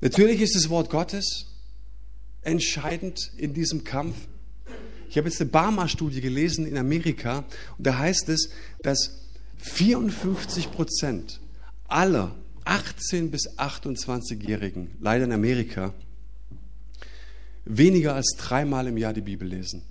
Natürlich 0.00 0.40
ist 0.40 0.54
das 0.54 0.68
Wort 0.68 0.90
Gottes 0.90 1.46
entscheidend 2.42 3.32
in 3.36 3.54
diesem 3.54 3.84
Kampf. 3.84 4.16
Ich 5.08 5.16
habe 5.16 5.28
jetzt 5.28 5.40
eine 5.40 5.50
Barmer-Studie 5.50 6.20
gelesen 6.20 6.66
in 6.66 6.76
Amerika 6.76 7.44
und 7.78 7.86
da 7.86 7.98
heißt 7.98 8.28
es, 8.28 8.50
dass 8.82 9.20
54 9.58 10.72
Prozent 10.72 11.40
aller 11.86 12.34
18 12.64 13.30
bis 13.30 13.58
28-Jährigen, 13.58 14.96
leider 15.00 15.24
in 15.24 15.32
Amerika, 15.32 15.94
weniger 17.64 18.14
als 18.14 18.34
dreimal 18.38 18.86
im 18.86 18.96
Jahr 18.96 19.12
die 19.12 19.20
Bibel 19.20 19.48
lesen. 19.48 19.82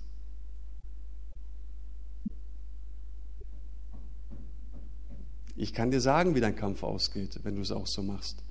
Ich 5.56 5.72
kann 5.72 5.90
dir 5.90 6.00
sagen, 6.00 6.34
wie 6.34 6.40
dein 6.40 6.56
Kampf 6.56 6.82
ausgeht, 6.82 7.40
wenn 7.44 7.54
du 7.54 7.62
es 7.62 7.70
auch 7.70 7.86
so 7.86 8.02
machst. 8.02 8.42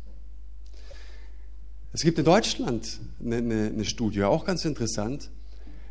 Es 1.91 2.01
gibt 2.01 2.17
in 2.17 2.25
Deutschland 2.25 2.99
eine, 3.19 3.37
eine, 3.37 3.67
eine 3.67 3.85
Studie, 3.85 4.23
auch 4.23 4.45
ganz 4.45 4.65
interessant. 4.65 5.29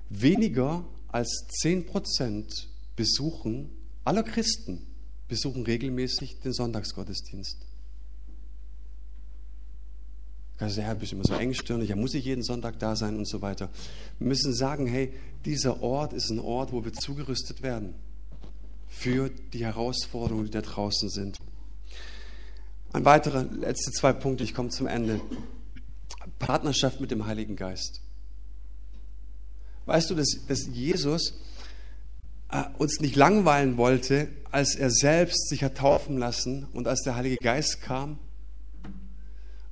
Weniger 0.08 0.84
als 1.08 1.46
10 1.60 1.86
Prozent 1.86 2.68
besuchen, 2.96 3.70
aller 4.04 4.22
Christen 4.22 4.86
besuchen 5.28 5.62
regelmäßig 5.62 6.40
den 6.40 6.52
Sonntagsgottesdienst. 6.52 7.71
Kannst 10.62 10.76
du, 10.76 10.82
ja, 10.82 10.94
bist 10.94 11.12
immer 11.12 11.24
so 11.24 11.34
engstirnig, 11.34 11.88
ja, 11.88 11.96
muss 11.96 12.14
ich 12.14 12.24
jeden 12.24 12.44
Sonntag 12.44 12.78
da 12.78 12.94
sein 12.94 13.16
und 13.16 13.26
so 13.26 13.42
weiter. 13.42 13.68
Wir 14.20 14.28
müssen 14.28 14.54
sagen, 14.54 14.86
hey, 14.86 15.12
dieser 15.44 15.82
Ort 15.82 16.12
ist 16.12 16.30
ein 16.30 16.38
Ort, 16.38 16.70
wo 16.70 16.84
wir 16.84 16.92
zugerüstet 16.92 17.64
werden 17.64 17.96
für 18.86 19.28
die 19.28 19.64
Herausforderungen, 19.64 20.44
die 20.44 20.52
da 20.52 20.60
draußen 20.60 21.08
sind. 21.08 21.38
Ein 22.92 23.04
weiterer, 23.04 23.42
letzte 23.42 23.90
zwei 23.90 24.12
Punkte, 24.12 24.44
ich 24.44 24.54
komme 24.54 24.68
zum 24.68 24.86
Ende. 24.86 25.20
Partnerschaft 26.38 27.00
mit 27.00 27.10
dem 27.10 27.26
Heiligen 27.26 27.56
Geist. 27.56 28.00
Weißt 29.86 30.10
du, 30.10 30.14
dass, 30.14 30.28
dass 30.46 30.68
Jesus 30.68 31.40
äh, 32.52 32.62
uns 32.78 33.00
nicht 33.00 33.16
langweilen 33.16 33.78
wollte, 33.78 34.28
als 34.52 34.76
er 34.76 34.92
selbst 34.92 35.48
sich 35.48 35.64
hat 35.64 35.78
taufen 35.78 36.18
lassen 36.18 36.68
und 36.72 36.86
als 36.86 37.02
der 37.02 37.16
Heilige 37.16 37.38
Geist 37.38 37.82
kam? 37.82 38.20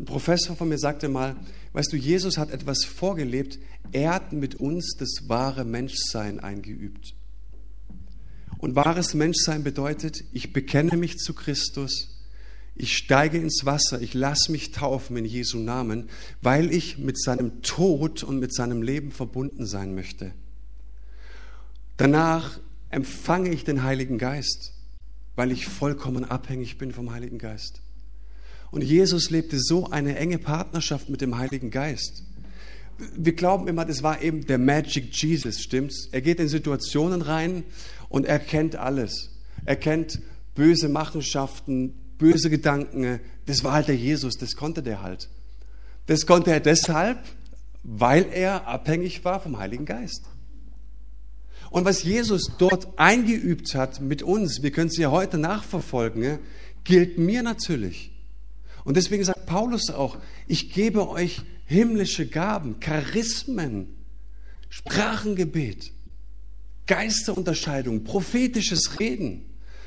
Ein 0.01 0.07
Professor 0.07 0.57
von 0.57 0.70
mir 0.70 0.78
sagte 0.78 1.11
mal, 1.11 1.36
weißt 1.74 1.92
du, 1.92 1.96
Jesus 1.96 2.38
hat 2.38 2.51
etwas 2.51 2.86
vorgelebt, 2.86 3.59
er 3.92 4.14
hat 4.14 4.32
mit 4.32 4.55
uns 4.55 4.96
das 4.98 5.28
wahre 5.28 5.66
Menschsein 5.66 6.40
eingeübt. 6.40 7.14
Und 8.57 8.76
wahres 8.76 9.12
Menschsein 9.12 9.62
bedeutet, 9.62 10.24
ich 10.32 10.55
bekenne 10.55 10.96
mich 10.96 11.18
zu 11.18 11.34
Christus, 11.34 12.18
ich 12.74 12.96
steige 12.96 13.36
ins 13.36 13.66
Wasser, 13.66 14.01
ich 14.01 14.14
lasse 14.14 14.51
mich 14.51 14.72
taufen 14.72 15.18
in 15.18 15.26
Jesu 15.26 15.59
Namen, 15.59 16.09
weil 16.40 16.72
ich 16.72 16.96
mit 16.96 17.20
seinem 17.20 17.61
Tod 17.61 18.22
und 18.22 18.40
mit 18.40 18.55
seinem 18.55 18.80
Leben 18.80 19.12
verbunden 19.12 19.66
sein 19.66 19.94
möchte. 19.94 20.32
Danach 21.98 22.59
empfange 22.88 23.51
ich 23.51 23.64
den 23.64 23.82
Heiligen 23.82 24.16
Geist, 24.16 24.72
weil 25.36 25.53
ich 25.53 25.66
vollkommen 25.66 26.24
abhängig 26.24 26.78
bin 26.78 26.90
vom 26.90 27.12
Heiligen 27.12 27.36
Geist. 27.36 27.82
Und 28.71 28.83
Jesus 28.83 29.31
lebte 29.31 29.59
so 29.59 29.91
eine 29.91 30.16
enge 30.16 30.39
Partnerschaft 30.39 31.09
mit 31.09 31.21
dem 31.21 31.37
Heiligen 31.39 31.71
Geist. 31.71 32.23
Wir 33.16 33.33
glauben 33.33 33.66
immer, 33.66 33.85
das 33.85 34.03
war 34.03 34.23
eben 34.23 34.47
der 34.47 34.59
Magic 34.59 35.14
Jesus, 35.14 35.61
stimmt's? 35.61 36.09
Er 36.12 36.21
geht 36.21 36.39
in 36.39 36.49
Situationen 36.49 37.23
rein 37.23 37.64
und 38.09 38.27
er 38.27 38.39
kennt 38.39 38.77
alles. 38.77 39.31
Er 39.64 39.77
kennt 39.77 40.21
böse 40.55 40.89
Machenschaften, 40.89 41.95
böse 42.18 42.51
Gedanken. 42.51 43.21
Das 43.47 43.64
war 43.64 43.73
halt 43.73 43.89
der 43.89 43.97
Jesus, 43.97 44.35
das 44.37 44.55
konnte 44.55 44.83
der 44.83 45.03
halt. 45.03 45.29
Das 46.07 46.27
konnte 46.27 46.53
er 46.53 46.61
deshalb, 46.61 47.18
weil 47.83 48.27
er 48.33 48.66
abhängig 48.66 49.25
war 49.25 49.41
vom 49.41 49.59
Heiligen 49.59 49.87
Geist. 49.87 50.25
Und 51.71 51.85
was 51.85 52.03
Jesus 52.03 52.53
dort 52.59 52.99
eingeübt 52.99 53.75
hat 53.75 54.01
mit 54.01 54.23
uns, 54.23 54.62
wir 54.62 54.73
können 54.73 54.89
es 54.89 54.97
ja 54.97 55.11
heute 55.11 55.39
nachverfolgen, 55.39 56.41
gilt 56.85 57.16
mir 57.18 57.43
natürlich. 57.43 58.09
Und 58.85 58.97
deswegen 58.97 59.24
sagt 59.24 59.47
Paulus 59.47 59.91
auch, 59.91 60.18
ich 60.47 60.72
gebe 60.72 61.09
euch 61.09 61.43
himmlische 61.66 62.26
Gaben, 62.26 62.81
Charismen, 62.81 63.89
Sprachengebet, 64.68 65.93
Geisterunterscheidung, 66.87 68.05
prophetisches 68.05 68.99
Reden. 68.99 69.45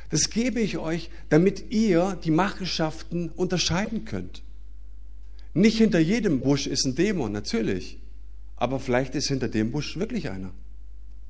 Das 0.10 0.30
gebe 0.30 0.60
ich 0.60 0.78
euch, 0.78 1.10
damit 1.30 1.72
ihr 1.72 2.20
die 2.24 2.32
Machenschaften 2.32 3.30
unterscheiden 3.30 4.06
könnt. 4.06 4.44
Nicht 5.54 5.78
hinter 5.78 6.00
jedem 6.00 6.42
Busch 6.42 6.68
ist 6.68 6.86
ein 6.86 6.96
Dämon, 6.96 7.32
natürlich. 7.32 8.00
Aber 8.56 8.80
vielleicht 8.80 9.16
ist 9.16 9.28
hinter 9.28 9.48
dem 9.50 9.72
Busch 9.72 9.98
wirklich 9.98 10.30
einer. 10.30 10.54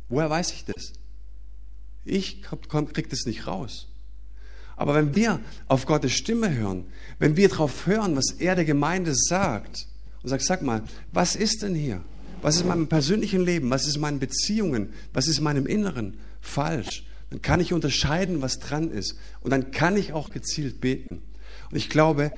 Woher 0.10 0.30
weiß 0.30 0.52
ich 0.54 0.66
das? 0.66 0.94
Ich 2.06 2.42
kriege 2.42 3.10
das 3.10 3.26
nicht 3.26 3.48
raus. 3.48 3.88
Aber 4.76 4.96
wenn 4.96 5.16
wir 5.16 5.40
auf 5.68 5.86
Gottes 5.86 6.14
Stimme 6.14 6.54
hören, 6.54 6.86
wenn 7.20 7.38
wir 7.38 7.50
darauf 7.50 7.86
hören, 7.86 8.16
was 8.16 8.32
er 8.32 8.56
der 8.56 8.66
Gemeinde 8.66 9.14
sagt, 9.14 9.88
und 10.24 10.30
sagt, 10.30 10.44
sag 10.44 10.62
mal, 10.62 10.84
was 11.12 11.36
ist 11.36 11.62
denn 11.62 11.76
hier? 11.76 12.02
Was 12.42 12.56
ist 12.56 12.62
in 12.62 12.68
meinem 12.68 12.88
persönlichen 12.88 13.44
Leben? 13.44 13.70
Was 13.70 13.86
ist 13.86 13.96
in 13.96 14.02
meinen 14.02 14.20
Beziehungen? 14.20 14.94
Was 15.14 15.28
ist 15.28 15.38
in 15.38 15.44
meinem 15.44 15.66
Inneren 15.66 16.18
falsch? 16.42 17.06
Dann 17.30 17.42
kann 17.42 17.60
ich 17.60 17.74
unterscheiden, 17.74 18.42
was 18.42 18.60
dran 18.60 18.92
ist. 18.92 19.18
Und 19.42 19.52
dann 19.52 19.72
kann 19.72 19.98
ich 19.98 20.14
auch 20.14 20.30
gezielt 20.30 20.82
beten. 20.82 21.22
Und 21.72 21.78
ich 21.78 21.90
glaube, 21.90 22.32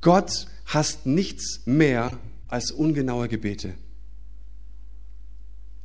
Gott 0.00 0.46
hasst 0.66 1.06
nichts 1.06 1.60
mehr 1.66 2.12
als 2.48 2.70
ungenaue 2.70 3.28
Gebete. 3.28 3.74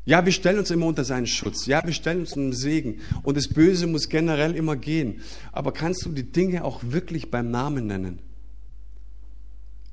Ja, 0.06 0.24
wir 0.24 0.32
stellen 0.32 0.60
uns 0.60 0.70
immer 0.70 0.86
unter 0.86 1.04
seinen 1.04 1.26
Schutz. 1.26 1.66
Ja, 1.66 1.84
wir 1.84 1.94
stellen 1.94 2.22
uns 2.22 2.34
unter 2.34 2.56
Segen. 2.56 3.02
Und 3.24 3.38
das 3.38 3.48
Böse 3.48 3.88
muss 3.88 4.08
generell 4.08 4.56
immer 4.56 4.76
gehen. 4.76 5.22
Aber 5.52 5.72
kannst 5.72 6.06
du 6.06 6.10
die 6.10 6.32
Dinge 6.32 6.64
auch 6.64 6.82
wirklich 6.84 7.32
beim 7.32 7.50
Namen 7.50 7.88
nennen? 7.88 8.20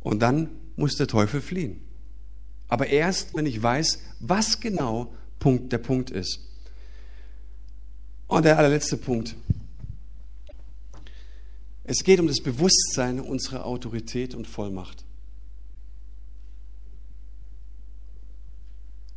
Und 0.00 0.20
dann 0.20 0.50
muss 0.76 0.96
der 0.96 1.06
Teufel 1.06 1.40
fliehen. 1.40 1.80
Aber 2.68 2.88
erst, 2.88 3.34
wenn 3.34 3.46
ich 3.46 3.62
weiß, 3.62 4.00
was 4.20 4.60
genau 4.60 5.14
Punkt 5.38 5.72
der 5.72 5.78
Punkt 5.78 6.10
ist. 6.10 6.40
Und 8.26 8.44
der 8.44 8.58
allerletzte 8.58 8.96
Punkt. 8.96 9.34
Es 11.84 12.04
geht 12.04 12.20
um 12.20 12.26
das 12.26 12.40
Bewusstsein 12.40 13.18
unserer 13.20 13.66
Autorität 13.66 14.34
und 14.34 14.46
Vollmacht. 14.46 15.04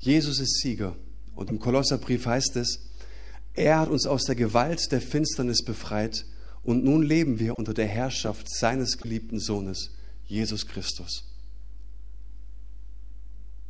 Jesus 0.06 0.40
ist 0.40 0.60
Sieger. 0.60 0.96
Und 1.34 1.50
im 1.50 1.60
Kolosserbrief 1.60 2.28
heißt 2.28 2.56
es, 2.58 2.80
er 3.56 3.80
hat 3.80 3.90
uns 3.90 4.06
aus 4.06 4.24
der 4.26 4.36
Gewalt 4.36 4.92
der 4.92 5.02
Finsternis 5.02 5.64
befreit 5.64 6.26
und 6.64 6.84
nun 6.84 7.02
leben 7.02 7.40
wir 7.40 7.58
unter 7.58 7.74
der 7.74 7.88
Herrschaft 7.88 8.48
seines 8.50 8.98
geliebten 8.98 9.40
Sohnes, 9.40 9.96
Jesus 10.28 10.68
Christus. 10.68 11.24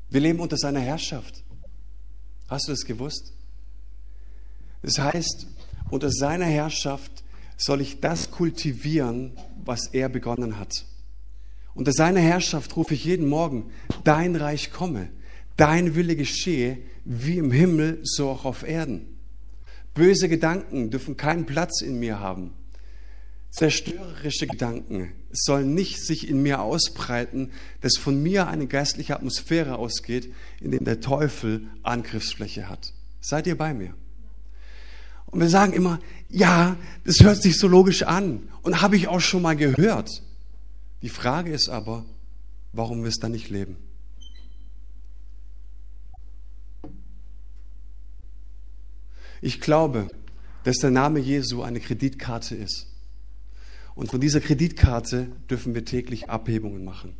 Wir 0.09 0.19
leben 0.21 0.39
unter 0.39 0.57
seiner 0.57 0.81
Herrschaft. 0.81 1.43
Hast 2.49 2.67
du 2.67 2.73
das 2.73 2.83
gewusst? 2.85 3.33
Das 4.81 4.99
heißt, 4.99 5.47
unter 5.89 6.11
seiner 6.11 6.45
Herrschaft 6.45 7.23
soll 7.57 7.79
ich 7.79 8.01
das 8.01 8.29
kultivieren, 8.29 9.31
was 9.63 9.87
er 9.93 10.09
begonnen 10.09 10.59
hat. 10.59 10.85
Unter 11.73 11.93
seiner 11.93 12.19
Herrschaft 12.19 12.75
rufe 12.75 12.93
ich 12.93 13.05
jeden 13.05 13.27
Morgen, 13.27 13.71
dein 14.03 14.35
Reich 14.35 14.71
komme, 14.71 15.09
dein 15.57 15.95
Wille 15.95 16.15
geschehe, 16.15 16.77
wie 17.03 17.37
im 17.37 17.51
Himmel, 17.51 17.99
so 18.03 18.29
auch 18.29 18.45
auf 18.45 18.67
Erden. 18.67 19.07
Böse 19.93 20.27
Gedanken 20.27 20.89
dürfen 20.91 21.17
keinen 21.17 21.45
Platz 21.45 21.81
in 21.81 21.99
mir 21.99 22.19
haben. 22.19 22.51
Zerstörerische 23.51 24.47
Gedanken 24.47 25.13
sollen 25.31 25.73
nicht 25.73 26.05
sich 26.05 26.27
in 26.27 26.41
mir 26.41 26.61
ausbreiten, 26.61 27.51
dass 27.79 27.95
von 27.97 28.21
mir 28.21 28.47
eine 28.47 28.67
geistliche 28.67 29.15
Atmosphäre 29.15 29.77
ausgeht, 29.77 30.33
in 30.59 30.71
der 30.71 30.81
der 30.81 30.99
Teufel 30.99 31.67
Angriffsfläche 31.81 32.67
hat. 32.67 32.93
Seid 33.21 33.47
ihr 33.47 33.57
bei 33.57 33.73
mir? 33.73 33.93
Und 35.27 35.39
wir 35.39 35.49
sagen 35.49 35.71
immer, 35.71 35.99
ja, 36.29 36.75
das 37.05 37.21
hört 37.21 37.41
sich 37.41 37.57
so 37.57 37.69
logisch 37.69 38.03
an 38.03 38.49
und 38.61 38.81
habe 38.81 38.97
ich 38.97 39.07
auch 39.07 39.21
schon 39.21 39.41
mal 39.41 39.55
gehört. 39.55 40.21
Die 41.01 41.09
Frage 41.09 41.53
ist 41.53 41.69
aber, 41.69 42.05
warum 42.73 43.03
wir 43.03 43.09
es 43.09 43.19
dann 43.19 43.31
nicht 43.31 43.49
leben? 43.49 43.77
Ich 49.45 49.61
glaube, 49.61 50.07
dass 50.63 50.77
der 50.77 50.89
Name 50.89 51.19
Jesu 51.19 51.61
eine 51.61 51.79
Kreditkarte 51.79 52.55
ist. 52.55 52.87
Und 53.93 54.09
von 54.09 54.19
dieser 54.19 54.41
Kreditkarte 54.41 55.27
dürfen 55.51 55.75
wir 55.75 55.85
täglich 55.85 56.31
Abhebungen 56.31 56.83
machen. 56.83 57.15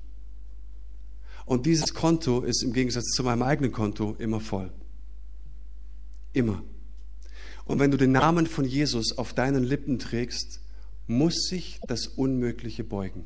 Und 1.46 1.68
dieses 1.68 1.94
Konto 1.94 2.42
ist 2.42 2.64
im 2.64 2.74
Gegensatz 2.74 3.12
zu 3.12 3.22
meinem 3.22 3.44
eigenen 3.44 3.72
Konto 3.72 4.16
immer 4.18 4.40
voll. 4.40 4.74
Immer. 6.34 6.64
Und 7.66 7.78
wenn 7.78 7.92
du 7.92 7.98
den 7.98 8.14
Namen 8.14 8.48
von 8.48 8.66
Jesus 8.66 9.20
auf 9.20 9.36
deinen 9.36 9.64
Lippen 9.64 10.00
trägst, 10.00 10.62
muss 11.06 11.46
sich 11.48 11.80
das 11.88 12.08
Unmögliche 12.08 12.84
beugen. 12.84 13.26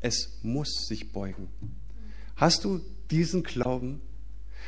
Es 0.00 0.38
muss 0.42 0.84
sich 0.86 1.12
beugen. 1.12 1.48
Hast 2.36 2.66
du 2.66 2.82
diesen 3.10 3.42
Glauben? 3.42 4.02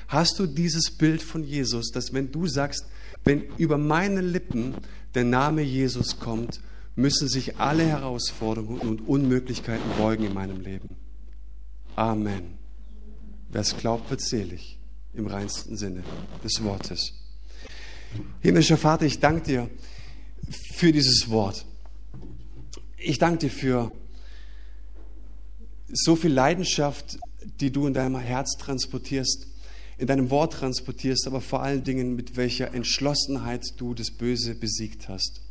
Hast 0.09 0.39
du 0.39 0.47
dieses 0.47 0.97
Bild 0.97 1.21
von 1.21 1.45
Jesus, 1.45 1.91
dass 1.91 2.15
wenn 2.15 2.33
du 2.33 2.47
sagst, 2.47 2.87
wenn 3.25 3.43
über 3.57 3.79
meine 3.79 4.21
Lippen 4.21 4.75
der 5.15 5.25
Name 5.25 5.63
Jesus 5.63 6.19
kommt, 6.19 6.61
müssen 6.97 7.29
sich 7.29 7.57
alle 7.57 7.85
Herausforderungen 7.85 8.81
und 8.81 9.07
Unmöglichkeiten 9.09 9.85
beugen 9.99 10.25
in 10.25 10.35
meinem 10.35 10.61
Leben. 10.61 10.97
Amen. 11.97 12.59
Wer 13.51 13.61
es 13.61 13.77
glaubt, 13.77 14.11
wird 14.11 14.21
selig 14.21 14.79
im 15.15 15.27
reinsten 15.27 15.77
Sinne 15.77 16.03
des 16.45 16.63
Wortes. 16.63 17.13
Himmlischer 18.41 18.77
Vater, 18.77 19.07
ich 19.07 19.19
danke 19.21 19.43
dir 19.43 19.71
für 20.75 20.93
dieses 20.93 21.31
Wort. 21.31 21.65
Ich 22.97 23.19
danke 23.19 23.39
dir 23.39 23.51
für 23.51 23.93
so 25.93 26.17
viel 26.17 26.33
Leidenschaft, 26.33 27.19
die 27.61 27.73
du 27.73 27.87
in 27.87 27.95
deinem 27.95 28.19
Herz 28.19 28.57
transportierst, 28.59 29.47
in 30.01 30.07
deinem 30.07 30.31
Wort 30.31 30.55
transportierst, 30.55 31.27
aber 31.27 31.43
vor 31.43 31.63
allen 31.63 31.85
Dingen 31.85 32.17
mit 32.17 32.39
welcher 32.39 32.73
Entschlossenheit 32.73 33.75
du 33.77 33.93
das 33.93 34.11
Böse 34.11 34.55
besiegt 34.55 35.11
hast. 35.11 35.43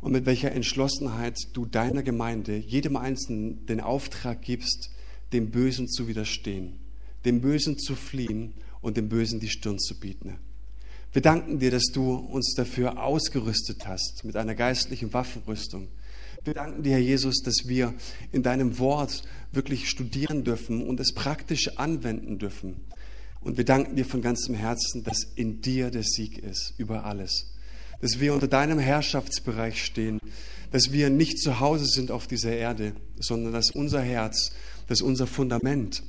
Und 0.00 0.12
mit 0.12 0.24
welcher 0.24 0.52
Entschlossenheit 0.52 1.36
du 1.52 1.66
deiner 1.66 2.02
Gemeinde, 2.02 2.56
jedem 2.56 2.96
Einzelnen, 2.96 3.66
den 3.66 3.82
Auftrag 3.82 4.40
gibst, 4.40 4.88
dem 5.34 5.50
Bösen 5.50 5.86
zu 5.88 6.08
widerstehen, 6.08 6.78
dem 7.26 7.42
Bösen 7.42 7.78
zu 7.78 7.94
fliehen 7.94 8.54
und 8.80 8.96
dem 8.96 9.10
Bösen 9.10 9.38
die 9.38 9.50
Stirn 9.50 9.78
zu 9.78 10.00
bieten. 10.00 10.38
Wir 11.12 11.20
danken 11.20 11.58
dir, 11.58 11.70
dass 11.70 11.92
du 11.92 12.14
uns 12.14 12.54
dafür 12.54 13.02
ausgerüstet 13.02 13.86
hast 13.86 14.24
mit 14.24 14.36
einer 14.36 14.54
geistlichen 14.54 15.12
Waffenrüstung. 15.12 15.88
Wir 16.42 16.54
danken 16.54 16.82
dir, 16.82 16.92
Herr 16.92 16.98
Jesus, 17.00 17.42
dass 17.42 17.68
wir 17.68 17.92
in 18.32 18.42
deinem 18.42 18.78
Wort 18.78 19.24
wirklich 19.52 19.90
studieren 19.90 20.42
dürfen 20.42 20.86
und 20.86 21.00
es 21.00 21.12
praktisch 21.12 21.76
anwenden 21.76 22.38
dürfen. 22.38 22.76
Und 23.44 23.58
wir 23.58 23.64
danken 23.64 23.94
dir 23.94 24.06
von 24.06 24.22
ganzem 24.22 24.54
Herzen, 24.54 25.04
dass 25.04 25.22
in 25.36 25.60
dir 25.60 25.90
der 25.90 26.02
Sieg 26.02 26.38
ist 26.38 26.72
über 26.78 27.04
alles. 27.04 27.52
Dass 28.00 28.18
wir 28.18 28.32
unter 28.34 28.48
deinem 28.48 28.78
Herrschaftsbereich 28.78 29.84
stehen, 29.84 30.18
dass 30.72 30.92
wir 30.92 31.10
nicht 31.10 31.38
zu 31.38 31.60
Hause 31.60 31.84
sind 31.84 32.10
auf 32.10 32.26
dieser 32.26 32.52
Erde, 32.52 32.94
sondern 33.20 33.52
dass 33.52 33.70
unser 33.70 34.00
Herz, 34.00 34.52
dass 34.88 35.02
unser 35.02 35.26
Fundament, 35.26 36.02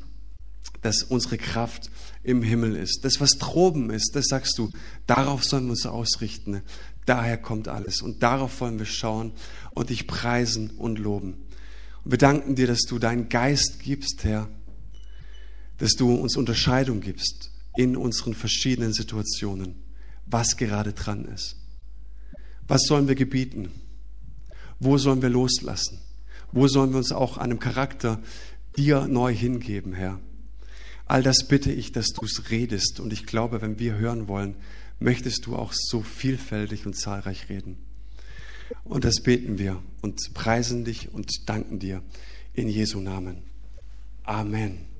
dass 0.81 1.03
unsere 1.03 1.37
Kraft 1.37 1.91
im 2.23 2.41
Himmel 2.41 2.75
ist. 2.75 3.03
Das, 3.03 3.19
was 3.19 3.31
droben 3.31 3.89
ist, 3.89 4.15
das 4.15 4.25
sagst 4.27 4.57
du, 4.57 4.71
darauf 5.05 5.43
sollen 5.43 5.65
wir 5.65 5.71
uns 5.71 5.85
ausrichten. 5.85 6.61
Daher 7.05 7.37
kommt 7.37 7.67
alles. 7.67 8.01
Und 8.01 8.23
darauf 8.23 8.61
wollen 8.61 8.79
wir 8.79 8.85
schauen 8.85 9.33
und 9.73 9.89
dich 9.89 10.07
preisen 10.07 10.71
und 10.71 10.99
loben. 10.99 11.33
Und 12.03 12.11
wir 12.11 12.17
danken 12.17 12.55
dir, 12.55 12.67
dass 12.67 12.81
du 12.81 12.97
deinen 12.97 13.29
Geist 13.29 13.79
gibst, 13.81 14.23
Herr, 14.23 14.49
dass 15.77 15.93
du 15.93 16.13
uns 16.13 16.37
Unterscheidung 16.37 17.01
gibst 17.01 17.51
in 17.75 17.97
unseren 17.97 18.33
verschiedenen 18.33 18.93
Situationen, 18.93 19.75
was 20.25 20.57
gerade 20.57 20.93
dran 20.93 21.25
ist. 21.25 21.57
Was 22.67 22.83
sollen 22.87 23.07
wir 23.07 23.15
gebieten? 23.15 23.69
Wo 24.79 24.97
sollen 24.97 25.21
wir 25.21 25.29
loslassen? 25.29 25.99
Wo 26.51 26.67
sollen 26.67 26.91
wir 26.91 26.97
uns 26.97 27.11
auch 27.11 27.37
einem 27.37 27.59
Charakter 27.59 28.21
dir 28.77 29.07
neu 29.07 29.33
hingeben, 29.33 29.93
Herr? 29.93 30.19
All 31.05 31.21
das 31.21 31.47
bitte 31.47 31.71
ich, 31.71 31.91
dass 31.91 32.07
du 32.07 32.25
es 32.25 32.49
redest. 32.49 32.99
Und 32.99 33.13
ich 33.13 33.25
glaube, 33.25 33.61
wenn 33.61 33.77
wir 33.77 33.95
hören 33.95 34.27
wollen, 34.27 34.55
möchtest 34.99 35.45
du 35.45 35.55
auch 35.55 35.73
so 35.73 36.01
vielfältig 36.01 36.85
und 36.85 36.97
zahlreich 36.97 37.49
reden. 37.49 37.77
Und 38.83 39.05
das 39.05 39.21
beten 39.21 39.59
wir 39.59 39.81
und 40.01 40.33
preisen 40.33 40.85
dich 40.85 41.13
und 41.13 41.47
danken 41.47 41.79
dir 41.79 42.01
in 42.53 42.67
Jesu 42.67 42.99
Namen. 42.99 43.43
Amen. 44.23 44.94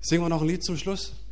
Singen 0.00 0.24
wir 0.24 0.28
noch 0.28 0.42
ein 0.42 0.48
Lied 0.48 0.64
zum 0.64 0.76
Schluss? 0.76 1.25